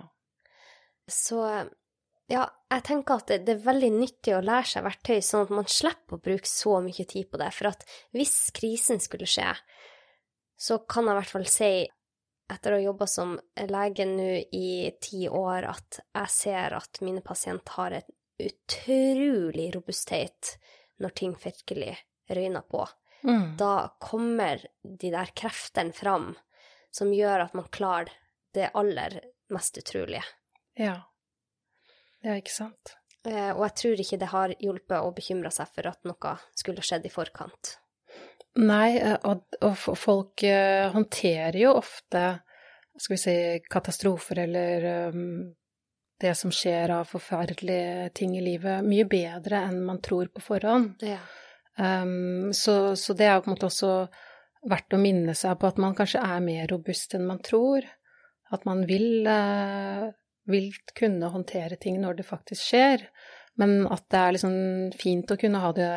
Så 1.11 1.41
ja, 2.31 2.45
jeg 2.71 2.83
tenker 2.87 3.19
at 3.19 3.29
det, 3.29 3.41
det, 3.45 3.57
er 3.57 3.67
veldig 3.67 3.91
nyttig 3.93 4.33
å 4.33 4.43
lære 4.45 4.69
seg 4.71 4.85
verktøy, 4.87 5.19
sånn 5.21 5.45
at 5.45 5.53
man 5.53 5.67
slipper 5.69 6.17
å 6.17 6.23
bruke 6.25 6.49
så 6.49 6.79
mye 6.81 7.05
tid 7.05 7.29
på 7.29 7.41
det. 7.41 7.51
For 7.53 7.69
at 7.69 7.85
hvis 8.15 8.33
krisen 8.55 9.01
skulle 9.03 9.29
skje, 9.29 9.51
så 10.57 10.79
kan 10.89 11.05
jeg 11.05 11.13
i 11.13 11.19
hvert 11.19 11.33
fall 11.35 11.47
si, 11.51 11.71
etter 12.53 12.73
å 12.73 12.79
ha 12.79 12.85
jobba 12.87 13.07
som 13.09 13.35
lege 13.69 14.05
nå 14.09 14.29
i 14.53 14.69
ti 15.01 15.25
år, 15.29 15.69
at 15.69 15.99
jeg 16.01 16.33
ser 16.33 16.77
at 16.77 17.01
mine 17.05 17.23
pasienter 17.25 17.77
har 17.79 17.97
et 17.99 18.11
utrolig 18.45 19.69
robusthet 19.75 20.55
når 21.01 21.15
ting 21.17 21.33
virkelig 21.39 21.93
røyner 22.29 22.65
på. 22.69 22.85
Mm. 23.25 23.55
Da 23.57 23.95
kommer 24.01 24.61
de 24.83 25.11
der 25.13 25.31
kreftene 25.37 25.93
fram 25.95 26.33
som 26.93 27.13
gjør 27.13 27.47
at 27.47 27.55
man 27.57 27.69
klarer 27.73 28.11
det 28.55 28.71
aller 28.77 29.19
mest 29.53 29.77
utrolige. 29.81 30.23
Ja. 30.79 30.99
Ja, 32.25 32.35
ikke 32.35 32.53
sant. 32.53 32.95
Eh, 33.25 33.51
og 33.53 33.63
jeg 33.67 33.75
tror 33.81 34.01
ikke 34.03 34.21
det 34.21 34.31
har 34.31 34.53
hjulpet 34.59 34.97
å 34.99 35.13
bekymre 35.15 35.51
seg 35.53 35.69
for 35.73 35.89
at 35.89 36.01
noe 36.07 36.35
skulle 36.57 36.85
skjedd 36.85 37.07
i 37.07 37.13
forkant. 37.13 37.75
Nei, 38.55 38.95
og, 39.27 39.43
og 39.67 39.73
folk 39.99 40.45
uh, 40.47 40.87
håndterer 40.93 41.57
jo 41.59 41.73
ofte 41.75 42.21
skal 42.95 43.15
vi 43.15 43.19
si 43.19 43.37
katastrofer 43.67 44.39
eller 44.45 44.85
um, 45.11 45.53
det 46.21 46.31
som 46.39 46.51
skjer 46.53 46.93
av 46.95 47.09
forferdelige 47.09 48.09
ting 48.15 48.37
i 48.37 48.43
livet, 48.43 48.85
mye 48.87 49.03
bedre 49.09 49.65
enn 49.67 49.81
man 49.83 49.99
tror 50.03 50.29
på 50.31 50.43
forhånd. 50.43 51.03
Ja. 51.03 51.19
Um, 51.75 52.53
så, 52.55 52.95
så, 52.95 53.13
det 53.13 53.27
er 53.27 53.41
på 53.41 53.49
en 53.49 53.57
måte 53.57 53.67
også 53.67 53.91
verdt 54.65 54.95
å 54.95 55.01
minne 55.01 55.35
seg 55.35 55.57
på 55.59 55.67
at 55.67 55.81
man 55.81 55.97
kanskje 55.97 56.23
er 56.23 56.39
mer 56.43 56.69
robust 56.71 57.17
enn 57.17 57.27
man 57.27 57.43
tror. 57.43 57.83
At 58.55 58.63
man 58.63 58.85
vil, 58.87 59.27
uh, 59.27 60.07
vil 60.49 60.71
kunne 60.97 61.29
håndtere 61.33 61.77
ting 61.81 61.99
når 62.01 62.19
det 62.19 62.27
faktisk 62.27 62.61
skjer, 62.61 63.05
men 63.61 63.85
at 63.91 64.05
det 64.11 64.19
er 64.21 64.35
liksom 64.35 64.57
fint 64.99 65.31
å 65.31 65.37
kunne 65.39 65.61
ha 65.63 65.71
det, 65.75 65.91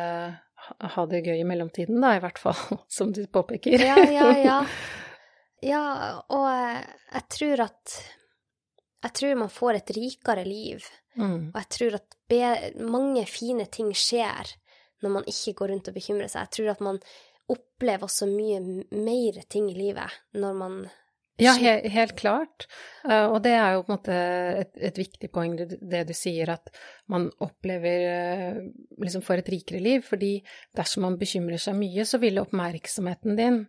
ha 0.95 1.05
det 1.11 1.23
gøy 1.25 1.41
i 1.41 1.47
mellomtiden, 1.47 1.99
da, 2.01 2.15
i 2.15 2.23
hvert 2.23 2.39
fall, 2.41 2.79
som 2.97 3.13
du 3.15 3.25
påpeker. 3.27 3.83
Ja, 3.83 3.99
ja, 4.07 4.31
ja. 4.37 4.63
Ja, 5.59 5.83
og 6.31 6.45
jeg 6.47 7.23
tror 7.35 7.65
at 7.65 7.95
Jeg 9.03 9.11
tror 9.15 9.33
man 9.41 9.51
får 9.51 9.73
et 9.75 9.91
rikere 9.95 10.45
liv. 10.47 10.85
Mm. 11.19 11.51
Og 11.51 11.57
jeg 11.57 11.67
tror 11.75 11.97
at 11.97 12.15
be, 12.31 12.39
mange 12.79 13.25
fine 13.27 13.65
ting 13.71 13.93
skjer 13.95 14.53
når 15.03 15.13
man 15.13 15.27
ikke 15.27 15.53
går 15.59 15.71
rundt 15.71 15.87
og 15.87 15.95
bekymrer 15.95 16.31
seg. 16.31 16.47
Jeg 16.47 16.55
tror 16.57 16.71
at 16.73 16.83
man 16.83 16.99
opplever 17.49 18.07
også 18.07 18.27
mye 18.27 18.59
mer 18.91 19.39
ting 19.49 19.69
i 19.71 19.77
livet 19.77 20.19
når 20.35 20.57
man 20.59 20.75
ja, 21.41 21.55
he 21.59 21.73
helt 21.93 22.15
klart. 22.19 22.67
Uh, 23.03 23.31
og 23.33 23.39
det 23.45 23.53
er 23.55 23.75
jo 23.75 23.83
på 23.83 23.91
en 23.91 23.97
måte 23.97 24.15
et, 24.63 24.71
et 24.89 24.99
viktig 24.99 25.29
poeng, 25.33 25.55
det, 25.59 25.79
det, 25.79 26.05
du 26.09 26.15
sier, 26.17 26.51
at 26.53 26.71
man 27.11 27.29
opplever 27.43 28.05
uh, 28.07 28.63
liksom 29.01 29.23
får 29.25 29.43
et 29.43 29.53
rikere 29.55 29.83
liv. 29.83 30.03
Fordi 30.07 30.37
dersom 30.77 31.07
man 31.07 31.19
bekymrer 31.21 31.61
seg 31.61 31.77
mye, 31.79 32.05
så 32.07 32.21
vil 32.21 32.41
oppmerksomheten 32.41 33.39
din 33.39 33.63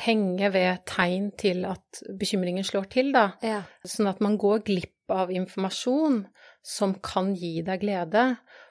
henge 0.00 0.52
ved 0.54 0.84
tegn 0.88 1.32
til 1.38 1.64
at 1.68 2.02
bekymringen 2.16 2.64
slår 2.64 2.86
til, 2.92 3.10
da. 3.14 3.32
Ja. 3.44 3.64
Sånn 3.84 4.08
at 4.10 4.22
man 4.24 4.38
går 4.40 4.62
glipp 4.68 5.10
av 5.10 5.32
informasjon 5.34 6.22
som 6.62 6.94
kan 7.02 7.32
gi 7.34 7.58
deg 7.66 7.82
glede. 7.82 8.24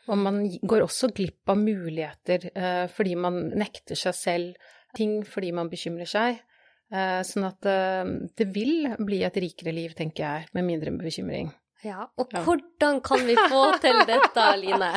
Og 0.10 0.18
man 0.18 0.42
går 0.48 0.86
også 0.86 1.12
glipp 1.14 1.52
av 1.52 1.60
muligheter 1.62 2.50
uh, 2.56 2.86
fordi 2.92 3.16
man 3.20 3.50
nekter 3.60 4.00
seg 4.00 4.18
selv 4.18 4.70
ting 4.98 5.20
fordi 5.28 5.52
man 5.54 5.70
bekymrer 5.70 6.10
seg. 6.10 6.40
Eh, 6.90 7.22
sånn 7.22 7.46
at 7.46 7.66
eh, 7.70 8.04
det 8.38 8.48
vil 8.50 8.88
bli 8.98 9.22
et 9.26 9.36
rikere 9.38 9.74
liv, 9.76 9.94
tenker 9.98 10.24
jeg, 10.26 10.48
med 10.58 10.66
mindre 10.66 10.94
bekymring. 10.98 11.52
Ja, 11.86 12.10
og 12.20 12.34
ja. 12.34 12.42
hvordan 12.44 12.98
kan 13.06 13.22
vi 13.24 13.36
få 13.38 13.62
til 13.80 14.02
dette, 14.10 14.46
Line? 14.64 14.90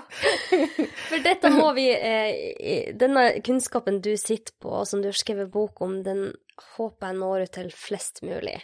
For 1.08 1.22
dette 1.24 1.52
må 1.54 1.70
vi 1.72 1.86
eh, 1.94 2.90
Denne 3.00 3.22
kunnskapen 3.46 4.02
du 4.04 4.12
sitter 4.20 4.52
på, 4.60 4.74
og 4.82 4.88
som 4.90 5.00
du 5.00 5.08
har 5.08 5.16
skrevet 5.16 5.52
bok 5.52 5.80
om, 5.86 6.00
den 6.04 6.26
håper 6.74 7.12
jeg 7.12 7.20
når 7.22 7.46
ut 7.46 7.54
til 7.56 7.70
flest 7.72 8.20
mulig. 8.26 8.58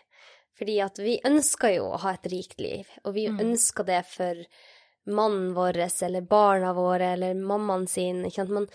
Fordi 0.56 0.76
at 0.84 1.00
vi 1.00 1.16
ønsker 1.28 1.76
jo 1.76 1.86
å 1.92 2.02
ha 2.02 2.16
et 2.16 2.28
rikt 2.32 2.60
liv, 2.60 2.90
og 3.04 3.14
vi 3.16 3.28
mm. 3.30 3.38
ønsker 3.46 3.86
det 3.86 4.02
for 4.10 4.42
mannen 5.06 5.54
vår 5.54 5.78
eller 5.86 6.26
barna 6.26 6.74
våre 6.74 7.12
eller 7.14 7.38
mammaen 7.38 7.86
sin, 7.88 8.24
ikke 8.26 8.42
sant. 8.42 8.56
Man, 8.56 8.68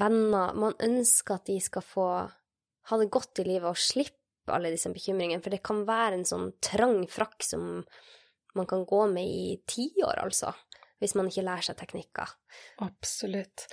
venner 0.00 0.56
Man 0.56 0.74
ønsker 0.80 1.36
at 1.36 1.50
de 1.50 1.58
skal 1.60 1.84
få 1.84 2.08
ha 2.90 2.98
det 3.00 3.10
godt 3.12 3.42
i 3.42 3.48
livet 3.48 3.68
og 3.70 3.80
slippe 3.80 4.54
alle 4.54 4.70
disse 4.70 4.90
bekymringene, 4.94 5.42
for 5.42 5.54
det 5.54 5.64
kan 5.66 5.82
være 5.88 6.20
en 6.20 6.28
sånn 6.28 6.50
trang 6.62 7.02
frakk 7.10 7.42
som 7.42 7.82
man 8.56 8.68
kan 8.70 8.86
gå 8.88 9.02
med 9.12 9.26
i 9.26 9.56
tiår, 9.68 10.20
altså, 10.22 10.52
hvis 11.02 11.16
man 11.18 11.28
ikke 11.28 11.44
lærer 11.44 11.66
seg 11.66 11.78
teknikker. 11.80 12.36
Absolutt. 12.86 13.66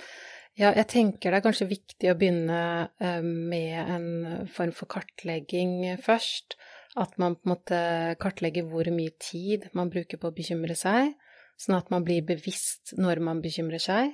Ja, 0.54 0.70
jeg 0.76 0.86
tenker 0.90 1.32
det 1.32 1.40
er 1.40 1.46
kanskje 1.48 1.70
viktig 1.70 2.10
å 2.12 2.18
begynne 2.18 2.58
eh, 3.02 3.22
med 3.24 3.74
en 3.90 4.08
form 4.54 4.74
for 4.76 4.90
kartlegging 4.90 5.96
først. 6.02 6.58
At 6.94 7.16
man 7.18 7.34
på 7.34 7.48
en 7.48 7.52
måte 7.56 7.78
kartlegger 8.22 8.68
hvor 8.70 8.86
mye 8.94 9.10
tid 9.18 9.66
man 9.74 9.90
bruker 9.90 10.20
på 10.20 10.30
å 10.30 10.36
bekymre 10.36 10.76
seg, 10.78 11.16
sånn 11.58 11.74
at 11.80 11.90
man 11.90 12.06
blir 12.06 12.22
bevisst 12.26 12.94
når 12.98 13.22
man 13.26 13.40
bekymrer 13.42 13.82
seg. 13.82 14.12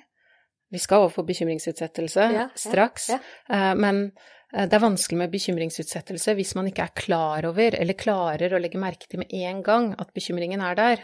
Vi 0.70 0.82
skal 0.82 1.06
overfor 1.06 1.26
bekymringsutsettelse 1.28 2.28
ja, 2.34 2.50
straks, 2.58 3.08
ja, 3.10 3.18
ja. 3.48 3.56
Eh, 3.56 3.72
men 3.78 4.04
Eh, 4.52 4.66
det 4.66 4.76
er 4.76 4.82
vanskelig 4.82 5.18
med 5.20 5.32
bekymringsutsettelse 5.32 6.34
hvis 6.38 6.52
man 6.58 6.68
ikke 6.70 6.86
er 6.88 6.94
klar 6.98 7.46
over, 7.48 7.76
eller 7.78 7.98
klarer 7.98 8.54
å 8.54 8.60
legge 8.62 8.80
merke 8.82 9.06
til 9.06 9.22
med 9.22 9.32
en 9.36 9.60
gang, 9.66 9.90
at 10.02 10.10
bekymringen 10.16 10.62
er 10.64 10.78
der. 10.78 11.02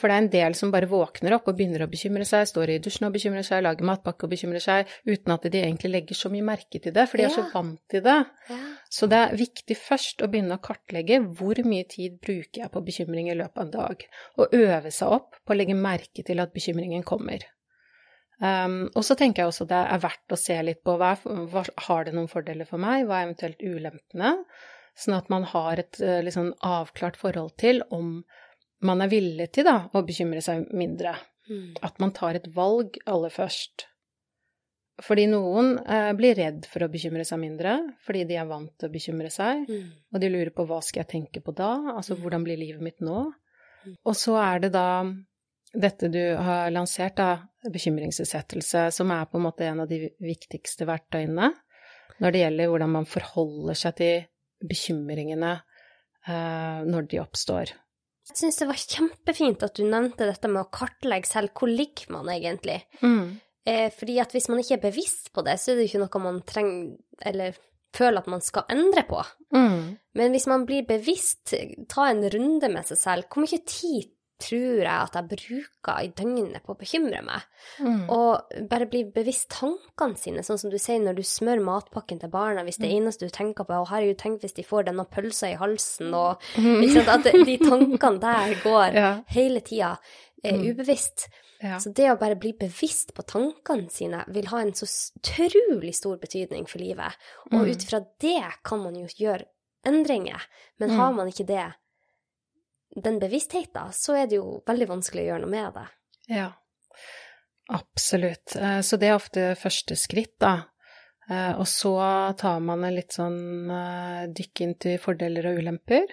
For 0.00 0.10
det 0.10 0.16
er 0.16 0.24
en 0.24 0.32
del 0.32 0.56
som 0.58 0.72
bare 0.74 0.90
våkner 0.90 1.36
opp 1.36 1.48
og 1.48 1.56
begynner 1.56 1.86
å 1.86 1.90
bekymre 1.90 2.26
seg, 2.28 2.48
står 2.50 2.74
i 2.74 2.80
dusjen 2.82 3.08
og 3.08 3.14
bekymrer 3.16 3.46
seg, 3.46 3.64
lager 3.64 3.88
matpakke 3.88 4.26
og 4.26 4.34
bekymrer 4.34 4.64
seg, 4.64 4.90
uten 5.08 5.36
at 5.36 5.46
de 5.48 5.62
egentlig 5.62 5.92
legger 5.94 6.18
så 6.18 6.32
mye 6.32 6.48
merke 6.50 6.82
til 6.82 6.94
det, 6.96 7.06
for 7.08 7.20
de 7.20 7.28
er 7.28 7.34
så 7.34 7.46
vant 7.52 7.80
til 7.90 8.04
det. 8.04 8.18
Ja. 8.50 8.60
Så 8.90 9.06
det 9.10 9.20
er 9.22 9.38
viktig 9.38 9.76
først 9.78 10.24
å 10.24 10.28
begynne 10.30 10.58
å 10.58 10.64
kartlegge 10.64 11.20
hvor 11.38 11.60
mye 11.64 11.86
tid 11.88 12.18
bruker 12.20 12.64
jeg 12.64 12.72
på 12.74 12.84
bekymring 12.84 13.30
i 13.30 13.38
løpet 13.38 13.56
av 13.56 13.66
en 13.66 13.72
dag, 13.76 14.04
og 14.36 14.58
øve 14.58 14.92
seg 14.92 15.16
opp 15.20 15.40
på 15.40 15.54
å 15.54 15.58
legge 15.58 15.78
merke 15.78 16.26
til 16.26 16.42
at 16.42 16.52
bekymringen 16.52 17.06
kommer. 17.06 17.46
Um, 18.40 18.86
og 18.96 19.04
så 19.04 19.16
tenker 19.20 19.42
jeg 19.42 19.52
også 19.52 19.66
det 19.68 19.78
er 19.94 20.00
verdt 20.00 20.32
å 20.32 20.38
se 20.40 20.56
litt 20.64 20.80
på 20.86 20.94
hva, 20.96 21.12
hva 21.22 21.64
har 21.86 22.06
det 22.06 22.14
noen 22.16 22.30
fordeler 22.30 22.68
for 22.68 22.80
meg, 22.80 23.04
hva 23.04 23.20
er 23.20 23.28
eventuelt 23.28 23.60
ulempene, 23.60 24.36
sånn 24.96 25.18
at 25.18 25.28
man 25.32 25.44
har 25.48 25.80
et 25.82 26.00
liksom 26.24 26.54
avklart 26.66 27.18
forhold 27.20 27.52
til 27.60 27.82
om 27.94 28.22
man 28.86 29.04
er 29.04 29.12
villig 29.12 29.50
til 29.54 29.66
da, 29.68 29.76
å 29.92 30.02
bekymre 30.06 30.40
seg 30.44 30.68
mindre. 30.76 31.14
Mm. 31.50 31.76
At 31.84 32.00
man 32.02 32.12
tar 32.16 32.38
et 32.38 32.48
valg 32.54 32.96
aller 33.10 33.32
først. 33.34 33.86
Fordi 35.00 35.26
noen 35.30 35.74
uh, 35.80 36.12
blir 36.16 36.36
redd 36.36 36.66
for 36.68 36.84
å 36.84 36.90
bekymre 36.92 37.24
seg 37.28 37.40
mindre, 37.40 37.76
fordi 38.04 38.26
de 38.28 38.36
er 38.40 38.48
vant 38.48 38.72
til 38.76 38.90
å 38.90 38.92
bekymre 38.92 39.30
seg, 39.32 39.64
mm. 39.68 39.86
og 40.12 40.22
de 40.22 40.32
lurer 40.32 40.52
på 40.56 40.66
hva 40.68 40.80
skal 40.84 41.04
jeg 41.04 41.12
tenke 41.14 41.44
på 41.44 41.54
da, 41.56 41.72
altså 41.94 42.16
mm. 42.16 42.20
hvordan 42.24 42.44
blir 42.44 42.60
livet 42.60 42.84
mitt 42.84 43.00
nå? 43.04 43.24
Mm. 43.86 43.96
Og 43.96 44.16
så 44.18 44.36
er 44.42 44.66
det 44.66 44.74
da 44.76 44.88
dette 45.72 46.08
du 46.10 46.22
har 46.34 46.70
lansert, 46.74 47.16
da, 47.18 47.46
bekymringsutsettelse, 47.70 48.88
som 48.94 49.10
er 49.14 49.28
på 49.30 49.38
en 49.38 49.46
måte 49.46 49.66
en 49.68 49.84
av 49.84 49.90
de 49.90 50.08
viktigste 50.22 50.88
verktøyene 50.88 51.52
når 52.20 52.34
det 52.34 52.42
gjelder 52.42 52.72
hvordan 52.72 52.96
man 52.98 53.06
forholder 53.08 53.78
seg 53.78 53.96
til 54.00 54.24
bekymringene 54.70 55.52
eh, 55.56 56.80
når 56.84 57.06
de 57.08 57.20
oppstår. 57.22 57.72
Jeg 58.30 58.38
syns 58.38 58.60
det 58.60 58.68
var 58.68 58.82
kjempefint 58.82 59.64
at 59.66 59.78
du 59.78 59.86
nevnte 59.88 60.28
dette 60.28 60.50
med 60.50 60.62
å 60.62 60.72
kartlegge 60.72 61.30
selv 61.30 61.54
hvor 61.56 61.70
ligger 61.70 62.12
man 62.14 62.28
egentlig. 62.32 62.78
Mm. 63.00 63.40
Eh, 63.66 63.88
fordi 63.94 64.20
at 64.22 64.36
hvis 64.36 64.50
man 64.52 64.60
ikke 64.62 64.76
er 64.78 64.84
bevisst 64.84 65.32
på 65.34 65.44
det, 65.46 65.56
så 65.60 65.72
er 65.72 65.80
det 65.80 65.88
ikke 65.88 66.02
noe 66.04 66.22
man 66.26 66.44
trenger 66.46 67.26
eller 67.32 67.58
føler 67.96 68.20
at 68.20 68.30
man 68.30 68.44
skal 68.44 68.68
endre 68.70 69.02
på. 69.08 69.18
Mm. 69.56 69.96
Men 70.18 70.36
hvis 70.36 70.46
man 70.50 70.66
blir 70.68 70.86
bevisst, 70.86 71.54
ta 71.90 72.06
en 72.10 72.22
runde 72.30 72.70
med 72.70 72.86
seg 72.86 73.00
selv, 73.00 73.30
hvor 73.32 73.42
mye 73.42 73.62
tid 73.66 74.12
tror 74.40 74.80
jeg 74.80 74.90
at 74.90 75.16
jeg 75.18 75.28
bruker 75.30 76.04
i 76.04 76.10
døgnet 76.16 76.64
på 76.64 76.74
å 76.74 76.78
bekymre 76.80 77.20
meg. 77.26 77.44
Mm. 77.78 78.02
Og 78.12 78.56
bare 78.70 78.88
bli 78.90 79.04
bevisst 79.14 79.50
tankene 79.54 80.18
sine, 80.20 80.44
sånn 80.46 80.58
som 80.62 80.72
du 80.72 80.78
sier 80.80 81.02
når 81.02 81.20
du 81.20 81.22
smører 81.26 81.62
matpakken 81.64 82.20
til 82.22 82.32
barna. 82.32 82.64
Hvis 82.66 82.80
det 82.80 82.90
mm. 82.90 82.96
eneste 82.96 83.28
du 83.28 83.34
tenker 83.34 83.68
på 83.68 83.76
er 83.76 83.82
'Å, 83.82 83.90
herregud, 83.92 84.18
tenk 84.18 84.40
hvis 84.44 84.56
de 84.56 84.64
får 84.66 84.88
denne 84.88 85.04
pølsa 85.04 85.52
i 85.52 85.60
halsen', 85.60 86.14
og 86.14 86.40
mm. 86.58 86.88
sant, 86.94 87.08
At 87.08 87.24
de 87.24 87.58
tankene 87.58 88.20
der 88.20 88.56
går 88.64 88.96
ja. 89.02 89.12
hele 89.28 89.60
tida 89.60 89.98
eh, 90.42 90.56
mm. 90.56 90.66
ubevisst. 90.70 91.28
Ja. 91.60 91.76
Så 91.78 91.92
det 91.92 92.08
å 92.08 92.18
bare 92.18 92.38
bli 92.40 92.54
bevisst 92.56 93.12
på 93.14 93.22
tankene 93.28 93.90
sine 93.92 94.24
vil 94.32 94.48
ha 94.48 94.62
en 94.62 94.72
så 94.72 94.86
utrolig 95.20 95.92
stor 95.94 96.16
betydning 96.22 96.66
for 96.66 96.80
livet. 96.80 97.12
Og 97.52 97.60
Mm. 97.60 97.70
ut 97.70 97.84
ifra 97.84 98.00
det 98.20 98.54
kan 98.64 98.80
man 98.82 98.96
jo 98.96 99.06
gjøre 99.06 99.44
endringer. 99.84 100.40
Men 100.78 100.90
Mm. 100.90 100.96
har 100.96 101.12
man 101.12 101.28
ikke 101.28 101.46
det, 101.46 101.72
den 102.96 103.18
bevisstheten, 103.22 103.92
så 103.94 104.16
er 104.18 104.26
det 104.26 104.36
jo 104.40 104.62
veldig 104.66 104.88
vanskelig 104.90 105.22
å 105.22 105.28
gjøre 105.30 105.44
noe 105.44 105.50
med 105.50 105.74
det. 105.76 105.86
Ja, 106.30 106.48
absolutt. 107.68 108.56
Eh, 108.56 108.80
Så 108.80 108.96
det 108.96 109.08
er 109.08 109.14
ofte 109.18 109.54
første 109.58 109.96
skritt, 109.96 110.38
da. 110.40 110.62
Eh, 111.30 111.52
Og 111.58 111.66
så 111.68 111.94
tar 112.38 112.60
man 112.60 112.84
en 112.84 112.94
litt 112.94 113.12
sånn 113.12 113.70
eh, 113.70 114.26
dykk 114.34 114.60
inn 114.60 114.74
til 114.78 114.98
fordeler 114.98 115.46
og 115.52 115.58
ulemper. 115.62 116.06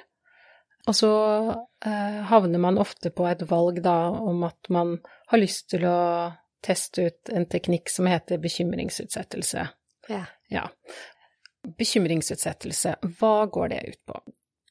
Og 0.88 0.96
så 0.96 1.10
eh, 1.86 2.22
havner 2.30 2.60
man 2.60 2.78
ofte 2.78 3.10
på 3.12 3.26
et 3.28 3.42
valg 3.50 3.82
da 3.84 4.10
om 4.10 4.44
at 4.48 4.70
man 4.70 5.00
har 5.28 5.38
lyst 5.42 5.70
til 5.74 5.84
å 5.86 6.32
teste 6.64 7.08
ut 7.10 7.30
en 7.30 7.46
teknikk 7.46 7.90
som 7.90 8.08
heter 8.08 8.38
bekymringsutsettelse. 8.40 9.68
Ja. 10.10 10.24
Ja. 10.50 10.70
Bekymringsutsettelse, 11.78 12.96
hva 13.20 13.46
går 13.52 13.70
det 13.74 13.82
ut 13.90 14.06
på? 14.08 14.22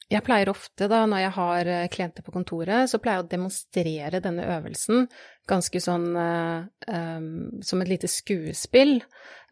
Jeg 0.06 0.22
pleier 0.22 0.46
ofte, 0.52 0.86
da, 0.86 1.00
når 1.10 1.24
jeg 1.24 1.34
har 1.34 1.68
eh, 1.72 1.88
klienter 1.90 2.22
på 2.22 2.34
kontoret, 2.34 2.86
så 2.90 3.00
pleier 3.02 3.18
jeg 3.18 3.26
å 3.26 3.30
demonstrere 3.32 4.20
denne 4.22 4.44
øvelsen 4.54 5.08
ganske 5.50 5.80
sånn 5.82 6.06
um, 6.14 7.30
som 7.62 7.82
et 7.82 7.90
lite 7.90 8.10
skuespill, 8.10 9.00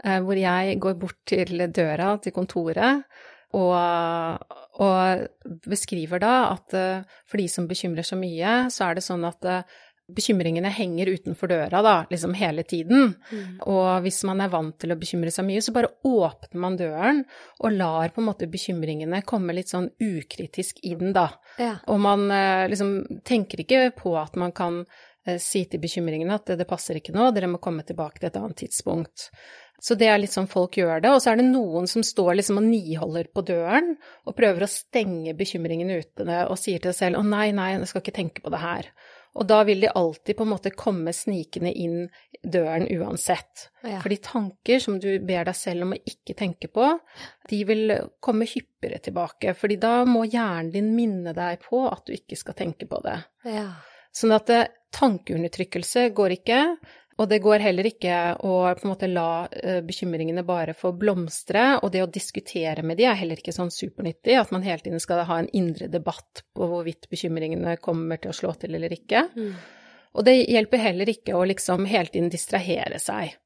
eh, 0.04 0.20
hvor 0.22 0.38
jeg 0.38 0.76
går 0.82 0.94
bort 1.00 1.18
til 1.26 1.66
døra 1.74 2.12
til 2.22 2.34
kontoret 2.36 3.02
og, 3.54 3.74
og 4.82 5.58
beskriver 5.66 6.22
da 6.22 6.34
at 6.52 6.74
for 6.74 7.38
de 7.38 7.44
som 7.50 7.68
bekymrer 7.70 8.06
så 8.06 8.18
mye, 8.18 8.54
så 8.74 8.88
er 8.88 8.98
det 8.98 9.04
sånn 9.06 9.22
at 9.28 9.46
bekymringene 10.12 10.68
henger 10.68 11.08
utenfor 11.14 11.48
døra, 11.48 11.80
da, 11.82 11.94
liksom 12.10 12.34
hele 12.36 12.62
tiden. 12.68 13.14
Mm. 13.30 13.54
Og 13.72 14.04
hvis 14.04 14.20
man 14.28 14.42
er 14.44 14.52
vant 14.52 14.76
til 14.80 14.92
å 14.92 14.98
bekymre 15.00 15.32
seg 15.32 15.46
mye, 15.48 15.62
så 15.64 15.72
bare 15.72 15.92
åpner 16.04 16.60
man 16.60 16.76
døren 16.76 17.22
og 17.60 17.72
lar 17.72 18.12
på 18.12 18.20
en 18.20 18.28
måte 18.28 18.50
bekymringene 18.50 19.22
komme 19.24 19.56
litt 19.56 19.72
sånn 19.72 19.88
ukritisk 20.04 20.82
inn, 20.84 21.14
da. 21.16 21.30
Ja. 21.56 21.78
Og 21.88 22.00
man 22.04 22.28
eh, 22.34 22.66
liksom 22.68 23.22
tenker 23.24 23.64
ikke 23.64 23.88
på 23.96 24.12
at 24.20 24.36
man 24.40 24.52
kan 24.56 24.82
eh, 25.24 25.40
si 25.40 25.64
til 25.70 25.80
bekymringene 25.80 26.36
at 26.36 26.52
det, 26.52 26.60
det 26.60 26.68
passer 26.68 27.00
ikke 27.00 27.16
nå, 27.16 27.30
dere 27.32 27.48
må 27.54 27.62
komme 27.64 27.86
tilbake 27.88 28.20
til 28.20 28.28
et 28.28 28.40
annet 28.42 28.60
tidspunkt. 28.60 29.30
Så 29.84 29.96
det 30.00 30.06
er 30.08 30.20
litt 30.20 30.32
sånn 30.32 30.48
folk 30.48 30.78
gjør 30.78 31.02
det. 31.04 31.10
Og 31.12 31.20
så 31.20 31.32
er 31.32 31.40
det 31.40 31.48
noen 31.48 31.88
som 31.90 32.04
står 32.06 32.38
liksom 32.38 32.60
og 32.60 32.68
niholder 32.68 33.28
på 33.34 33.42
døren 33.44 33.94
og 34.24 34.36
prøver 34.36 34.64
å 34.64 34.70
stenge 34.70 35.34
bekymringene 35.36 35.98
ute 36.00 36.38
og 36.46 36.56
sier 36.60 36.80
til 36.80 36.94
seg 36.94 37.10
selv 37.10 37.20
å 37.20 37.26
nei, 37.26 37.50
nei, 37.56 37.74
jeg 37.74 37.90
skal 37.90 38.04
ikke 38.04 38.16
tenke 38.20 38.44
på 38.44 38.52
det 38.54 38.62
her. 38.62 38.88
Og 39.34 39.46
da 39.50 39.62
vil 39.66 39.82
de 39.82 39.90
alltid 39.90 40.36
på 40.38 40.44
en 40.46 40.52
måte 40.52 40.70
komme 40.78 41.12
snikende 41.14 41.72
inn 41.74 42.04
døren 42.44 42.86
uansett. 42.86 43.68
Ja. 43.82 43.98
Fordi 44.02 44.18
tanker 44.22 44.82
som 44.82 45.00
du 45.02 45.08
ber 45.26 45.48
deg 45.48 45.56
selv 45.58 45.86
om 45.86 45.94
å 45.96 45.98
ikke 45.98 46.36
tenke 46.38 46.70
på, 46.70 46.86
de 47.50 47.60
vil 47.66 47.96
komme 48.22 48.46
hyppigere 48.46 49.00
tilbake. 49.02 49.56
Fordi 49.58 49.78
da 49.82 49.96
må 50.06 50.22
hjernen 50.28 50.70
din 50.74 50.92
minne 50.94 51.34
deg 51.34 51.64
på 51.64 51.82
at 51.90 52.04
du 52.06 52.14
ikke 52.14 52.38
skal 52.38 52.58
tenke 52.58 52.86
på 52.90 53.00
det. 53.06 53.18
Ja. 53.48 53.68
Sånn 54.14 54.34
at 54.36 54.52
eh, 54.54 54.68
tankeundertrykkelse 54.94 56.08
går 56.14 56.38
ikke. 56.38 56.60
Og 57.14 57.28
det 57.30 57.38
går 57.44 57.62
heller 57.62 57.86
ikke 57.86 58.14
å 58.42 58.54
på 58.74 58.86
en 58.86 58.90
måte 58.90 59.08
la 59.10 59.46
eh, 59.46 59.78
bekymringene 59.86 60.42
bare 60.46 60.74
få 60.74 60.90
blomstre, 60.98 61.78
og 61.78 61.92
det 61.94 62.02
å 62.02 62.10
diskutere 62.10 62.82
med 62.82 62.98
de 62.98 63.06
er 63.06 63.18
heller 63.20 63.38
ikke 63.38 63.54
sånn 63.54 63.70
supernyttig, 63.70 64.34
at 64.40 64.50
man 64.54 64.66
hele 64.66 64.82
tiden 64.82 65.02
skal 65.02 65.22
ha 65.28 65.38
en 65.38 65.50
indre 65.54 65.86
debatt 65.92 66.42
på 66.56 66.68
hvorvidt 66.70 67.06
bekymringene 67.12 67.76
kommer 67.84 68.18
til 68.18 68.34
å 68.34 68.36
slå 68.40 68.54
til 68.58 68.74
eller 68.74 68.96
ikke. 68.96 69.28
Mm. 69.36 69.54
Og 70.14 70.26
det 70.26 70.36
hjelper 70.42 70.82
heller 70.82 71.10
ikke 71.10 71.38
å 71.38 71.46
liksom 71.46 71.86
hele 71.90 72.10
tiden 72.10 72.30
distrahere 72.34 72.98
seg. 73.02 73.36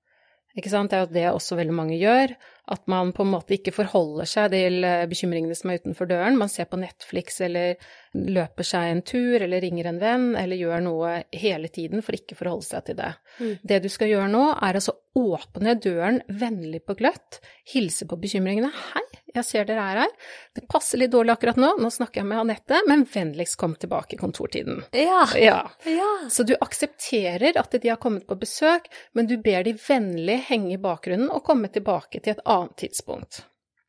Ikke 0.57 0.71
sant? 0.73 0.91
Det 0.91 0.97
er 0.97 1.05
jo 1.05 1.15
det 1.15 1.27
også 1.31 1.59
veldig 1.59 1.75
mange 1.77 1.99
gjør, 2.01 2.33
at 2.73 2.87
man 2.91 3.13
på 3.17 3.25
en 3.25 3.31
måte 3.35 3.55
ikke 3.57 3.75
forholder 3.77 4.29
seg 4.29 4.53
til 4.55 4.85
eh, 4.87 5.05
bekymringene 5.09 5.57
som 5.57 5.71
er 5.71 5.83
utenfor 5.83 6.09
døren. 6.09 6.39
Man 6.41 6.51
ser 6.53 6.69
på 6.71 6.81
Netflix 6.81 7.41
eller 7.45 7.77
løper 8.17 8.67
seg 8.67 8.89
en 8.91 9.03
tur 9.07 9.45
eller 9.45 9.63
ringer 9.63 9.91
en 9.91 10.01
venn 10.01 10.27
eller 10.41 10.59
gjør 10.59 10.83
noe 10.85 11.13
hele 11.37 11.71
tiden 11.73 12.05
for 12.05 12.17
ikke 12.17 12.37
å 12.37 12.41
forholde 12.41 12.69
seg 12.69 12.89
til 12.89 12.99
det. 13.01 13.13
Mm. 13.39 13.53
Det 13.73 13.81
du 13.85 13.91
skal 13.93 14.13
gjøre 14.13 14.33
nå, 14.33 14.45
er 14.57 14.81
altså 14.81 14.97
åpne 15.19 15.77
døren 15.85 16.23
vennlig 16.29 16.83
på 16.87 16.97
gløtt, 16.99 17.43
hilse 17.75 18.09
på 18.09 18.19
bekymringene. 18.21 18.73
'Hei, 18.73 19.08
jeg 19.35 19.45
ser 19.45 19.69
dere 19.69 19.85
er 19.85 20.01
her. 20.05 20.15
Det 20.57 20.65
passer 20.71 21.03
litt 21.03 21.13
dårlig 21.13 21.35
akkurat 21.35 21.61
nå, 21.61 21.75
nå 21.83 21.91
snakker 21.93 22.23
jeg 22.23 22.29
med 22.31 22.43
Anette, 22.43 22.81
men 22.89 23.05
vennligst 23.09 23.59
kom 23.61 23.77
tilbake 23.79 24.17
i 24.17 24.21
kontortiden'. 24.21 24.83
Ja. 24.97 25.27
ja. 25.37 25.61
ja. 25.85 26.11
Så 26.31 26.47
du 26.49 26.55
aksepterer 26.61 27.59
at 27.61 27.77
de 27.77 27.89
har 27.89 28.01
kommet 28.01 28.27
på 28.29 28.39
besøk, 28.39 28.89
men 29.13 29.29
du 29.31 29.37
ber 29.43 29.65
de 29.67 29.77
vennlig 29.89 30.41
henge 30.49 30.75
i 30.75 30.83
bakgrunnen 30.83 31.31
og 31.31 31.45
komme 31.47 31.71
tilbake 31.73 32.23
til 32.23 32.37
et 32.37 32.45
annet 32.47 32.77
tidspunkt. 32.81 33.43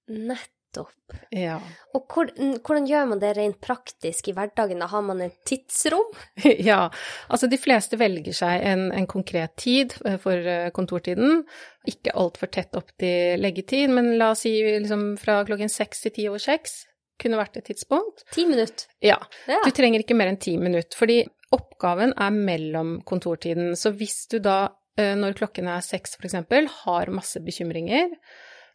Nettopp. 0.10 0.96
Ja. 1.34 1.58
Og 1.98 2.06
hvordan 2.14 2.86
gjør 2.90 3.08
man 3.10 3.22
det 3.22 3.32
rent 3.38 3.58
praktisk 3.62 4.30
i 4.30 4.34
hverdagen? 4.38 4.82
Da 4.82 4.90
har 4.92 5.02
man 5.06 5.22
et 5.26 5.38
tidsrom? 5.48 6.12
ja, 6.70 6.88
altså 7.30 7.50
de 7.50 7.58
fleste 7.62 7.98
velger 8.02 8.36
seg 8.36 8.66
en, 8.70 8.90
en 8.94 9.10
konkret 9.10 9.56
tid 9.62 9.96
eh, 10.06 10.20
for 10.22 10.38
eh, 10.38 10.70
kontortiden. 10.76 11.44
Ikke 11.90 12.14
altfor 12.20 12.52
tett 12.54 12.76
opp 12.78 12.92
til 13.02 13.42
leggetid, 13.42 13.90
men 13.94 14.14
la 14.20 14.34
oss 14.36 14.46
si 14.46 14.54
liksom 14.62 15.12
fra 15.22 15.42
klokken 15.48 15.72
seks 15.72 16.06
til 16.06 16.16
ti 16.16 16.30
over 16.30 16.42
seks 16.44 16.84
kunne 17.20 17.40
vært 17.40 17.60
et 17.60 17.70
tidspunkt. 17.70 18.24
Ti 18.34 18.46
minutter? 18.48 18.88
Ja. 19.04 19.18
ja. 19.50 19.60
Du 19.66 19.74
trenger 19.76 20.04
ikke 20.04 20.18
mer 20.18 20.32
enn 20.32 20.40
ti 20.42 20.56
minutter, 20.60 20.96
fordi 20.98 21.22
oppgaven 21.56 22.14
er 22.16 22.36
mellom 22.36 23.00
kontortiden. 23.08 23.74
Så 23.80 23.92
hvis 23.98 24.22
du 24.32 24.38
da, 24.44 24.70
eh, 25.00 25.16
når 25.20 25.36
klokken 25.42 25.70
er 25.72 25.84
seks 25.86 26.16
f.eks., 26.20 26.38
har 26.84 27.12
masse 27.14 27.42
bekymringer, 27.44 28.16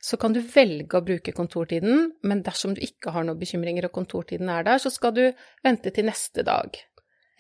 så 0.05 0.19
kan 0.21 0.35
du 0.37 0.43
velge 0.45 0.99
å 0.99 1.05
bruke 1.05 1.33
kontortiden, 1.33 2.11
men 2.29 2.43
dersom 2.45 2.75
du 2.77 2.83
ikke 2.85 3.15
har 3.15 3.25
noen 3.25 3.41
bekymringer 3.41 3.89
og 3.89 3.95
kontortiden 3.97 4.51
er 4.53 4.67
der, 4.67 4.83
så 4.83 4.93
skal 4.93 5.15
du 5.17 5.25
vente 5.65 5.95
til 5.95 6.11
neste 6.11 6.45
dag. 6.45 6.77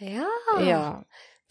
Ja. 0.00 0.30
ja. 0.64 0.84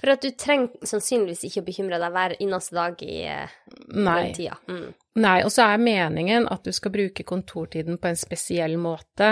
For 0.04 0.12
at 0.12 0.26
du 0.26 0.34
trenger 0.36 0.84
sannsynligvis 0.84 1.46
ikke 1.48 1.62
å 1.64 1.68
bekymre 1.70 2.00
deg 2.02 2.12
hver 2.12 2.36
eneste 2.36 2.76
dag 2.76 3.04
i 3.06 3.22
eh, 3.32 3.56
Nei. 3.96 4.18
den 4.18 4.36
tida. 4.36 4.58
Mm. 4.68 4.90
Nei, 5.24 5.38
og 5.46 5.54
så 5.56 5.70
er 5.70 5.80
meningen 5.80 6.48
at 6.52 6.68
du 6.68 6.76
skal 6.76 6.92
bruke 6.92 7.24
kontortiden 7.24 8.00
på 8.02 8.12
en 8.12 8.20
spesiell 8.20 8.76
måte. 8.82 9.32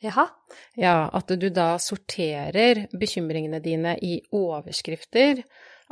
Jaha? 0.00 0.24
Ja, 0.80 1.10
at 1.12 1.32
du 1.36 1.48
da 1.52 1.74
sorterer 1.82 2.86
bekymringene 2.96 3.60
dine 3.64 3.96
i 4.00 4.18
overskrifter. 4.32 5.42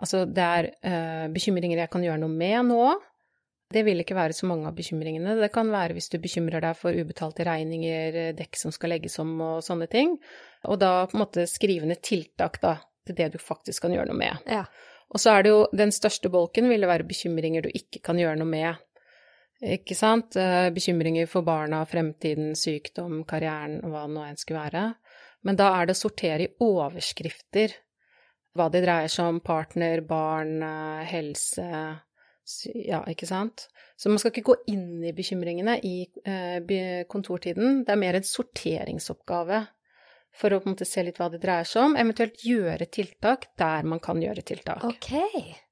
Altså 0.00 0.24
det 0.26 0.44
er 0.44 0.70
uh, 0.72 1.26
bekymringer 1.32 1.84
jeg 1.84 1.92
kan 1.92 2.04
gjøre 2.04 2.22
noe 2.24 2.32
med 2.32 2.70
nå, 2.72 2.88
det 3.74 3.82
vil 3.86 4.02
ikke 4.02 4.16
være 4.16 4.36
så 4.36 4.46
mange 4.46 4.68
av 4.68 4.76
bekymringene. 4.76 5.36
Det 5.40 5.50
kan 5.54 5.70
være 5.72 5.96
hvis 5.96 6.10
du 6.12 6.18
bekymrer 6.22 6.62
deg 6.62 6.76
for 6.78 6.94
ubetalte 6.94 7.46
regninger, 7.48 8.18
dekk 8.38 8.58
som 8.60 8.74
skal 8.74 8.94
legges 8.94 9.18
om 9.22 9.32
og 9.42 9.62
sånne 9.66 9.88
ting. 9.90 10.14
Og 10.70 10.78
da 10.82 10.92
på 11.08 11.16
en 11.16 11.24
måte 11.24 11.46
skrive 11.50 11.88
ned 11.88 12.02
tiltak 12.04 12.60
da, 12.62 12.76
til 13.06 13.16
det 13.18 13.32
du 13.34 13.38
faktisk 13.42 13.84
kan 13.84 13.94
gjøre 13.94 14.10
noe 14.10 14.18
med. 14.18 14.50
Ja. 14.50 14.64
Og 15.14 15.20
så 15.20 15.34
er 15.34 15.44
det 15.44 15.52
jo 15.52 15.60
den 15.76 15.92
største 15.94 16.30
bolken 16.32 16.68
vil 16.70 16.86
være 16.88 17.06
bekymringer 17.06 17.64
du 17.64 17.70
ikke 17.70 18.02
kan 18.04 18.18
gjøre 18.18 18.40
noe 18.40 18.50
med. 18.50 18.82
Ikke 19.64 19.96
sant? 19.96 20.36
Eh, 20.36 20.68
bekymringer 20.74 21.28
for 21.30 21.46
barna, 21.46 21.84
fremtiden, 21.88 22.52
sykdom, 22.58 23.22
karrieren 23.28 23.78
hva 23.86 24.04
det 24.08 24.14
nå 24.16 24.24
enn 24.26 24.40
skulle 24.40 24.64
være. 24.64 24.86
Men 25.44 25.60
da 25.60 25.70
er 25.76 25.86
det 25.86 25.96
å 25.96 26.00
sortere 26.00 26.46
i 26.46 26.52
overskrifter 26.64 27.76
hva 28.54 28.68
det 28.70 28.84
dreier 28.84 29.10
seg 29.10 29.32
om 29.32 29.40
partner, 29.44 30.02
barn, 30.06 30.58
eh, 30.62 31.06
helse, 31.10 31.68
ja, 32.74 33.00
ikke 33.10 33.26
sant? 33.26 33.68
Så 33.96 34.10
man 34.10 34.20
skal 34.20 34.32
ikke 34.32 34.50
gå 34.50 34.56
inn 34.74 35.04
i 35.06 35.14
bekymringene 35.16 35.78
i 35.86 35.96
eh, 36.26 37.04
kontortiden. 37.10 37.84
Det 37.86 37.94
er 37.94 38.00
mer 38.00 38.18
en 38.18 38.26
sorteringsoppgave 38.26 39.62
for 40.34 40.54
å 40.54 40.60
på 40.60 40.68
en 40.68 40.74
måte 40.74 40.88
se 40.88 41.04
litt 41.06 41.20
hva 41.20 41.30
det 41.30 41.40
dreier 41.42 41.68
seg 41.68 41.88
om, 41.88 41.96
eventuelt 42.00 42.42
gjøre 42.42 42.88
tiltak 42.90 43.52
der 43.60 43.86
man 43.86 44.02
kan 44.02 44.22
gjøre 44.22 44.42
tiltak. 44.46 44.82
Ok. 44.86 45.12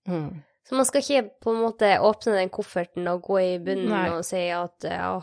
Mm. 0.08 0.42
Så 0.68 0.78
man 0.78 0.86
skal 0.86 1.02
ikke 1.02 1.42
på 1.42 1.52
en 1.52 1.64
måte 1.64 1.88
åpne 2.00 2.36
den 2.38 2.52
kofferten 2.54 3.08
og 3.10 3.26
gå 3.26 3.40
i 3.42 3.50
bunnen 3.62 3.90
Nei. 3.90 4.06
og 4.14 4.22
si 4.26 4.44
at 4.54 4.86
ja, 4.86 5.16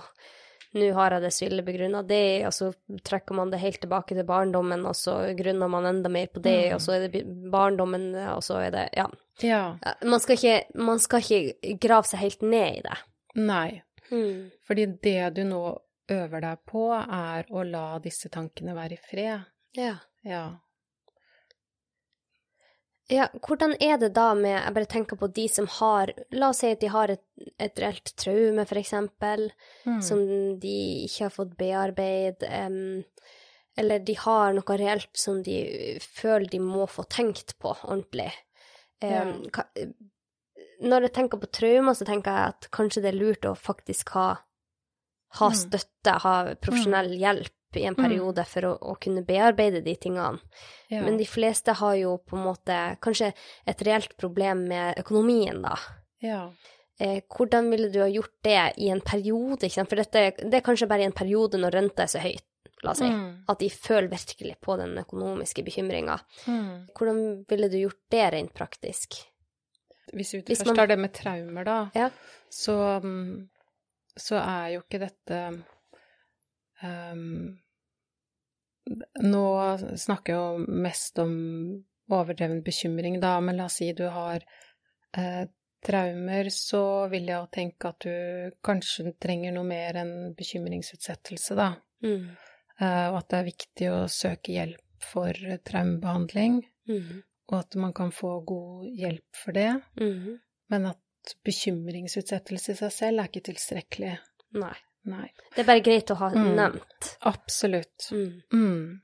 nå 0.77 0.89
har 0.93 1.15
jeg 1.15 1.23
det 1.23 1.31
så 1.33 1.45
ille 1.47 1.65
begrunna 1.65 2.03
det, 2.05 2.45
og 2.45 2.53
så 2.53 2.69
trekker 3.07 3.37
man 3.39 3.49
det 3.49 3.61
helt 3.63 3.79
tilbake 3.81 4.13
til 4.17 4.27
barndommen, 4.27 4.83
og 4.85 4.97
så 4.97 5.15
grunner 5.37 5.71
man 5.71 5.87
enda 5.89 6.11
mer 6.13 6.29
på 6.29 6.43
det, 6.45 6.57
mm. 6.67 6.75
og 6.75 6.83
så 6.83 6.97
er 6.97 7.07
det 7.07 7.23
barndommen, 7.49 8.11
og 8.35 8.43
så 8.45 8.59
er 8.67 8.75
det 8.75 8.85
Ja. 8.99 9.07
ja. 9.41 9.63
Man, 10.03 10.19
skal 10.19 10.37
ikke, 10.37 10.57
man, 10.75 11.01
skal 11.01 11.23
ikke, 11.23 11.77
grave 11.81 12.11
seg 12.11 12.25
helt 12.27 12.45
ned 12.45 12.81
i 12.81 12.85
det. 12.85 12.99
Nei. 13.39 13.69
Mm. 14.11 14.49
Fordi 14.67 14.85
det 15.01 15.19
du 15.37 15.43
nå 15.47 15.63
øver 16.11 16.43
deg 16.45 16.65
på, 16.69 16.87
er 16.95 17.49
å 17.49 17.63
la 17.67 17.85
disse 18.03 18.31
tankene 18.33 18.75
være 18.77 18.97
i 18.97 19.03
fred. 19.09 19.45
Ja. 19.77 19.95
Ja. 20.25 20.43
Ja, 23.09 23.25
hvordan 23.41 23.73
er 23.81 23.97
det 23.97 24.11
da 24.13 24.35
med 24.37 24.53
Jeg 24.53 24.73
bare 24.75 24.89
tenker 24.89 25.17
på 25.17 25.31
de 25.33 25.47
som 25.49 25.65
har 25.79 26.11
La 26.35 26.51
oss 26.51 26.59
si 26.61 26.69
at 26.69 26.81
de 26.81 26.91
har 26.93 27.09
et, 27.09 27.23
et 27.57 27.81
reelt 27.81 28.11
traume, 28.21 28.65
for 28.69 28.77
eksempel, 28.77 29.47
mm. 29.85 29.97
som 30.05 30.21
de 30.61 30.75
ikke 31.07 31.25
har 31.25 31.33
fått 31.33 31.55
bearbeid, 31.57 32.45
um, 32.45 33.01
eller 33.79 34.03
de 34.05 34.13
har 34.19 34.53
noe 34.53 34.77
reelt 34.77 35.09
som 35.17 35.39
de 35.41 35.57
føler 36.03 36.51
de 36.51 36.61
må 36.61 36.85
få 36.91 37.07
tenkt 37.09 37.55
på 37.57 37.73
ordentlig. 37.79 38.29
Um, 39.01 39.47
ja. 39.47 39.65
når 40.85 41.07
jeg 41.07 41.15
tenker 41.17 41.41
på 41.41 41.49
traumer, 41.55 41.97
så 41.97 42.05
tenker 42.05 42.35
jeg 42.35 42.53
at 42.53 42.69
kanskje 42.75 43.05
det 43.05 43.13
er 43.13 43.21
lurt 43.23 43.49
å 43.49 43.55
faktisk 43.57 44.13
ha, 44.19 44.27
ha 45.37 45.49
mm. 45.51 45.57
støtte, 45.57 46.17
ha 46.23 46.35
profesjonell 46.61 47.13
hjelp 47.19 47.77
i 47.77 47.85
en 47.85 47.93
mm. 47.93 48.01
periode 48.01 48.45
for 48.49 48.65
å, 48.65 48.71
å, 48.81 48.95
kunne 49.01 49.21
bearbeide 49.25 49.83
de 49.85 49.93
tingene. 50.01 50.41
Ja. 50.89 51.03
Men 51.05 51.19
de 51.19 51.27
fleste 51.29 51.75
har 51.77 51.95
jo 51.99 52.15
på 52.25 52.37
en 52.39 52.47
måte 52.47 52.77
kanskje 53.03 53.31
et 53.69 53.83
reelt 53.85 54.15
problem 54.17 54.65
med 54.71 55.01
økonomien, 55.03 55.61
da. 55.65 55.75
Ja. 56.25 56.41
Eh, 56.99 57.21
hvordan 57.31 57.69
ville 57.71 57.91
du 57.93 58.01
ha 58.01 58.09
gjort 58.11 58.33
det 58.43 58.61
i 58.83 58.89
en 58.91 59.01
periode? 59.05 59.69
For 59.77 60.01
dette, 60.01 60.23
det 60.41 60.59
er 60.59 60.65
kanskje 60.65 60.89
bare 60.89 61.05
i 61.05 61.09
en 61.09 61.15
periode 61.15 61.61
når 61.61 61.77
renta 61.77 62.03
er 62.03 62.11
så 62.11 62.23
høyt, 62.23 62.47
la 62.83 62.95
oss 62.95 63.03
si. 63.03 63.11
Mm. 63.13 63.29
At 63.53 63.61
de 63.61 63.69
føler 63.71 64.09
virkelig 64.11 64.57
på 64.65 64.75
den 64.81 64.97
økonomiske 64.99 65.63
bekymringa. 65.67 66.17
Mm. 66.49 66.73
Hvordan 66.97 67.21
ville 67.47 67.69
du 67.71 67.77
gjort 67.83 68.01
det 68.11 68.25
rent 68.35 68.55
praktisk? 68.57 69.21
Hvis 70.09 70.33
vi 70.33 70.41
først 70.41 70.65
man... 70.65 70.81
tar 70.81 70.89
det 70.89 70.99
med 70.99 71.13
traumer, 71.13 71.69
da, 71.69 71.79
ja. 71.93 72.09
så, 72.49 72.75
mm, 73.03 73.47
så 74.17 74.39
er 74.41 74.75
jo 74.75 74.85
ikke 74.85 75.03
dette 75.05 75.41
Um, 76.79 77.59
nå 79.19 79.45
snakker 79.99 80.33
jeg 80.33 80.39
jo 80.39 80.75
mest 80.85 81.19
om 81.19 81.33
overdreven 82.09 82.61
bekymring, 82.65 83.19
da, 83.21 83.35
men 83.43 83.59
la 83.59 83.67
oss 83.67 83.81
si 83.81 83.91
du 83.93 84.05
har 84.09 84.41
eh, 85.11 85.43
traumer, 85.85 86.49
så 86.55 86.81
vil 87.11 87.27
jeg 87.29 87.35
jo 87.35 87.49
tenke 87.53 87.91
at 87.91 88.07
du 88.07 88.55
kanskje 88.65 89.11
trenger 89.21 89.53
noe 89.55 89.67
mer 89.67 89.99
enn 90.01 90.13
bekymringsutsettelse, 90.39 91.57
da. 91.59 91.67
Mm. 92.07 92.31
Eh, 92.79 93.05
og 93.11 93.19
at 93.19 93.29
det 93.29 93.41
er 93.41 93.49
viktig 93.51 93.91
å 93.91 93.99
søke 94.09 94.55
hjelp 94.55 95.05
for 95.11 95.35
traumebehandling. 95.67 96.61
Mm. 96.89 97.19
og 97.51 97.59
at 97.59 97.75
man 97.77 97.91
kan 97.93 98.09
få 98.13 98.39
god 98.45 98.87
hjelp 98.97 99.35
for 99.43 99.53
det, 99.53 99.71
Mm. 100.01 100.39
men 100.69 100.85
at 100.85 100.97
bekymringsutsettelse 101.45 102.71
i 102.71 102.79
seg 102.79 102.91
selv 102.95 103.19
er 103.23 103.29
ikke 103.31 103.45
tilstrekkelig. 103.51 104.13
Nei. 104.59 104.75
Nei. 105.09 105.27
Det 105.55 105.63
er 105.63 105.67
bare 105.69 105.81
greit 105.85 106.11
å 106.11 106.15
ha 106.19 106.29
Mm. 106.29 106.55
nevnt. 106.55 107.17
Absolutt. 107.25 108.09
Mm. 108.11 108.41
Mm. 108.53 109.01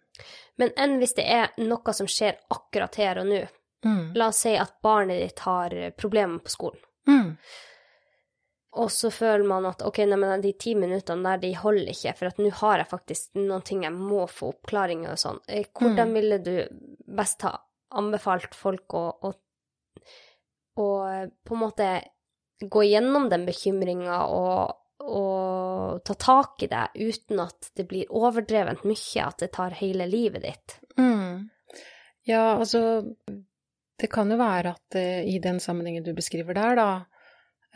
Men 0.57 0.69
enn 0.77 0.97
hvis 0.99 1.13
det 1.15 1.25
er 1.25 1.49
noe 1.57 1.93
som 1.93 2.07
skjer 2.07 2.37
akkurat 2.51 2.95
her 2.95 3.19
og 3.19 3.25
nå? 3.27 3.47
Mm. 3.85 4.13
La 4.15 4.27
oss 4.27 4.37
si 4.43 4.55
at 4.57 4.81
barnet 4.83 5.21
ditt 5.21 5.39
har 5.39 5.69
problemer 5.97 6.39
på 6.39 6.49
skolen, 6.49 6.79
Mm. 7.07 7.37
og 8.73 8.89
så 8.89 9.09
føler 9.11 9.45
man 9.47 9.65
at 9.65 9.81
ok, 9.81 9.99
nei, 10.05 10.17
men 10.17 10.41
de 10.41 10.51
ti 10.53 10.73
minuttene 10.75 11.23
der, 11.23 11.37
de 11.37 11.53
holder 11.53 11.91
ikke, 11.93 12.15
for 12.17 12.25
at 12.27 12.37
nå 12.37 12.51
har 12.51 12.77
jeg 12.79 12.87
faktisk 12.89 13.29
noen 13.35 13.63
ting 13.63 13.83
jeg 13.83 13.93
må 13.93 14.25
få 14.27 14.53
oppklaringer 14.53 15.11
og 15.11 15.17
sånn. 15.17 15.39
Eh, 15.47 15.65
Hvordan 15.73 16.09
Mm. 16.09 16.13
ville 16.13 16.37
du 16.39 16.67
best 17.07 17.41
ha 17.43 17.57
anbefalt 17.91 18.53
folk 18.53 18.87
å, 18.89 19.13
å, 19.23 19.33
å 20.81 20.89
på 21.45 21.55
en 21.55 21.61
måte 21.61 21.89
gå 22.59 22.83
gjennom 22.83 23.29
den 23.29 23.45
bekymringa 23.47 24.19
og, 24.31 24.75
og 25.03 26.03
ta 26.07 26.15
tak 26.19 26.63
i 26.63 26.69
det 26.71 26.85
uten 26.95 27.41
at 27.43 27.71
det 27.75 27.87
blir 27.89 28.11
overdrevent 28.13 28.85
mye, 28.87 29.25
at 29.25 29.43
det 29.43 29.51
tar 29.57 29.75
hele 29.81 30.07
livet 30.09 30.45
ditt? 30.45 30.77
Mm. 30.97 31.49
Ja, 32.25 32.55
altså 32.55 33.03
Det 33.99 34.07
kan 34.11 34.31
jo 34.31 34.37
være 34.39 34.73
at 34.75 34.95
eh, 34.99 35.23
i 35.23 35.37
den 35.39 35.59
sammenhengen 35.63 36.03
du 36.03 36.11
beskriver 36.15 36.55
der, 36.57 36.75
da, 36.75 36.87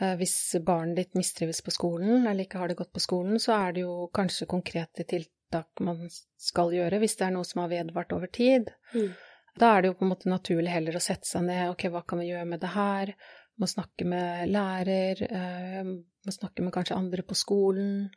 eh, 0.00 0.16
hvis 0.20 0.56
barnet 0.64 0.98
ditt 0.98 1.16
mistrives 1.16 1.62
på 1.64 1.72
skolen 1.72 2.26
eller 2.26 2.44
ikke 2.44 2.60
har 2.60 2.68
det 2.68 2.76
godt 2.76 2.92
på 2.92 3.00
skolen, 3.00 3.38
så 3.40 3.54
er 3.56 3.76
det 3.76 3.86
jo 3.86 4.10
kanskje 4.12 4.48
konkrete 4.50 5.06
tiltak 5.08 5.80
man 5.80 6.04
skal 6.36 6.74
gjøre 6.76 7.00
hvis 7.00 7.16
det 7.16 7.28
er 7.28 7.34
noe 7.38 7.48
som 7.48 7.62
har 7.64 7.72
vedvart 7.72 8.12
over 8.12 8.28
tid. 8.28 8.68
Mm. 8.92 9.14
Da 9.60 9.74
er 9.74 9.82
det 9.82 9.90
jo 9.90 9.98
på 9.98 10.06
en 10.06 10.12
måte 10.14 10.30
naturlig 10.30 10.72
heller 10.72 10.96
å 10.96 11.02
sette 11.04 11.28
seg 11.28 11.44
ned, 11.44 11.68
ok, 11.74 11.88
hva 11.92 12.00
kan 12.08 12.22
vi 12.22 12.30
gjøre 12.30 12.48
med 12.48 12.62
det 12.62 12.72
her? 12.72 13.12
Må 13.60 13.68
snakke 13.68 14.06
med 14.08 14.48
lærer, 14.48 15.20
eh, 15.26 15.84
må 15.84 16.32
snakke 16.32 16.64
med 16.64 16.72
kanskje 16.72 16.96
andre 16.96 17.24
på 17.26 17.36
skolen. 17.36 18.08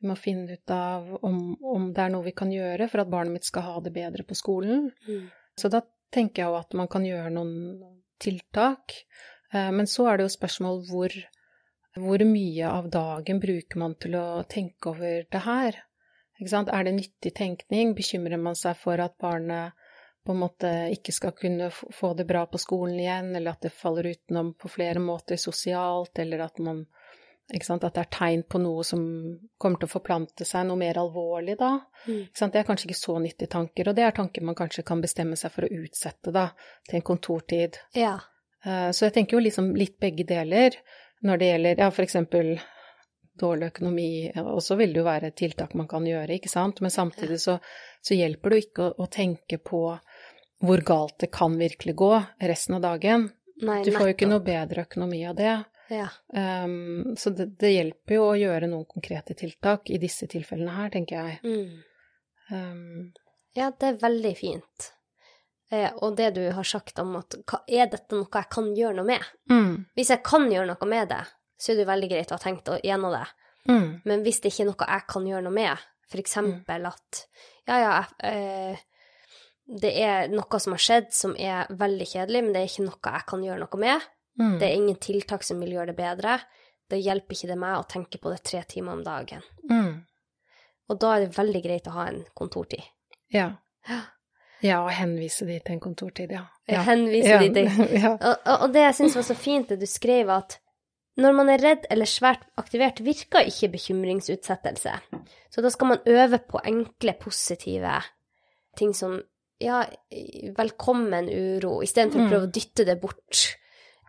Vi 0.00 0.08
må 0.08 0.16
finne 0.16 0.56
ut 0.56 0.72
av 0.74 1.08
om, 1.24 1.40
om 1.64 1.88
det 1.96 2.04
er 2.04 2.12
noe 2.12 2.26
vi 2.26 2.36
kan 2.36 2.52
gjøre 2.52 2.88
for 2.88 3.02
at 3.02 3.12
barnet 3.12 3.38
mitt 3.38 3.48
skal 3.48 3.64
ha 3.68 3.80
det 3.84 3.94
bedre 3.96 4.26
på 4.28 4.36
skolen. 4.36 4.90
Mm. 5.08 5.26
Så 5.56 5.72
da 5.72 5.82
tenker 6.12 6.42
jeg 6.42 6.52
jo 6.52 6.60
at 6.60 6.76
man 6.76 6.88
kan 6.92 7.04
gjøre 7.06 7.32
noen 7.32 7.54
tiltak. 8.20 8.96
Eh, 9.52 9.70
Men 9.72 9.88
så 9.88 10.10
er 10.10 10.18
det 10.18 10.28
jo 10.28 10.36
spørsmål 10.36 10.82
hvor, 10.90 11.16
hvor 11.96 12.24
mye 12.28 12.72
av 12.72 12.90
dagen 12.92 13.40
bruker 13.40 13.80
man 13.80 13.96
til 14.00 14.20
å 14.20 14.42
tenke 14.48 14.92
over 14.92 15.24
det 15.32 15.46
her? 15.48 15.80
Er 16.40 16.84
det 16.84 16.96
nyttig 16.96 17.34
tenkning? 17.36 17.94
Bekymrer 17.96 18.40
man 18.40 18.56
seg 18.56 18.76
for 18.80 19.00
at 19.00 19.16
barnet 19.20 19.76
på 20.26 20.34
en 20.34 20.42
måte 20.42 20.70
ikke 20.92 21.12
skal 21.16 21.32
kunne 21.32 21.70
få 21.72 22.12
det 22.14 22.26
bra 22.28 22.44
på 22.46 22.58
skolen 22.60 22.98
igjen, 23.00 23.34
eller 23.36 23.54
at 23.54 23.64
det 23.64 23.72
faller 23.72 24.10
utenom 24.12 24.54
på 24.54 24.68
flere 24.68 25.00
måter 25.00 25.40
sosialt, 25.40 26.18
eller 26.18 26.46
at 26.46 26.58
man 26.58 26.86
At 27.50 27.82
det 27.82 27.98
er 27.98 28.06
tegn 28.14 28.42
på 28.46 28.60
noe 28.62 28.84
som 28.86 29.00
kommer 29.58 29.80
til 29.80 29.88
å 29.88 29.90
forplante 29.90 30.44
seg, 30.46 30.68
noe 30.68 30.78
mer 30.78 31.00
alvorlig 31.02 31.56
da. 31.58 31.80
Mm. 32.06 32.28
Det 32.30 32.58
er 32.60 32.66
kanskje 32.68 32.86
ikke 32.86 32.98
så 33.00 33.18
nyttige 33.18 33.50
tanker, 33.50 33.88
og 33.88 33.96
det 33.96 34.04
er 34.06 34.14
tanker 34.14 34.44
man 34.46 34.54
kanskje 34.54 34.84
kan 34.86 35.00
bestemme 35.02 35.34
seg 35.34 35.50
for 35.50 35.66
å 35.66 35.72
utsette 35.82 36.30
da, 36.30 36.52
til 36.86 37.00
en 37.00 37.02
kontortid. 37.02 37.80
Ja. 37.98 38.20
Eh, 38.64 38.90
Så 38.94 39.08
jeg 39.08 39.16
tenker 39.16 39.36
jo 39.36 39.42
liksom 39.42 39.74
litt 39.74 39.98
begge 39.98 40.24
deler 40.24 40.78
når 41.26 41.38
det 41.38 41.48
gjelder 41.50 41.82
ja, 41.82 41.90
eksempel 41.90 42.60
dårlig 43.40 43.70
økonomi, 43.72 44.30
og 44.36 44.62
så 44.62 44.76
vil 44.76 44.92
det 44.92 45.00
jo 45.00 45.06
være 45.06 45.32
tiltak 45.36 45.74
man 45.74 45.88
kan 45.88 46.06
gjøre, 46.06 46.36
ikke 46.36 46.50
sant, 46.52 46.80
men 46.84 46.92
samtidig 46.92 47.40
så, 47.40 47.58
så 48.04 48.14
hjelper 48.14 48.50
det 48.50 48.58
jo 48.58 48.66
ikke 48.66 48.86
å, 48.86 48.94
å 49.04 49.06
tenke 49.10 49.58
på 49.58 49.80
hvor 50.60 50.82
galt 50.84 51.18
det 51.22 51.30
kan 51.32 51.54
virkelig 51.58 51.94
gå 51.96 52.12
resten 52.40 52.74
av 52.76 52.82
dagen. 52.84 53.30
Nei, 53.62 53.82
Du 53.84 53.90
får 53.92 54.06
jo 54.10 54.14
ikke 54.14 54.28
noe 54.30 54.40
bedre 54.44 54.84
økonomi 54.86 55.22
av 55.28 55.34
det. 55.36 55.54
Ja. 55.90 56.06
Um, 56.32 57.16
så 57.18 57.32
det, 57.34 57.48
det 57.58 57.72
hjelper 57.74 58.14
jo 58.14 58.26
å 58.30 58.36
gjøre 58.38 58.68
noen 58.70 58.84
konkrete 58.88 59.34
tiltak 59.34 59.90
i 59.90 59.98
disse 59.98 60.28
tilfellene 60.30 60.70
her, 60.76 60.90
tenker 60.94 61.16
jeg. 61.18 61.40
Mm. 61.42 61.82
Um, 62.50 63.12
Ja, 63.58 63.70
det 63.74 63.88
er 63.88 63.96
veldig 63.98 64.32
fint. 64.38 64.92
Eh, 65.70 65.90
og 66.02 66.16
det 66.18 66.32
du 66.36 66.44
har 66.54 66.66
sagt 66.66 66.98
om 67.02 67.16
at 67.18 67.34
er 67.70 67.86
dette 67.90 68.14
noe 68.16 68.26
jeg 68.30 68.48
kan 68.50 68.70
gjøre 68.74 68.96
noe 69.00 69.06
med? 69.06 69.26
mm, 69.50 69.74
Hvis 69.98 70.10
jeg 70.14 70.22
kan 70.26 70.48
gjøre 70.50 70.66
noe 70.72 70.88
med 70.90 71.08
det, 71.10 71.20
så 71.60 71.72
er 71.72 71.80
det 71.80 71.86
veldig 71.90 72.08
greit 72.10 72.30
å 72.32 72.38
ha 72.38 72.42
tenkt 72.42 72.70
gjennom 72.86 73.12
det. 73.14 73.26
mm, 73.70 73.88
Men 74.04 74.22
hvis 74.24 74.40
det 74.42 74.52
ikke 74.52 74.64
er 74.64 74.70
noe 74.70 74.88
jeg 74.88 75.06
kan 75.08 75.26
gjøre 75.26 75.42
noe 75.46 75.52
med, 75.58 75.78
for 76.10 76.18
eksempel 76.22 76.86
at 76.90 77.24
ja, 77.68 77.76
ja, 77.78 78.04
jeg- 78.22 78.72
eh, 78.72 78.78
det 79.70 79.90
er 80.02 80.30
noe 80.32 80.58
som 80.58 80.74
har 80.74 80.82
skjedd 80.82 81.10
som 81.14 81.34
er 81.38 81.68
veldig 81.78 82.06
kjedelig, 82.10 82.42
men 82.42 82.54
det 82.54 82.62
er 82.62 82.70
ikke 82.70 82.86
noe 82.88 83.14
jeg 83.14 83.26
kan 83.30 83.44
gjøre 83.46 83.62
noe 83.62 83.82
med. 83.82 84.06
mm. 84.40 84.54
Det 84.58 84.66
er 84.66 84.78
ingen 84.78 85.00
tiltak 85.02 85.46
som 85.46 85.60
vil 85.62 85.76
gjøre 85.76 85.92
det 85.92 85.98
bedre. 86.00 86.38
Da 86.90 86.98
hjelper 86.98 87.36
ikke 87.36 87.50
det 87.52 87.58
meg 87.60 87.76
å 87.78 87.86
tenke 87.86 88.18
på 88.18 88.32
det 88.32 88.40
tre 88.42 88.62
timer 88.66 88.98
om 88.98 89.04
dagen. 89.06 89.44
Mm. 89.70 90.00
Og 90.90 90.98
da 90.98 91.12
er 91.14 91.26
det 91.26 91.36
veldig 91.36 91.62
greit 91.62 91.86
å 91.86 91.94
ha 91.94 92.08
en 92.10 92.24
kontortid. 92.34 92.82
Ja. 93.30 93.52
Ja. 93.86 94.00
Ja, 94.60 94.82
og 94.84 94.90
henvise 94.92 95.46
de 95.48 95.54
til 95.64 95.78
en 95.78 95.80
kontortid, 95.80 96.34
ja. 96.34 96.42
ja. 96.68 96.82
Henvise 96.84 97.30
ja. 97.30 97.38
de 97.40 97.48
til 97.54 97.86
ja. 98.02 98.10
Og 98.18 98.50
og 98.66 98.74
det 98.74 98.82
jeg 98.82 98.98
syns 98.98 99.16
var 99.16 99.24
så 99.30 99.36
fint, 99.38 99.70
det 99.70 99.78
du 99.80 99.88
skrev, 99.88 100.28
at 100.34 100.58
når 101.20 101.36
man 101.36 101.50
er 101.52 101.62
redd 101.62 101.86
eller 101.92 102.08
svært 102.08 102.42
aktivert, 102.60 103.00
virker 103.04 103.46
ikke 103.48 103.70
bekymringsutsettelse. 103.72 104.92
Så 105.50 105.62
da 105.64 105.70
skal 105.72 105.94
man 105.94 106.04
øve 106.10 106.38
på 106.42 106.60
enkle, 106.64 107.14
positive 107.22 108.00
ting 108.78 108.92
som 108.96 109.18
ja, 109.60 109.84
velkommen 110.56 111.28
uro, 111.28 111.80
istedenfor 111.84 112.20
å 112.20 112.24
Mm. 112.24 112.30
prøve 112.30 112.46
å 112.48 112.52
dytte 112.52 112.84
det 112.86 113.00
bort. 113.00 113.56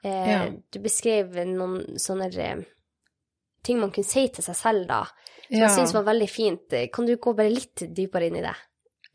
Eh, 0.04 0.30
Ja. 0.32 0.50
Du 0.72 0.80
beskrev 0.80 1.34
noen 1.46 1.98
sånne 2.00 2.30
eh, 2.38 2.64
ting 3.64 3.80
man 3.80 3.92
kunne 3.92 4.06
si 4.06 4.28
til 4.30 4.44
seg 4.44 4.56
selv 4.56 4.88
da, 4.88 5.04
som 5.06 5.58
ja. 5.60 5.68
jeg 5.68 5.76
syns 5.78 5.94
var 5.94 6.04
veldig 6.04 6.30
fint. 6.30 6.74
Kan 6.92 7.06
du 7.06 7.16
gå 7.18 7.36
bare 7.36 7.52
litt 7.54 7.84
dypere 7.94 8.28
inn 8.28 8.38
i 8.38 8.42
det? 8.42 8.56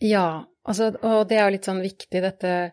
Ja, 0.01 0.45
altså, 0.65 0.93
og 1.03 1.29
det 1.29 1.39
er 1.39 1.47
jo 1.49 1.55
litt 1.57 1.65
sånn 1.65 1.83
viktig, 1.83 2.21
dette 2.23 2.73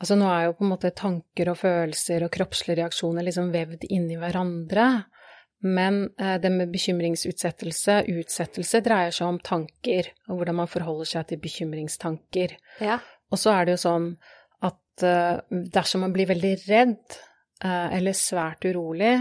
Altså, 0.00 0.16
nå 0.16 0.30
er 0.32 0.46
jo 0.46 0.54
på 0.56 0.64
en 0.64 0.70
måte 0.70 0.94
tanker 0.96 1.50
og 1.50 1.58
følelser 1.60 2.22
og 2.24 2.30
kroppslige 2.32 2.78
reaksjoner 2.78 3.22
liksom 3.22 3.50
vevd 3.52 3.82
inni 3.90 4.16
hverandre. 4.16 5.04
Men 5.60 6.02
eh, 6.18 6.36
det 6.40 6.50
med 6.54 6.72
bekymringsutsettelse, 6.72 8.00
utsettelse, 8.08 8.80
dreier 8.84 9.12
seg 9.14 9.28
om 9.28 9.40
tanker, 9.44 10.08
og 10.28 10.40
hvordan 10.40 10.60
man 10.62 10.70
forholder 10.70 11.08
seg 11.08 11.26
til 11.28 11.40
bekymringstanker. 11.42 12.56
Ja. 12.80 13.00
Og 13.30 13.40
så 13.40 13.52
er 13.54 13.66
det 13.66 13.76
jo 13.76 13.82
sånn 13.84 14.06
at 14.66 15.04
eh, 15.06 15.60
dersom 15.74 16.06
man 16.06 16.14
blir 16.16 16.30
veldig 16.30 16.54
redd 16.64 17.18
eh, 17.64 17.88
eller 17.98 18.16
svært 18.16 18.64
urolig, 18.70 19.18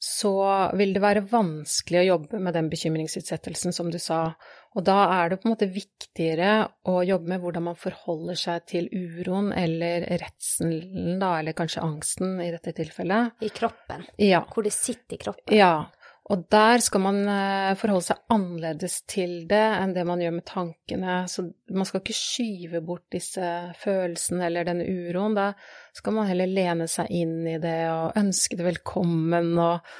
så 0.00 0.32
vil 0.80 0.94
det 0.96 1.02
være 1.04 1.26
vanskelig 1.28 1.98
å 2.00 2.06
jobbe 2.06 2.38
med 2.40 2.54
den 2.56 2.70
bekymringsutsettelsen, 2.72 3.74
som 3.76 3.90
du 3.92 3.98
sa. 4.00 4.30
Og 4.72 4.84
da 4.86 4.96
er 5.18 5.28
det 5.28 5.40
på 5.42 5.48
en 5.48 5.52
måte 5.52 5.68
viktigere 5.68 6.52
å 6.88 7.02
jobbe 7.04 7.34
med 7.34 7.42
hvordan 7.42 7.66
man 7.68 7.76
forholder 7.76 8.38
seg 8.40 8.64
til 8.70 8.88
uroen 8.88 9.50
eller 9.52 10.06
redselen, 10.22 11.18
da, 11.20 11.34
eller 11.42 11.56
kanskje 11.58 11.84
angsten 11.84 12.40
i 12.40 12.48
dette 12.54 12.72
tilfellet. 12.78 13.36
I 13.44 13.52
kroppen. 13.52 14.06
Ja. 14.16 14.46
Hvor 14.48 14.64
det 14.64 14.72
sitter 14.72 15.18
i 15.18 15.20
kroppen. 15.20 15.58
Ja, 15.58 15.90
og 16.30 16.44
der 16.52 16.78
skal 16.78 17.02
man 17.02 17.16
eh, 17.26 17.72
forholde 17.78 18.06
seg 18.06 18.20
annerledes 18.30 19.00
til 19.10 19.32
det 19.50 19.62
enn 19.80 19.94
det 19.96 20.04
man 20.06 20.20
gjør 20.22 20.36
med 20.36 20.46
tankene. 20.46 21.16
Så 21.26 21.48
man 21.74 21.88
skal 21.88 22.04
ikke 22.04 22.14
skyve 22.14 22.82
bort 22.86 23.08
disse 23.10 23.46
følelsene 23.80 24.46
eller 24.46 24.68
denne 24.68 24.86
uroen. 24.86 25.34
Da 25.34 25.48
skal 25.96 26.14
man 26.14 26.30
heller 26.30 26.50
lene 26.50 26.86
seg 26.90 27.10
inn 27.10 27.40
i 27.50 27.56
det 27.62 27.80
og 27.90 28.20
ønske 28.20 28.60
det 28.60 28.68
velkommen 28.68 29.56
og, 29.58 29.90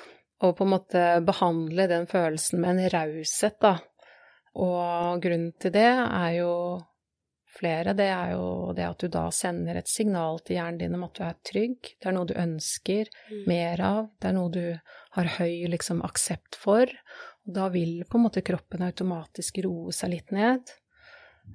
og 0.46 0.54
på 0.54 0.68
en 0.68 0.72
måte 0.76 1.04
behandle 1.26 1.88
den 1.90 2.06
følelsen 2.10 2.62
med 2.62 2.76
en 2.76 2.94
raushet, 2.94 3.58
da. 3.58 3.74
Og 4.60 5.18
grunnen 5.22 5.50
til 5.58 5.74
det 5.74 5.88
er 5.90 6.30
jo 6.38 6.52
flere. 7.58 7.94
Det 7.96 8.06
er 8.10 8.32
jo 8.34 8.72
det 8.76 8.84
at 8.86 8.98
du 9.02 9.08
da 9.12 9.24
sender 9.34 9.76
et 9.80 9.88
signal 9.90 10.38
til 10.44 10.56
hjernen 10.58 10.78
din 10.80 10.94
om 10.98 11.04
at 11.06 11.14
du 11.18 11.22
er 11.26 11.38
trygg. 11.46 11.92
Det 12.00 12.06
er 12.10 12.14
noe 12.16 12.28
du 12.30 12.34
ønsker 12.34 13.10
Mm. 13.30 13.42
mer 13.46 13.80
av. 13.80 14.10
Det 14.20 14.28
er 14.28 14.36
noe 14.36 14.50
du 14.50 14.80
har 15.16 15.24
høy 15.38 15.66
liksom, 15.68 16.02
aksept 16.06 16.54
for. 16.56 16.86
Og 17.46 17.54
da 17.54 17.68
vil 17.68 18.04
på 18.08 18.18
en 18.18 18.24
måte 18.28 18.42
kroppen 18.44 18.82
automatisk 18.86 19.62
roe 19.64 19.92
seg 19.92 20.10
litt 20.10 20.30
ned. 20.32 20.62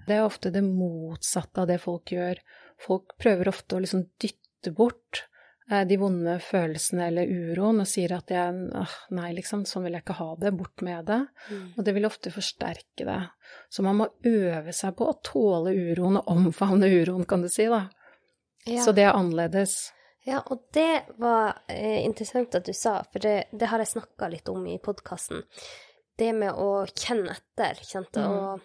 Det 0.07 0.15
er 0.17 0.25
ofte 0.25 0.51
det 0.51 0.63
motsatte 0.63 1.61
av 1.61 1.67
det 1.67 1.79
folk 1.81 2.11
gjør. 2.11 2.39
Folk 2.77 3.15
prøver 3.17 3.47
ofte 3.47 3.77
å 3.77 3.79
liksom 3.83 4.09
dytte 4.19 4.73
bort 4.75 5.23
de 5.65 5.97
vonde 5.97 6.35
følelsene 6.45 7.07
eller 7.09 7.29
uroen 7.31 7.81
og 7.81 7.87
sier 7.89 8.11
at 8.13 8.29
jeg, 8.29 8.65
ah, 8.77 8.91
nei, 9.17 9.31
liksom, 9.33 9.63
sånn 9.65 9.87
vil 9.87 9.97
jeg 9.97 10.05
ikke 10.05 10.17
ha 10.19 10.27
det, 10.43 10.51
bort 10.53 10.83
med 10.85 11.07
det. 11.09 11.21
Mm. 11.49 11.63
Og 11.73 11.87
det 11.87 11.95
vil 11.97 12.05
ofte 12.05 12.33
forsterke 12.33 13.07
det. 13.07 13.17
Så 13.73 13.85
man 13.85 13.97
må 13.97 14.09
øve 14.29 14.75
seg 14.77 14.93
på 14.99 15.09
å 15.09 15.17
tåle 15.25 15.73
uroen 15.73 16.19
og 16.21 16.29
omfavne 16.35 16.89
uroen, 16.91 17.25
kan 17.29 17.41
du 17.41 17.49
si, 17.49 17.65
da. 17.71 17.87
Ja. 18.65 18.83
Så 18.85 18.93
det 18.97 19.07
er 19.07 19.17
annerledes. 19.17 19.75
Ja, 20.25 20.43
og 20.49 20.67
det 20.73 21.05
var 21.21 21.65
eh, 21.69 22.01
interessant 22.05 22.55
at 22.57 22.65
du 22.65 22.73
sa, 22.73 22.99
for 23.11 23.21
det, 23.21 23.35
det 23.53 23.69
har 23.69 23.81
jeg 23.81 23.93
snakka 23.93 24.29
litt 24.33 24.49
om 24.49 24.63
i 24.69 24.79
podkasten. 24.81 25.43
Det 26.17 26.31
med 26.33 26.57
å 26.57 26.85
kjenne 26.93 27.35
etter, 27.35 27.77
ikke 27.77 27.91
sant. 27.91 28.17
Mm. 28.17 28.63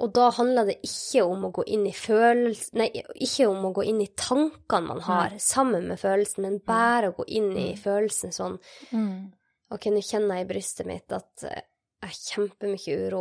Og, 0.00 0.12
da 0.16 0.30
handler 0.32 0.64
det 0.70 0.78
ikke 0.86 1.22
om 1.28 1.42
å 1.44 1.50
gå 1.52 1.64
inn 1.68 1.82
i 1.86 1.92
følelsen 1.92 2.78
Nei, 2.80 2.86
ikke 3.20 3.48
om 3.50 3.66
å 3.68 3.72
gå 3.76 3.84
inn 3.90 4.00
i 4.00 4.06
tankene 4.16 4.86
man 4.86 5.02
har 5.04 5.34
sammen 5.42 5.86
med 5.90 6.00
følelsen, 6.00 6.42
men 6.46 6.58
bare 6.64 7.10
å 7.10 7.16
gå 7.18 7.26
inn 7.28 7.50
i 7.56 7.74
følelsen 7.76 8.32
sånn 8.32 8.56
Mm. 8.92 9.32
OK, 9.70 9.86
nå 9.92 10.00
kjenner 10.02 10.40
jeg 10.40 10.46
i 10.46 10.48
brystet 10.50 10.86
mitt 10.88 11.12
at 11.14 11.44
eh, 11.46 11.60
jeg 12.00 12.08
har 12.08 12.16
kjempemye 12.16 12.96
uro. 13.06 13.20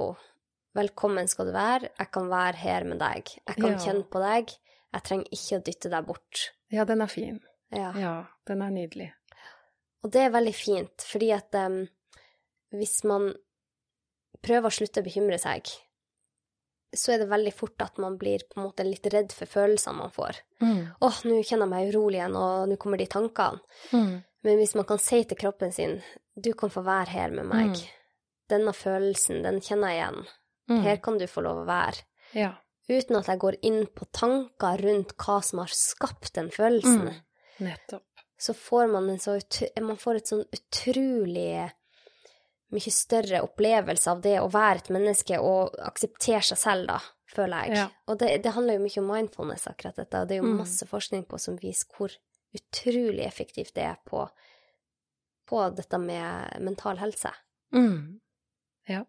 Velkommen 0.74 1.28
skal 1.30 1.46
du 1.50 1.52
være. 1.54 1.90
Jeg 2.00 2.10
kan 2.16 2.30
være 2.32 2.56
her 2.64 2.84
med 2.90 2.98
deg. 3.04 3.28
Jeg 3.46 3.56
kan 3.60 3.72
Ja. 3.76 3.78
kjenne 3.84 4.08
på 4.10 4.22
deg. 4.24 4.56
Jeg 4.94 5.04
trenger 5.04 5.30
ikke 5.36 5.60
å 5.60 5.64
dytte 5.68 5.90
deg 5.94 6.06
bort. 6.08 6.46
Ja, 6.72 6.86
den 6.86 7.02
er 7.02 7.08
fin. 7.12 7.40
Ja. 7.72 7.92
Ja, 7.94 8.16
den 8.48 8.62
er 8.66 8.72
nydelig. 8.74 9.12
Og 10.04 10.12
det 10.12 10.22
er 10.26 10.32
veldig 10.34 10.56
fint, 10.56 11.06
fordi 11.06 11.30
at 11.36 11.54
um, 11.60 11.88
hvis 12.74 13.04
man 13.04 13.34
prøver 14.42 14.70
å 14.72 14.74
slutte 14.74 15.02
å 15.04 15.06
bekymre 15.06 15.38
seg, 15.42 15.68
så 16.96 17.14
er 17.14 17.22
det 17.22 17.30
veldig 17.30 17.54
fort 17.54 17.82
at 17.86 18.00
man 18.02 18.18
blir 18.18 18.44
på 18.50 18.60
en 18.60 18.68
måte 18.70 18.86
litt 18.88 19.06
redd 19.14 19.34
for 19.36 19.50
følelsene 19.50 20.00
man 20.00 20.14
får. 20.14 20.42
Mm. 20.64 20.82
Åh, 21.06 21.22
nå 21.30 21.38
kjenner 21.44 21.68
jeg 21.68 21.74
meg 21.74 21.92
urolig 21.94 22.20
igjen, 22.20 22.38
og 22.40 22.72
nå 22.72 22.78
kommer 22.82 23.02
de 23.02 23.08
tankene. 23.10 23.62
Mm. 23.94 24.16
Men 24.48 24.60
hvis 24.62 24.76
man 24.80 24.88
kan 24.90 25.02
si 25.04 25.22
til 25.28 25.38
kroppen 25.38 25.74
sin, 25.76 26.00
du 26.36 26.54
kan 26.58 26.72
få 26.74 26.82
være 26.86 27.14
her 27.14 27.36
med 27.36 27.50
meg. 27.50 27.76
Mm. 27.76 28.26
Denne 28.50 28.74
følelsen, 28.74 29.44
den 29.46 29.60
kjenner 29.62 29.94
jeg 29.94 30.00
igjen. 30.00 30.30
Mm. 30.70 30.82
Her 30.86 31.02
kan 31.04 31.20
du 31.20 31.28
få 31.30 31.44
lov 31.46 31.64
å 31.64 31.70
være. 31.70 32.06
Ja. 32.38 32.54
Uten 32.90 33.20
at 33.20 33.30
jeg 33.30 33.42
går 33.42 33.60
inn 33.70 33.84
på 33.94 34.08
tanker 34.16 34.82
rundt 34.82 35.14
hva 35.22 35.40
som 35.46 35.62
har 35.62 35.74
skapt 35.76 36.34
den 36.40 36.50
følelsen. 36.54 37.10
Mm. 37.12 37.26
Nettopp. 37.60 38.06
så 38.40 38.54
får 38.56 38.88
man 38.88 39.10
en 39.10 39.20
så 39.20 39.34
man 39.84 39.98
får 40.00 40.16
et 40.16 40.30
sånn 40.32 40.46
utrolig 40.56 41.66
mye 42.72 42.92
større 42.94 43.42
opplevelse 43.46 44.12
av 44.12 44.22
det 44.22 44.36
å 44.42 44.50
være 44.54 44.84
et 44.84 44.90
menneske 44.94 45.40
og 45.42 45.76
akseptere 45.82 46.42
seg 46.46 46.58
selv, 46.62 46.88
da, 46.92 47.00
føler 47.34 47.66
jeg. 47.70 47.78
Ja. 47.80 47.88
Og 48.08 48.20
det, 48.22 48.30
det 48.44 48.54
handler 48.56 48.78
jo 48.78 48.84
mye 48.86 49.02
om 49.02 49.08
mindfulness, 49.14 49.68
akkurat 49.72 49.96
dette, 49.98 50.22
og 50.22 50.28
det 50.30 50.38
er 50.38 50.44
jo 50.44 50.50
Mm. 50.52 50.58
masse 50.62 50.86
forskning 50.90 51.26
på 51.30 51.40
som 51.42 51.58
viser 51.58 51.88
hvor 51.98 52.14
utrolig 52.54 53.26
effektivt 53.26 53.74
det 53.76 53.84
er 53.86 53.98
på, 54.06 54.24
på 55.50 55.64
dette 55.78 55.98
med 56.02 56.62
mental 56.62 56.98
helse. 57.02 57.32
Mm. 57.74 58.20
Ja. 58.90 59.04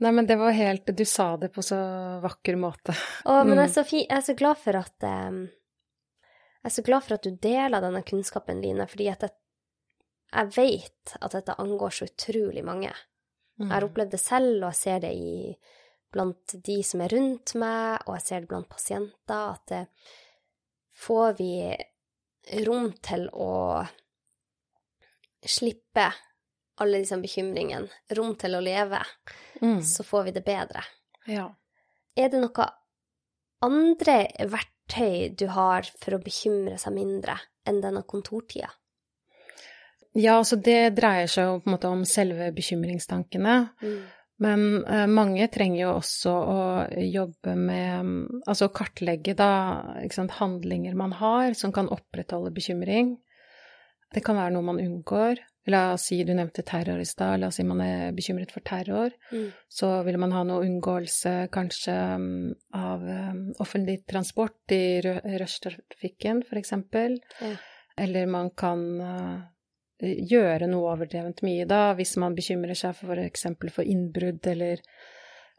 Nei, 0.00 0.10
men 0.12 0.26
det 0.26 0.34
var 0.36 0.50
helt 0.52 0.86
Du 0.96 1.04
sa 1.08 1.36
det 1.40 1.52
på 1.54 1.62
så 1.64 1.76
vakker 2.20 2.56
måte. 2.60 2.92
Å, 3.24 3.44
men 3.44 3.54
Mm. 3.56 3.60
jeg, 3.62 3.68
er 3.70 3.72
så 3.74 3.84
fi, 3.88 4.00
jeg 4.08 4.16
er 4.18 4.24
så 4.26 4.34
glad 4.36 4.58
for 4.58 4.76
at 4.76 5.06
um, 5.06 5.38
Jeg 6.64 6.70
er 6.72 6.74
så 6.74 6.82
glad 6.84 7.02
for 7.04 7.14
at 7.14 7.22
du 7.22 7.30
deler 7.30 7.80
denne 7.80 8.02
kunnskapen, 8.02 8.60
Line, 8.64 8.86
fordi 8.88 9.08
at 9.12 9.20
jeg, 9.22 9.30
jeg 10.34 10.50
vet 10.56 11.14
at 11.20 11.32
dette 11.36 11.54
angår 11.62 11.90
så 11.94 12.06
utrolig 12.10 12.64
mange. 12.66 12.92
Jeg 13.58 13.70
har 13.70 13.84
opplevd 13.86 14.10
det 14.10 14.20
selv, 14.20 14.56
og 14.64 14.72
jeg 14.72 14.78
ser 14.80 15.00
det 15.04 15.12
i, 15.14 15.54
blant 16.14 16.54
de 16.66 16.76
som 16.82 17.00
er 17.04 17.12
rundt 17.14 17.54
meg, 17.54 18.02
og 18.06 18.16
jeg 18.16 18.24
ser 18.26 18.40
det 18.42 18.48
blant 18.50 18.68
pasienter, 18.68 19.52
at 19.54 19.66
det 19.70 19.82
får 20.94 21.36
vi 21.38 21.50
rom 22.66 22.90
til 23.02 23.28
å 23.30 23.52
slippe 25.44 26.06
alle 26.82 26.98
disse 27.02 27.16
bekymringene, 27.22 27.88
rom 28.18 28.34
til 28.40 28.56
å 28.58 28.62
leve, 28.64 29.00
Mm. 29.62 29.80
så 29.82 30.02
får 30.04 30.24
vi 30.24 30.30
det 30.32 30.44
bedre. 30.44 30.82
Ja. 31.26 31.54
Er 32.16 32.28
det 32.28 32.40
noe 32.40 32.66
andre 33.62 34.16
verktøy 34.50 35.34
du 35.36 35.46
har 35.46 35.82
for 35.82 36.16
å 36.16 36.22
bekymre 36.22 36.76
seg 36.78 36.92
mindre 36.92 37.38
enn 37.66 37.80
denne 37.80 38.02
kontortida? 38.02 38.70
Ja, 40.14 40.36
altså 40.38 40.56
det 40.62 40.94
dreier 40.94 41.30
seg 41.30 41.48
jo 41.48 41.56
på 41.62 41.68
en 41.68 41.74
måte 41.74 41.90
om 41.90 42.04
selve 42.08 42.50
bekymringstankene. 42.54 43.56
Men 44.44 44.62
uh, 44.86 45.06
mange 45.10 45.46
trenger 45.52 45.80
jo 45.84 45.90
også 45.94 46.30
å 46.34 46.60
jobbe 46.98 47.54
med 47.54 48.08
Altså 48.42 48.50
Altså 48.50 48.70
kartlegge 48.74 49.36
da 49.38 49.50
sant, 50.10 50.34
handlinger 50.40 50.96
man 50.98 51.14
har 51.18 51.54
som 51.58 51.72
kan 51.74 51.90
opprettholde 51.90 52.54
bekymring. 52.54 53.16
Det 54.14 54.22
kan 54.22 54.38
være 54.38 54.54
noe 54.54 54.66
man 54.66 54.80
unngår. 54.82 55.42
La 55.72 55.94
oss 55.94 56.10
si 56.10 56.18
du 56.26 56.34
nevnte 56.36 56.62
terror 56.66 57.00
i 57.00 57.06
stad. 57.08 57.40
La 57.40 57.48
oss 57.48 57.58
si 57.58 57.64
man 57.66 57.80
er 57.80 58.12
bekymret 58.14 58.52
for 58.52 58.62
terror. 58.66 59.14
Mm. 59.32 59.48
Så 59.72 59.90
vil 60.06 60.18
man 60.20 60.34
ha 60.36 60.42
noe 60.46 60.66
unngåelse 60.66 61.32
kanskje 61.54 61.94
mm, 62.20 62.50
av 62.78 63.06
um, 63.08 63.40
offentlig 63.64 64.02
transport 64.10 64.74
i 64.76 65.00
rushtrafikken, 65.02 66.44
for 66.46 66.60
eksempel. 66.60 67.16
Ja. 67.40 67.54
Eller 68.04 68.26
man 68.26 68.50
kan 68.58 68.80
eh, 69.00 69.42
gjøre 70.02 70.68
noe 70.70 70.94
overdrevent 70.94 71.42
mye 71.46 71.66
da, 71.70 71.92
hvis 71.98 72.16
man 72.20 72.34
bekymrer 72.34 72.78
seg 72.78 72.96
for 72.98 73.20
eksempel 73.22 73.70
for 73.72 73.86
innbrudd 73.86 74.46
eller 74.50 74.82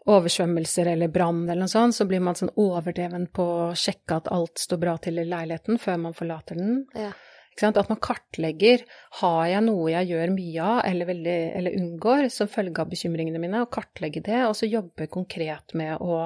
oversvømmelser 0.06 0.92
eller 0.92 1.10
brann 1.10 1.46
eller 1.48 1.66
noe 1.66 1.72
sånt, 1.72 1.96
så 1.98 2.06
blir 2.06 2.22
man 2.22 2.38
sånn 2.38 2.54
overdreven 2.62 3.30
på 3.34 3.46
å 3.46 3.70
sjekke 3.78 4.20
at 4.20 4.28
alt 4.34 4.62
står 4.62 4.82
bra 4.82 4.98
til 5.02 5.22
i 5.22 5.26
leiligheten 5.26 5.80
før 5.82 6.04
man 6.04 6.18
forlater 6.18 6.60
den. 6.60 6.84
Ja. 6.94 7.14
At 7.56 7.88
man 7.88 8.02
kartlegger 8.04 8.84
har 9.22 9.46
jeg 9.48 9.64
noe 9.64 9.88
jeg 9.94 10.10
gjør 10.12 10.34
mye 10.36 10.64
av 10.68 10.80
eller, 10.90 11.08
veldig, 11.08 11.36
eller 11.56 11.78
unngår 11.80 12.28
som 12.34 12.52
følge 12.52 12.84
av 12.84 12.92
bekymringene 12.92 13.40
mine, 13.40 13.62
og 13.64 13.72
kartlegge 13.72 14.22
det, 14.26 14.42
og 14.44 14.58
så 14.60 14.68
jobbe 14.68 15.08
konkret 15.08 15.72
med 15.80 16.04
å 16.04 16.26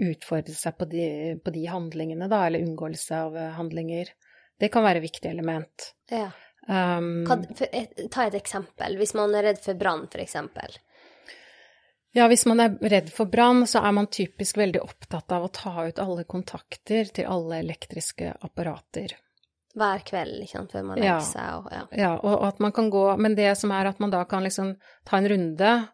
utfordre 0.00 0.56
seg 0.56 0.78
på 0.80 0.88
de, 0.88 1.06
på 1.44 1.52
de 1.52 1.66
handlingene, 1.68 2.30
da, 2.32 2.46
eller 2.48 2.64
unngåelse 2.64 3.18
av 3.26 3.36
eh, 3.36 3.50
handlinger. 3.58 4.14
Det 4.60 4.72
kan 4.72 4.86
være 4.86 5.02
et 5.02 5.10
viktig 5.10 5.28
element. 5.28 5.92
ja. 6.08 6.30
Um, 6.68 7.24
Hva, 7.26 7.38
for, 7.56 7.66
ta 8.12 8.26
et 8.28 8.36
eksempel. 8.38 8.96
Hvis 9.00 9.14
man 9.18 9.34
er 9.34 9.48
redd 9.48 9.62
for 9.64 9.78
brann, 9.78 10.06
eksempel. 10.22 10.76
Ja, 12.12 12.26
hvis 12.28 12.44
man 12.46 12.60
er 12.60 12.74
redd 12.90 13.10
for 13.14 13.30
brann, 13.30 13.64
så 13.70 13.82
er 13.86 13.94
man 13.94 14.08
typisk 14.10 14.58
veldig 14.58 14.82
opptatt 14.82 15.30
av 15.32 15.46
å 15.46 15.50
ta 15.54 15.86
ut 15.86 15.98
alle 16.02 16.24
kontakter 16.24 17.10
til 17.14 17.28
alle 17.30 17.60
elektriske 17.62 18.32
apparater. 18.42 19.14
Hver 19.78 20.02
kveld, 20.02 20.40
ikke 20.42 20.56
sant, 20.56 20.72
før 20.74 20.82
man 20.88 20.98
Ja. 20.98 21.18
legger 21.18 21.26
seg 21.28 21.54
og 21.54 21.68
ja. 21.70 21.84
Ja, 21.94 22.12
og 22.18 22.42
at 22.48 22.58
man 22.58 22.72
kan 22.72 22.90
gå 22.90 23.16
Men 23.16 23.36
det 23.36 23.56
som 23.56 23.70
er 23.70 23.86
at 23.86 24.00
man 24.00 24.10
da 24.10 24.24
kan 24.24 24.42
liksom 24.42 24.76
ta 25.06 25.16
en 25.18 25.28
runde, 25.28 25.88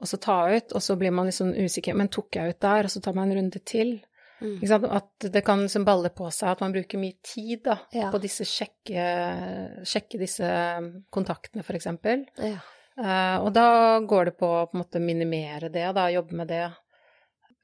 og 0.00 0.06
så 0.06 0.20
ta 0.20 0.48
ut, 0.48 0.72
og 0.72 0.80
så 0.80 0.96
blir 0.96 1.10
man 1.10 1.26
liksom 1.26 1.52
usikker 1.52 1.94
Men 1.96 2.08
tok 2.08 2.36
jeg 2.36 2.50
ut 2.50 2.60
der? 2.60 2.84
Og 2.84 2.90
så 2.90 3.02
tar 3.02 3.14
man 3.14 3.30
en 3.30 3.38
runde 3.38 3.58
til. 3.64 4.04
Mm. 4.40 4.84
At 4.92 5.26
det 5.32 5.40
kan 5.46 5.62
liksom 5.62 5.84
balle 5.86 6.10
på 6.12 6.28
seg 6.34 6.50
at 6.50 6.60
man 6.60 6.74
bruker 6.74 7.00
mye 7.00 7.16
tid 7.24 7.62
da, 7.64 7.78
Ja. 7.92 8.10
på 8.12 8.20
disse 8.20 8.44
sjekke, 8.44 9.04
sjekke 9.88 10.18
disse 10.20 10.48
kontaktene, 11.10 11.64
for 11.64 11.78
eksempel. 11.78 12.26
Ja. 12.36 12.58
Uh, 12.96 13.44
og 13.44 13.52
da 13.52 13.98
går 14.00 14.30
det 14.30 14.38
på 14.40 14.48
å 14.48 14.66
på 14.70 14.76
en 14.76 14.82
måte 14.84 15.00
minimere 15.00 15.68
det, 15.72 15.86
da, 15.96 16.08
jobbe 16.12 16.36
med 16.36 16.48
det. 16.48 16.66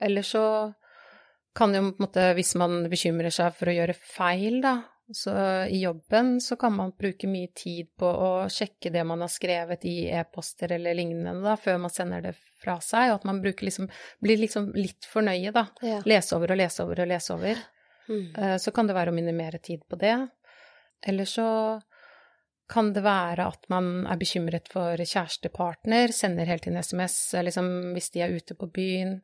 Eller 0.01 0.23
så 0.23 0.75
kan 1.55 1.75
jo 1.75 1.83
på 1.91 2.01
en 2.01 2.07
måte, 2.07 2.27
hvis 2.37 2.55
man 2.61 2.83
bekymrer 2.89 3.33
seg 3.33 3.55
for 3.57 3.69
å 3.69 3.77
gjøre 3.77 3.97
feil, 3.97 4.61
da, 4.65 4.79
så 5.15 5.33
i 5.69 5.83
jobben 5.83 6.41
så 6.41 6.57
kan 6.57 6.75
man 6.77 6.93
bruke 6.99 7.29
mye 7.31 7.51
tid 7.55 7.91
på 7.99 8.07
å 8.07 8.31
sjekke 8.53 8.91
det 8.95 9.05
man 9.09 9.21
har 9.25 9.31
skrevet 9.33 9.85
i 9.89 10.09
e-poster 10.11 10.73
eller 10.77 10.97
lignende, 10.99 11.35
da, 11.45 11.57
før 11.61 11.79
man 11.85 11.93
sender 11.93 12.25
det 12.25 12.35
fra 12.63 12.79
seg, 12.85 13.11
og 13.11 13.21
at 13.21 13.29
man 13.29 13.43
liksom, 13.43 13.89
blir 14.23 14.41
liksom 14.41 14.73
litt 14.79 15.07
for 15.09 15.25
nøye, 15.27 15.53
da. 15.55 15.67
Ja. 15.85 16.01
Lese 16.09 16.37
over 16.37 16.55
og 16.55 16.61
lese 16.63 16.85
over 16.85 17.05
og 17.05 17.11
lese 17.13 17.37
over. 17.37 17.63
Mm. 18.09 18.27
Eh, 18.37 18.57
Så 18.63 18.75
kan 18.75 18.87
det 18.91 18.97
være 18.99 19.13
å 19.13 19.17
minimere 19.17 19.59
tid 19.63 19.87
på 19.89 19.99
det. 20.01 20.17
Eller 21.07 21.25
så 21.29 21.47
kan 22.73 22.93
det 22.95 23.03
være 23.05 23.47
at 23.53 23.67
man 23.73 24.07
er 24.09 24.17
bekymret 24.21 24.71
for 24.73 24.97
kjærestepartner, 24.97 26.13
sender 26.15 26.49
helt 26.49 26.67
inn 26.67 26.79
SMS 26.81 27.35
eh, 27.35 27.45
liksom, 27.49 27.69
hvis 27.97 28.11
de 28.15 28.23
er 28.25 28.37
ute 28.37 28.57
på 28.59 28.71
byen. 28.73 29.19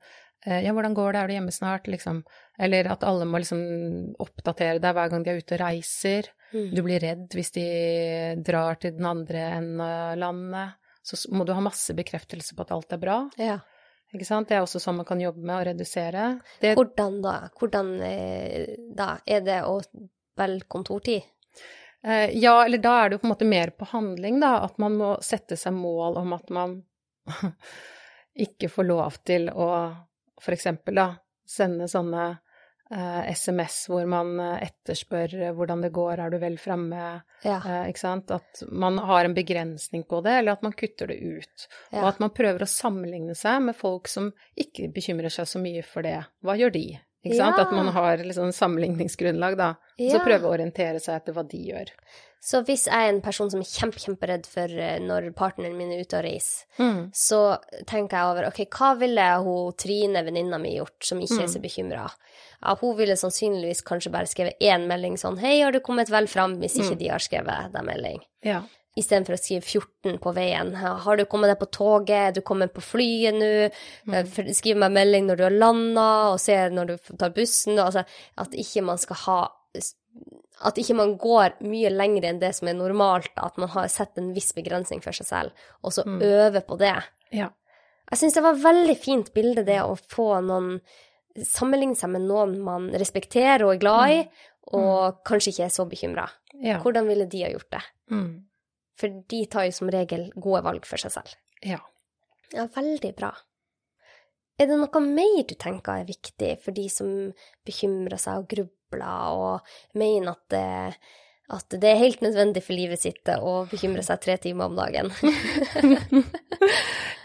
Eh, 0.47 0.61
Ja, 0.65 0.73
hvordan 0.73 0.95
går 0.95 1.13
det, 1.13 1.21
er 1.21 1.29
du 1.29 1.35
hjemme 1.35 1.55
snart, 1.55 1.89
liksom? 1.91 2.23
Eller 2.59 2.91
at 2.93 3.05
alle 3.07 3.27
må 3.27 3.41
liksom 3.43 4.15
oppdatere 4.23 4.79
deg 4.83 4.95
hver 4.95 5.11
gang 5.11 5.25
de 5.25 5.33
er 5.33 5.41
ute 5.43 5.57
og 5.57 5.63
reiser. 5.63 6.29
Mm. 6.53 6.69
Du 6.75 6.83
blir 6.87 7.03
redd 7.03 7.35
hvis 7.35 7.51
de 7.57 7.65
drar 8.47 8.79
til 8.81 8.95
den 8.97 9.07
andre 9.09 9.49
enden 9.59 9.83
av 9.85 10.17
landet. 10.19 10.77
Så 11.03 11.19
må 11.33 11.45
du 11.47 11.55
ha 11.57 11.65
masse 11.65 11.95
bekreftelse 11.97 12.55
på 12.55 12.65
at 12.67 12.73
alt 12.77 12.93
er 12.93 13.01
bra. 13.03 13.19
Ja. 13.41 13.59
Ikke 14.15 14.25
sant? 14.25 14.49
Det 14.49 14.57
er 14.57 14.65
også 14.65 14.81
sånn 14.81 14.97
man 15.01 15.09
kan 15.09 15.21
jobbe 15.21 15.43
med 15.45 15.57
å 15.57 15.65
redusere. 15.69 16.29
Det, 16.63 16.75
Hvordan 16.79 17.21
da? 17.25 17.35
Hvordan 17.59 17.91
eh, 18.05 18.77
da? 18.97 19.19
Er 19.27 19.43
det 19.45 19.59
å 19.69 19.79
velge 20.39 20.69
kontortid? 20.71 21.27
Eh, 22.05 22.31
ja, 22.39 22.55
eller 22.65 22.81
da 22.81 22.95
er 23.03 23.09
det 23.09 23.19
jo 23.19 23.23
på 23.25 23.29
en 23.29 23.35
måte 23.35 23.49
mer 23.49 23.73
på 23.77 23.89
handling, 23.91 24.39
da. 24.41 24.63
At 24.65 24.79
man 24.81 24.97
må 24.97 25.15
sette 25.25 25.59
seg 25.61 25.77
mål 25.77 26.17
om 26.23 26.33
at 26.37 26.53
man 26.55 26.79
ikke 28.49 28.71
får 28.73 28.89
lov 28.89 29.19
til 29.29 29.51
å 29.51 29.69
for 30.43 30.55
eksempel 30.57 30.95
da 31.01 31.09
sende 31.49 31.87
sånne 31.89 32.27
eh, 32.93 33.31
SMS 33.33 33.79
hvor 33.91 34.07
man 34.09 34.35
eh, 34.41 34.67
etterspør 34.69 35.35
eh, 35.39 35.53
hvordan 35.57 35.83
det 35.85 35.91
går, 35.97 36.21
er 36.25 36.31
du 36.35 36.39
vel 36.43 36.59
framme, 36.61 37.23
Ja. 37.45 37.57
eh, 37.65 37.89
ikke 37.91 38.03
sant. 38.05 38.31
At 38.35 38.63
man 38.71 38.99
har 38.99 39.25
en 39.29 39.35
begrensning 39.37 40.05
på 40.09 40.23
det, 40.25 40.39
eller 40.43 40.53
at 40.59 40.63
man 40.67 40.73
kutter 40.77 41.07
det 41.13 41.19
ut. 41.21 41.67
Og 41.93 42.07
at 42.13 42.21
man 42.21 42.31
prøver 42.37 42.65
å 42.65 42.71
sammenligne 42.71 43.35
seg 43.39 43.63
med 43.71 43.77
folk 43.77 44.09
som 44.09 44.33
ikke 44.57 44.89
bekymrer 44.95 45.33
seg 45.33 45.47
så 45.49 45.61
mye 45.63 45.85
for 45.85 46.03
det. 46.07 46.19
Hva 46.45 46.57
gjør 46.61 46.73
de? 46.77 46.87
Ikke 47.27 47.37
sant? 47.41 47.59
At 47.59 47.73
man 47.75 47.89
har 47.93 48.21
liksom 48.23 48.53
sammenligningsgrunnlag, 48.55 49.57
da. 49.59 49.73
Og 49.99 50.13
så 50.15 50.21
prøve 50.25 50.47
å 50.49 50.53
orientere 50.55 51.01
seg 51.03 51.17
etter 51.19 51.35
hva 51.35 51.43
de 51.49 51.59
gjør. 51.73 51.91
Så 52.41 52.61
hvis 52.65 52.87
jeg 52.87 52.95
er 52.95 53.09
en 53.13 53.21
person 53.21 53.51
som 53.51 53.61
er 53.61 53.65
kjempe, 53.67 53.99
kjemperedd 53.99 54.47
for 54.47 54.71
eh, 54.71 54.99
når 55.03 55.33
partneren 55.35 55.77
min 55.77 55.91
er 55.93 56.05
ute 56.05 56.19
og 56.21 56.25
reiser, 56.25 56.65
Mm. 56.79 57.11
så 57.13 57.59
tenker 57.85 58.17
jeg 58.17 58.31
over 58.31 58.47
ok, 58.47 58.61
hva 58.71 58.93
ville 58.99 59.25
hun 59.43 59.73
Trine, 59.75 60.23
venninna 60.25 60.59
mi, 60.59 60.77
gjort, 60.77 61.03
som 61.03 61.19
ikke 61.19 61.39
Mm. 61.41 61.43
er 61.43 61.49
så 61.49 61.61
bekymra? 61.61 62.11
Ja, 62.63 62.75
hun 62.77 62.97
ville 62.97 63.15
sannsynligvis 63.17 63.83
kanskje 63.83 64.11
bare 64.13 64.27
skrevet 64.27 64.55
én 64.61 64.87
melding 64.87 65.17
sånn 65.19 65.39
hei, 65.39 65.61
har 65.63 65.73
du 65.73 65.81
kommet 65.81 66.09
vel 66.11 66.27
fram, 66.27 66.59
hvis 66.61 66.77
ikke 66.79 66.95
Mm. 66.95 66.99
de 66.99 67.09
har 67.09 67.19
skrevet 67.19 67.73
deg 67.73 67.85
melding. 67.85 68.21
Ja. 68.45 68.63
Istedenfor 68.97 69.35
å 69.35 69.39
skrive 69.39 69.63
14 69.63 70.19
på 70.19 70.35
veien. 70.35 70.75
Har 70.75 71.17
du 71.17 71.25
kommet 71.25 71.51
deg 71.51 71.59
på 71.61 71.71
toget? 71.71 72.11
Er 72.11 72.33
du 72.33 72.41
kommet 72.41 72.73
på 72.75 72.81
flyet 72.83 73.35
nå? 73.35 73.71
Mm. 74.09 74.15
Eh, 74.15 74.53
Skriv 74.53 74.77
meg 74.77 74.91
melding 74.91 75.27
når 75.29 75.37
du 75.37 75.43
har 75.45 75.51
landa, 75.51 76.33
og 76.33 76.41
se 76.41 76.53
når 76.71 76.87
du 76.87 76.97
tar 77.17 77.31
bussen. 77.31 77.77
Altså, 77.79 78.05
at 78.37 78.51
ikke 78.51 78.83
man 78.83 78.99
skal 78.99 79.17
ha 79.17 79.49
At 80.65 80.75
ikke 80.81 80.95
man 80.99 81.17
går 81.19 81.61
mye 81.63 81.91
lenger 81.91 82.25
enn 82.29 82.41
det 82.41 82.55
som 82.57 82.69
er 82.69 82.75
normalt. 82.75 83.29
At 83.37 83.57
man 83.59 83.69
har 83.69 83.87
sett 83.89 84.19
en 84.19 84.33
viss 84.35 84.53
begrensning 84.57 85.03
for 85.05 85.13
seg 85.13 85.27
selv, 85.27 85.53
og 85.85 85.93
så 85.93 86.05
Mm. 86.05 86.21
øver 86.23 86.67
på 86.67 86.79
det. 86.79 86.97
ja. 87.33 87.51
Jeg 88.11 88.19
syns 88.19 88.35
det 88.35 88.43
var 88.43 88.55
et 88.55 88.63
veldig 88.65 88.97
fint 88.99 89.35
bilde, 89.35 89.65
det 89.67 89.83
å 89.85 89.93
få 89.95 90.41
noen 90.43 90.81
Sammenligne 91.45 91.95
seg 91.95 92.09
med 92.11 92.23
noen 92.23 92.59
man 92.65 92.91
respekterer 92.91 93.63
og 93.63 93.75
er 93.75 93.79
glad 93.79 94.11
i, 94.11 94.29
og 94.73 95.23
kanskje 95.25 95.53
ikke 95.53 95.65
er 95.67 95.69
så 95.69 95.85
bekymra. 95.89 96.29
Ja. 96.61 96.81
Hvordan 96.83 97.07
ville 97.07 97.27
de 97.29 97.43
ha 97.45 97.51
gjort 97.51 97.71
det? 97.71 97.83
Mm. 98.11 98.45
For 98.97 99.09
de 99.29 99.47
tar 99.47 99.65
jo 99.69 99.71
som 99.77 99.89
regel 99.89 100.33
gode 100.35 100.65
valg 100.65 100.85
for 100.87 100.97
seg 100.97 101.13
selv. 101.13 101.35
ja. 101.63 101.79
Ja, 102.53 102.67
veldig 102.67 103.15
bra. 103.15 103.35
Er 104.59 104.67
det 104.67 104.79
noe 104.81 105.01
mer 105.05 105.43
du 105.47 105.55
tenker 105.55 106.01
er 106.01 106.05
viktig 106.09 106.59
for 106.65 106.73
de 106.73 106.89
som 106.89 107.33
bekymrer 107.67 108.19
seg 108.19 108.39
og 108.39 108.49
grubler 108.49 108.73
og 108.93 109.99
mener 109.99 110.33
at 110.33 110.45
det, 110.53 110.99
at 111.49 111.77
det 111.81 111.91
er 111.91 112.01
helt 112.03 112.21
nødvendig 112.25 112.63
for 112.65 112.77
livet 112.77 113.01
sitt 113.03 113.29
å 113.37 113.67
bekymre 113.71 114.03
seg 114.07 114.21
tre 114.25 114.37
timer 114.41 114.71
om 114.71 114.79
dagen? 114.79 115.13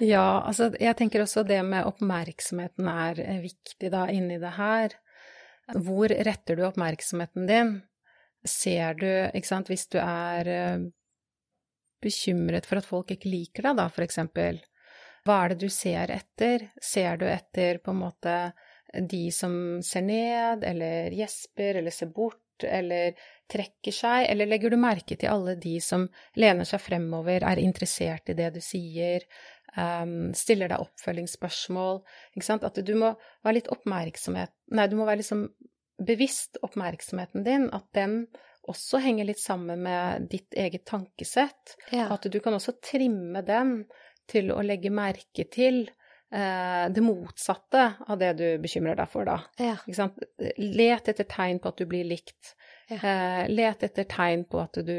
Ja, 0.02 0.42
altså 0.42 0.72
jeg 0.82 0.98
tenker 0.98 1.24
også 1.24 1.44
det 1.48 1.60
med 1.68 1.86
oppmerksomheten 1.88 2.88
er 2.90 3.20
eh, 3.22 3.40
viktig 3.44 3.92
da 3.94 4.08
inni 4.12 4.40
det 4.42 4.56
her. 4.58 4.96
Hvor 5.86 6.12
retter 6.12 6.58
du 6.58 6.66
oppmerksomheten 6.68 7.48
din? 7.48 7.74
Ser 8.44 8.98
du, 9.00 9.08
ikke 9.32 9.48
sant, 9.48 9.70
hvis 9.72 9.86
du 9.94 10.00
er 10.02 10.50
eh, 10.52 10.86
bekymret 12.04 12.68
for 12.68 12.82
at 12.82 12.90
folk 12.90 13.14
ikke 13.16 13.32
liker 13.32 13.70
deg, 13.70 13.80
da, 13.80 13.88
for 13.94 14.06
eksempel. 14.06 14.60
Hva 15.24 15.40
er 15.44 15.54
det 15.54 15.62
du 15.64 15.72
ser 15.72 16.12
etter? 16.12 16.68
Ser 16.84 17.22
du 17.22 17.28
etter 17.30 17.80
på 17.84 17.94
en 17.94 18.02
måte 18.02 18.38
de 18.94 19.32
som 19.34 19.82
ser 19.84 20.02
ned, 20.06 20.64
eller 20.64 21.12
gjesper, 21.18 21.80
eller 21.82 21.92
ser 21.92 22.12
bort, 22.14 22.40
eller 22.64 23.16
trekker 23.50 23.92
seg, 23.96 24.28
eller 24.30 24.48
legger 24.48 24.70
du 24.70 24.78
merke 24.80 25.18
til 25.20 25.32
alle 25.32 25.56
de 25.60 25.80
som 25.82 26.06
lener 26.40 26.68
seg 26.70 26.80
fremover, 26.82 27.44
er 27.44 27.60
interessert 27.60 28.30
i 28.30 28.36
det 28.38 28.52
du 28.56 28.62
sier, 28.64 29.26
um, 29.76 30.32
stiller 30.38 30.70
deg 30.72 30.84
oppfølgingsspørsmål, 30.86 32.04
ikke 32.38 32.46
sant? 32.46 32.64
At 32.68 32.78
du 32.86 32.94
må 33.00 33.14
være 33.44 33.58
litt 33.60 33.72
oppmerksomhet, 33.74 34.54
nei, 34.78 34.88
du 34.88 34.96
må 35.00 35.08
være 35.10 35.24
liksom 35.24 35.48
bevisst 36.04 36.58
oppmerksomheten 36.66 37.44
din, 37.46 37.68
at 37.74 37.86
den 37.98 38.24
også 38.70 39.02
henger 39.04 39.28
litt 39.28 39.42
sammen 39.44 39.82
med 39.84 40.30
ditt 40.32 40.56
eget 40.56 40.86
tankesett, 40.88 41.76
Ja. 41.92 42.08
at 42.14 42.24
du 42.32 42.40
kan 42.40 42.54
også 42.56 42.78
trimme 42.82 43.42
den 43.46 43.86
til 44.30 44.54
å 44.56 44.62
legge 44.64 44.90
merke 44.94 45.44
til 45.52 45.90
det 46.34 47.02
motsatte 47.06 47.84
av 48.10 48.18
det 48.18 48.32
du 48.40 48.46
bekymrer 48.64 48.96
deg 48.98 49.10
for, 49.12 49.26
da. 49.30 49.36
ja. 49.62 49.76
Let 50.58 51.08
etter 51.12 51.28
tegn 51.30 51.60
på 51.62 51.70
at 51.70 51.78
du 51.78 51.86
blir 51.86 52.08
likt. 52.10 52.56
Ja. 52.90 52.98
Eh, 52.98 53.44
let 53.54 53.84
etter 53.86 54.08
tegn 54.10 54.46
på 54.50 54.60
at 54.64 54.80
du 54.86 54.98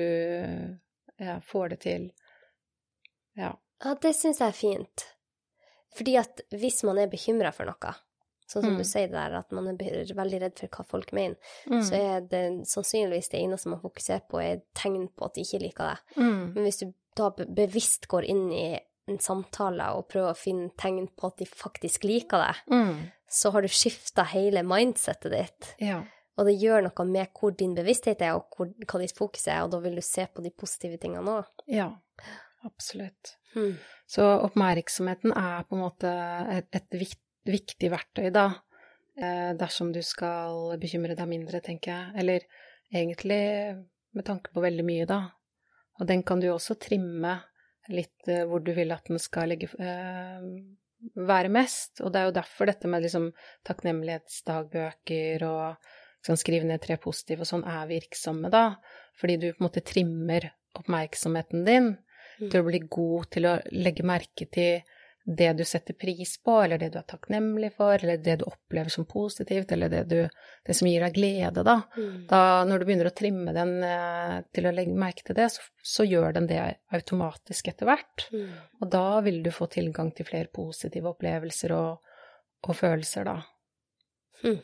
får 1.48 1.68
det 1.74 1.80
til. 1.84 2.06
Ja. 3.38 3.52
Ja, 3.84 3.94
det 4.00 4.14
syns 4.16 4.38
jeg 4.40 4.48
er 4.52 4.56
fint. 4.56 5.04
Fordi 5.94 6.16
at 6.18 6.40
hvis 6.54 6.82
man 6.86 6.98
er 7.02 7.10
bekymra 7.10 7.50
for 7.54 7.66
noe, 7.68 7.92
sånn 8.46 8.62
som 8.62 8.72
Mm. 8.74 8.78
du 8.78 8.84
sier 8.84 9.08
der, 9.10 9.34
at 9.38 9.50
man 9.52 9.68
er 9.68 9.76
veldig 10.14 10.40
redd 10.40 10.58
for 10.58 10.68
hva 10.68 10.84
folk 10.86 11.12
mener, 11.12 11.36
Mm. 11.66 11.82
så 11.82 11.94
er 11.98 12.20
det 12.20 12.66
sannsynligvis 12.66 13.30
det 13.30 13.40
eneste 13.42 13.68
man 13.68 13.80
fokuserer 13.80 14.22
på, 14.28 14.38
er 14.42 14.62
tegn 14.74 15.08
på 15.08 15.24
at 15.26 15.34
de 15.34 15.40
ikke 15.42 15.60
liker 15.62 15.84
deg. 15.94 15.98
Mm. 16.16 16.54
Men 16.54 16.64
hvis 16.64 16.78
du 16.80 16.92
da 17.16 17.30
bevisst 17.30 18.06
går 18.08 18.24
inn 18.24 18.50
i 18.52 18.80
en 19.08 19.18
samtale 19.20 19.90
og 19.98 20.06
prøver 20.08 20.32
å 20.32 20.38
finne 20.38 20.70
tegn 20.80 21.08
på 21.16 21.26
at 21.28 21.36
de 21.42 21.46
faktisk 21.46 22.04
liker 22.08 22.38
deg, 22.46 22.62
Mm. 22.72 23.10
så 23.28 23.50
har 23.52 23.62
du 23.62 23.68
skifta 23.68 24.24
hele 24.30 24.62
mindsettet 24.62 25.32
ditt. 25.32 25.74
Ja. 25.80 26.02
Og 26.38 26.46
det 26.46 26.56
gjør 26.58 26.82
noe 26.88 27.04
med 27.06 27.28
hvor 27.38 27.52
din 27.56 27.74
bevissthet 27.76 28.22
er, 28.22 28.34
og 28.34 28.48
hvor, 28.56 28.66
hva 28.86 29.00
ditt 29.00 29.14
fokus 29.16 29.46
er, 29.46 29.62
og 29.62 29.70
da 29.70 29.78
vil 29.84 29.94
du 29.94 30.02
se 30.02 30.26
på 30.26 30.42
de 30.42 30.50
positive 30.50 30.98
tingene 30.98 31.38
òg. 31.40 31.46
ja. 31.68 31.90
Absolutt. 32.64 33.34
Mm. 33.54 33.74
Så 34.08 34.24
oppmerksomheten 34.40 35.34
er 35.36 35.64
på 35.68 35.76
en 35.76 35.82
måte 35.82 36.08
et, 36.48 36.68
et 36.72 36.96
vikt, 36.96 37.20
viktig 37.44 37.90
verktøy, 37.92 38.30
da. 38.32 38.46
Eh, 39.20 39.50
dersom 39.60 39.90
du 39.92 40.00
skal 40.02 40.72
bekymre 40.80 41.12
deg 41.14 41.28
mindre, 41.28 41.60
tenker 41.60 41.92
jeg. 41.92 42.14
Eller 42.22 42.46
egentlig 42.88 43.84
med 44.16 44.24
tanke 44.24 44.48
på 44.54 44.62
veldig 44.64 44.84
mye, 44.88 45.04
da. 45.06 45.18
Og 46.00 46.08
den 46.08 46.22
kan 46.26 46.40
du 46.40 46.48
også 46.54 46.78
trimme 46.80 47.34
litt 47.92 48.28
eh, 48.30 48.44
hvor 48.48 48.62
du 48.64 48.72
vil 48.76 48.94
at 48.94 49.10
den 49.10 49.20
skal 49.22 49.50
legge, 49.52 49.68
eh, 49.78 50.46
være 51.14 51.52
mest. 51.52 52.00
Og 52.00 52.12
det 52.12 52.20
er 52.20 52.30
jo 52.30 52.38
derfor 52.38 52.70
dette 52.70 52.90
med 52.90 53.04
liksom 53.04 53.30
takknemlighetsdagbøker 53.68 55.44
og 55.48 55.90
sånn 56.24 56.40
skrive 56.40 56.64
ned 56.68 56.80
tre 56.80 56.96
positive 57.00 57.44
og 57.44 57.50
sånn 57.50 57.66
er 57.68 57.90
virksomme, 57.90 58.48
da. 58.52 58.76
Fordi 59.20 59.36
du 59.36 59.48
på 59.52 59.60
en 59.60 59.68
måte 59.68 59.84
trimmer 59.84 60.50
oppmerksomheten 60.74 61.66
din 61.68 61.94
Mm. 62.34 62.50
til 62.50 62.60
å 62.60 62.66
bli 62.66 62.80
god 62.90 63.26
til 63.30 63.46
å 63.46 63.54
legge 63.70 64.02
merke 64.02 64.46
til 64.50 64.82
det 65.24 65.52
du 65.52 65.64
setter 65.64 65.94
pris 65.94 66.42
på, 66.42 66.58
eller 66.62 66.78
det 66.78 66.90
du 66.92 66.98
er 67.00 67.06
takknemlig 67.08 67.70
for, 67.78 67.96
eller 67.96 68.20
det 68.20 68.36
du 68.42 68.44
opplever 68.44 68.92
som 68.92 69.06
positivt, 69.08 69.72
eller 69.72 69.88
det, 69.88 70.02
du, 70.10 70.18
det 70.66 70.76
som 70.76 70.88
gir 70.88 71.00
deg 71.00 71.16
glede, 71.16 71.64
da. 71.64 71.78
Mm. 71.96 72.26
da. 72.28 72.40
Når 72.68 72.82
du 72.82 72.86
begynner 72.88 73.08
å 73.08 73.14
trimme 73.16 73.54
den 73.56 73.72
eh, 73.88 74.36
til 74.52 74.68
å 74.68 74.74
legge 74.76 74.98
merke 75.00 75.24
til 75.24 75.38
det, 75.38 75.48
så, 75.54 75.64
så 75.80 76.04
gjør 76.04 76.36
den 76.36 76.50
det 76.50 76.60
automatisk 76.92 77.72
etter 77.72 77.88
hvert. 77.88 78.26
Mm. 78.36 78.52
Og 78.84 78.92
da 78.92 79.06
vil 79.24 79.40
du 79.46 79.48
få 79.54 79.70
tilgang 79.72 80.12
til 80.12 80.28
flere 80.28 80.52
positive 80.52 81.14
opplevelser 81.14 81.72
og, 81.72 82.14
og 82.68 82.76
følelser, 82.76 83.32
da. 83.32 83.40
Mm. 84.44 84.60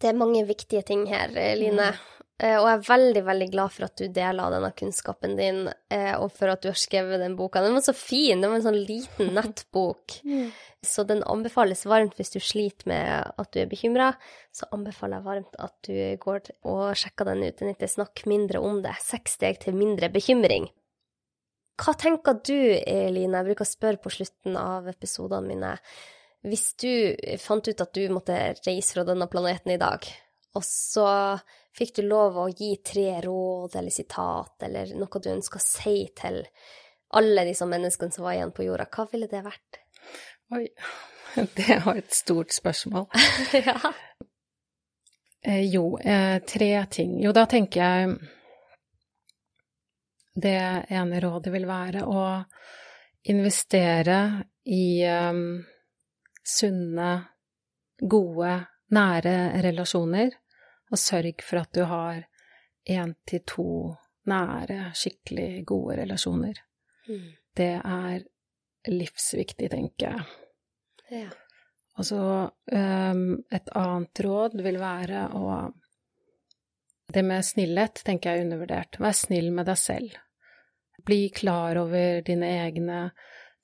Det 0.00 0.10
er 0.10 0.18
mange 0.18 0.42
viktige 0.48 0.82
ting 0.90 1.06
her, 1.06 1.30
Line. 1.30 1.92
Eh, 2.40 2.56
Og 2.56 2.64
jeg 2.70 2.78
er 2.78 2.86
veldig, 2.88 3.22
veldig 3.26 3.46
glad 3.52 3.72
for 3.74 3.84
at 3.84 4.00
du 4.00 4.06
deler 4.16 4.54
denne 4.54 4.70
kunnskapen 4.72 5.34
din, 5.36 5.58
eh, 5.92 6.14
og 6.16 6.30
for 6.32 6.48
at 6.48 6.62
du 6.64 6.70
har 6.70 6.78
skrevet 6.80 7.20
den 7.20 7.34
boka. 7.36 7.60
Den 7.60 7.74
var 7.76 7.84
så 7.84 7.92
fin. 7.96 8.40
Den 8.40 8.48
var 8.50 8.56
en 8.60 8.66
sånn 8.70 8.80
liten 8.88 9.34
nettbok. 9.36 10.16
Så 10.80 11.04
den 11.04 11.20
anbefales 11.28 11.84
varmt 11.84 12.14
hvis 12.16 12.32
du 12.32 12.38
sliter 12.40 12.88
med 12.88 13.32
at 13.36 13.50
du 13.52 13.60
er 13.60 13.68
bekymra. 13.68 14.14
Så 14.56 14.64
anbefaler 14.72 15.18
jeg 15.20 15.26
varmt 15.28 15.58
at 15.60 15.74
du 15.84 15.92
går 16.22 16.48
og 16.64 16.94
sjekker 16.96 17.28
den 17.28 17.44
ut. 17.44 17.58
Den 17.60 17.74
heter 17.74 17.92
Snakk 17.92 18.24
mindre 18.30 18.62
om 18.64 18.80
det. 18.84 18.94
Seks 19.04 19.36
steg 19.36 19.60
til 19.60 19.76
mindre 19.76 20.08
bekymring. 20.08 20.70
Hva 21.80 21.94
tenker 21.96 22.40
du, 22.44 22.56
Eline, 22.84 23.36
Jeg 23.40 23.46
bruker 23.50 23.64
å 23.64 23.68
spørre 23.68 24.00
på 24.00 24.12
slutten 24.12 24.56
av 24.60 24.88
episodene 24.88 25.48
mine. 25.48 25.74
Hvis 26.44 26.74
du 26.80 26.88
fant 27.40 27.68
ut 27.68 27.80
at 27.84 27.92
du 27.96 28.02
måtte 28.12 28.36
reise 28.66 28.96
fra 28.96 29.04
denne 29.08 29.28
planeten 29.32 29.72
i 29.72 29.80
dag, 29.80 30.04
og 30.56 30.64
så 30.64 31.06
fikk 31.76 31.96
du 31.96 32.02
lov 32.08 32.38
å 32.38 32.48
gi 32.50 32.74
tre 32.84 33.20
råd 33.24 33.76
eller 33.78 33.94
sitat 33.94 34.66
eller 34.66 34.94
noe 34.98 35.22
du 35.22 35.30
ønska 35.32 35.60
å 35.60 35.64
si 35.64 35.96
til 36.16 36.42
alle 37.18 37.44
disse 37.48 37.66
menneskene 37.66 38.14
som 38.14 38.26
var 38.26 38.36
igjen 38.36 38.52
på 38.54 38.66
jorda, 38.66 38.86
hva 38.90 39.06
ville 39.10 39.28
det 39.30 39.42
vært? 39.42 39.80
Oi, 40.54 40.66
det 41.58 41.80
var 41.84 41.98
et 41.98 42.14
stort 42.14 42.54
spørsmål. 42.54 43.08
ja. 43.68 43.76
Eh, 45.42 45.64
jo, 45.70 45.98
eh, 45.98 46.38
tre 46.46 46.72
ting. 46.90 47.16
Jo, 47.22 47.32
da 47.32 47.46
tenker 47.48 47.80
jeg 47.80 48.18
Det 50.40 50.58
ene 50.94 51.18
rådet 51.20 51.50
vil 51.52 51.64
være 51.66 52.04
å 52.06 52.20
investere 53.28 54.18
i 54.72 55.02
um, 55.04 55.58
sunne, 56.46 57.08
gode, 57.98 58.52
nære 58.94 59.34
relasjoner, 59.66 60.30
og 60.90 60.98
sørg 60.98 61.42
for 61.46 61.62
at 61.62 61.72
du 61.74 61.84
har 61.88 62.24
én 62.90 63.14
til 63.28 63.44
to 63.46 63.66
nære, 64.30 64.90
skikkelig 64.94 65.64
gode 65.66 66.00
relasjoner. 66.02 66.58
Mm. 67.08 67.28
Det 67.56 67.74
er 67.78 68.24
livsviktig, 68.90 69.70
tenker 69.70 70.10
jeg. 70.10 70.26
ja. 71.10 71.30
Og 71.98 72.06
så 72.06 72.22
um, 72.72 73.24
et 73.52 73.70
annet 73.76 74.20
råd 74.24 74.60
vil 74.64 74.78
være 74.80 75.26
å 75.36 75.44
Det 77.10 77.24
med 77.26 77.42
snillhet 77.42 78.04
tenker 78.06 78.30
jeg 78.30 78.38
er 78.38 78.44
undervurdert. 78.44 78.96
Vær 79.02 79.16
snill 79.18 79.48
med 79.50 79.66
deg 79.66 79.78
selv. 79.80 80.12
Bli 81.02 81.24
klar 81.34 81.76
over 81.80 82.20
dine 82.22 82.46
egne 82.62 83.00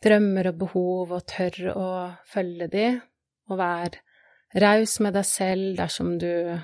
drømmer 0.03 0.49
og 0.51 0.59
behov, 0.59 1.13
og 1.15 1.29
tørr 1.31 1.69
å 1.71 1.91
følge 2.27 2.67
de, 2.73 2.89
og 3.47 3.61
vær 3.61 4.01
raus 4.59 4.97
med 4.99 5.15
deg 5.15 5.29
selv 5.31 5.79
dersom 5.79 6.17
du 6.19 6.59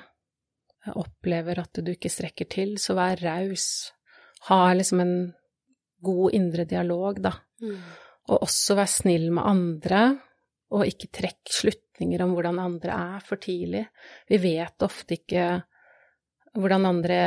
opplever 0.91 1.61
at 1.63 1.79
du 1.79 1.93
ikke 1.93 2.11
strekker 2.11 2.49
til, 2.51 2.77
så 2.81 2.97
vær 2.99 3.21
raus. 3.23 3.67
Ha 4.49 4.73
liksom 4.75 5.03
en 5.05 5.17
god 6.03 6.35
indre 6.35 6.67
dialog, 6.69 7.21
da. 7.23 7.37
Mm. 7.63 7.79
Og 8.33 8.47
også 8.49 8.77
vær 8.79 8.91
snill 8.91 9.29
med 9.35 9.47
andre, 9.47 10.03
og 10.73 10.87
ikke 10.89 11.11
trekk 11.13 11.53
slutninger 11.53 12.23
om 12.25 12.33
hvordan 12.35 12.59
andre 12.63 12.97
er 13.17 13.27
for 13.27 13.41
tidlig. 13.43 13.85
Vi 14.31 14.39
vet 14.43 14.87
ofte 14.87 15.19
ikke 15.19 15.47
hvordan 16.59 16.89
andre 16.89 17.21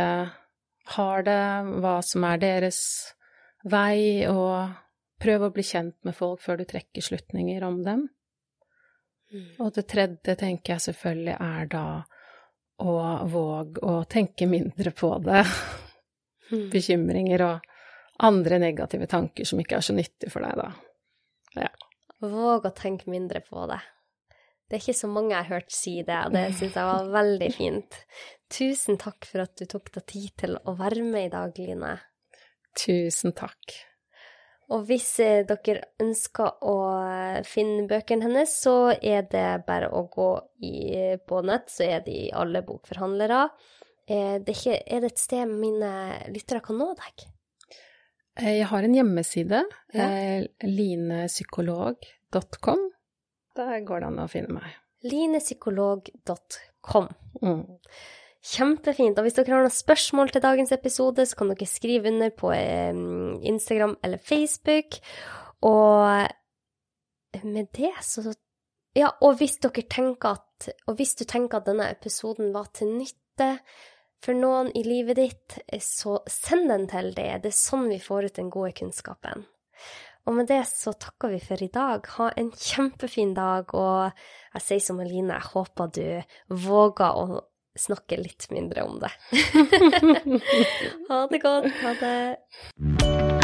har 0.95 1.25
det, 1.25 1.43
hva 1.81 1.99
som 2.05 2.25
er 2.27 2.41
deres 2.41 2.81
vei, 3.65 4.25
og 4.29 4.73
prøv 5.21 5.47
å 5.47 5.53
bli 5.53 5.65
kjent 5.65 5.97
med 6.05 6.17
folk 6.17 6.43
før 6.43 6.59
du 6.61 6.67
trekker 6.69 7.05
slutninger 7.05 7.63
om 7.65 7.79
dem. 7.85 8.05
Mm. 9.33 9.47
Og 9.63 9.71
det 9.77 9.87
tredje 9.89 10.35
tenker 10.37 10.75
jeg 10.75 10.85
selvfølgelig 10.89 11.37
er 11.39 11.71
da 11.71 11.85
å 12.83 12.93
våg 13.31 13.79
å 13.83 13.95
tenke 14.09 14.47
mindre 14.49 14.91
på 14.95 15.13
det. 15.23 15.45
Mm. 16.51 16.67
Bekymringer 16.73 17.41
og 17.45 17.71
andre 18.25 18.59
negative 18.61 19.07
tanker 19.11 19.47
som 19.47 19.59
ikke 19.61 19.79
er 19.79 19.85
så 19.85 19.95
nyttig 19.95 20.31
for 20.31 20.45
deg, 20.45 20.59
da. 20.59 21.65
Ja. 21.65 21.71
Våg 22.25 22.67
å 22.67 22.73
tenke 22.75 23.09
mindre 23.11 23.41
på 23.45 23.65
det. 23.71 23.81
Det 24.65 24.77
er 24.77 24.81
ikke 24.81 24.97
så 24.97 25.09
mange 25.11 25.35
jeg 25.35 25.45
har 25.45 25.59
hørt 25.59 25.73
si 25.73 25.95
det, 26.05 26.19
og 26.25 26.33
det 26.33 26.45
syns 26.57 26.77
jeg 26.79 26.89
var 26.89 27.09
veldig 27.13 27.49
fint. 27.53 27.97
Tusen 28.49 28.97
takk 29.01 29.27
for 29.29 29.43
at 29.43 29.53
du 29.59 29.67
tok 29.69 29.91
deg 29.93 30.05
tid 30.09 30.31
til 30.41 30.55
å 30.57 30.73
være 30.79 31.03
med 31.05 31.27
i 31.27 31.33
dag, 31.33 31.59
Line. 31.61 31.91
Tusen 32.81 33.35
takk. 33.37 33.75
Og 34.73 34.81
hvis 34.87 35.19
eh, 35.21 35.45
dere 35.45 35.83
ønsker 36.01 36.49
å 36.65 36.75
finne 37.45 37.85
bøkene 37.89 38.23
hennes, 38.25 38.49
så 38.63 38.93
er 38.95 39.21
det 39.29 39.65
bare 39.67 39.89
å 39.93 40.07
gå 40.11 40.41
i, 40.65 41.17
på 41.21 41.41
nett, 41.45 41.69
så 41.69 41.83
er 41.85 42.01
de 42.05 42.31
alle 42.33 42.61
bokforhandlere. 42.65 43.49
Er 44.05 44.39
det, 44.45 44.53
ikke, 44.57 44.75
er 44.85 44.99
det 45.01 45.09
et 45.13 45.19
sted 45.21 45.47
mine 45.49 45.91
lyttere 46.33 46.61
kan 46.65 46.77
nå 46.81 46.93
deg? 46.97 47.13
Eh, 48.41 48.55
jeg 48.59 48.67
har 48.71 48.81
en 48.85 48.97
hjemmeside, 48.97 49.59
ja. 49.95 50.05
Eh, 50.09 50.41
linepsykolog.com. 50.65 52.81
Der 53.55 53.79
går 53.87 53.97
det 54.01 54.07
an 54.09 54.23
å 54.25 54.27
finne 54.31 54.51
meg. 54.57 54.67
linepsykolog.com. 55.05 57.07
Mm. 57.41 57.65
Kjempefint. 58.45 59.17
Og 59.17 59.25
hvis 59.25 59.37
dere 59.37 59.55
har 59.55 59.65
noen 59.65 59.73
spørsmål 59.73 60.29
til 60.29 60.43
dagens 60.43 60.73
episode, 60.75 61.25
så 61.25 61.37
kan 61.39 61.49
dere 61.51 61.67
skrive 61.69 62.11
under 62.11 62.33
på 62.37 62.51
Instagram 62.53 63.95
eller 64.05 64.21
Facebook. 64.21 64.99
Og 65.65 66.27
med 67.43 67.71
det 67.75 67.93
så 68.05 68.33
Ja, 68.95 69.09
og 69.21 69.41
hvis 69.41 69.57
dere 69.59 69.83
tenker 69.91 70.37
at 70.37 70.69
Og 70.87 70.95
hvis 70.95 71.17
du 71.19 71.25
tenker 71.27 71.59
at 71.59 71.65
denne 71.67 71.89
episoden 71.91 72.53
var 72.53 72.69
til 72.71 72.93
nytte 72.95 73.57
for 74.23 74.33
noen 74.33 74.69
i 74.71 74.83
livet 74.85 75.17
ditt, 75.19 75.57
så 75.83 76.21
send 76.31 76.69
den 76.71 76.87
til 76.87 77.11
det. 77.17 77.41
Det 77.43 77.51
er 77.51 77.57
sånn 77.57 77.89
vi 77.91 77.99
får 77.99 78.29
ut 78.29 78.37
den 78.39 78.49
gode 78.49 78.71
kunnskapen. 78.77 79.43
Og 80.25 80.33
med 80.33 80.47
det 80.49 80.61
så 80.69 80.95
takker 80.97 81.33
vi 81.35 81.41
for 81.43 81.61
i 81.61 81.67
dag. 81.69 82.07
Ha 82.15 82.31
en 82.39 82.49
kjempefin 82.55 83.35
dag, 83.35 83.75
og 83.75 84.15
jeg 84.55 84.63
sier 84.63 84.85
som 84.87 85.01
Eline, 85.03 85.35
jeg 85.35 85.51
håper 85.51 85.91
du 85.93 86.55
våger 86.63 87.19
å 87.19 87.43
snakke 87.75 88.17
litt 88.17 88.49
mindre 88.51 88.83
om 88.87 88.99
det. 89.03 89.11
ha 91.09 91.27
det 91.31 91.41
godt. 91.43 91.71
Ha 91.83 91.95
det. 92.01 93.34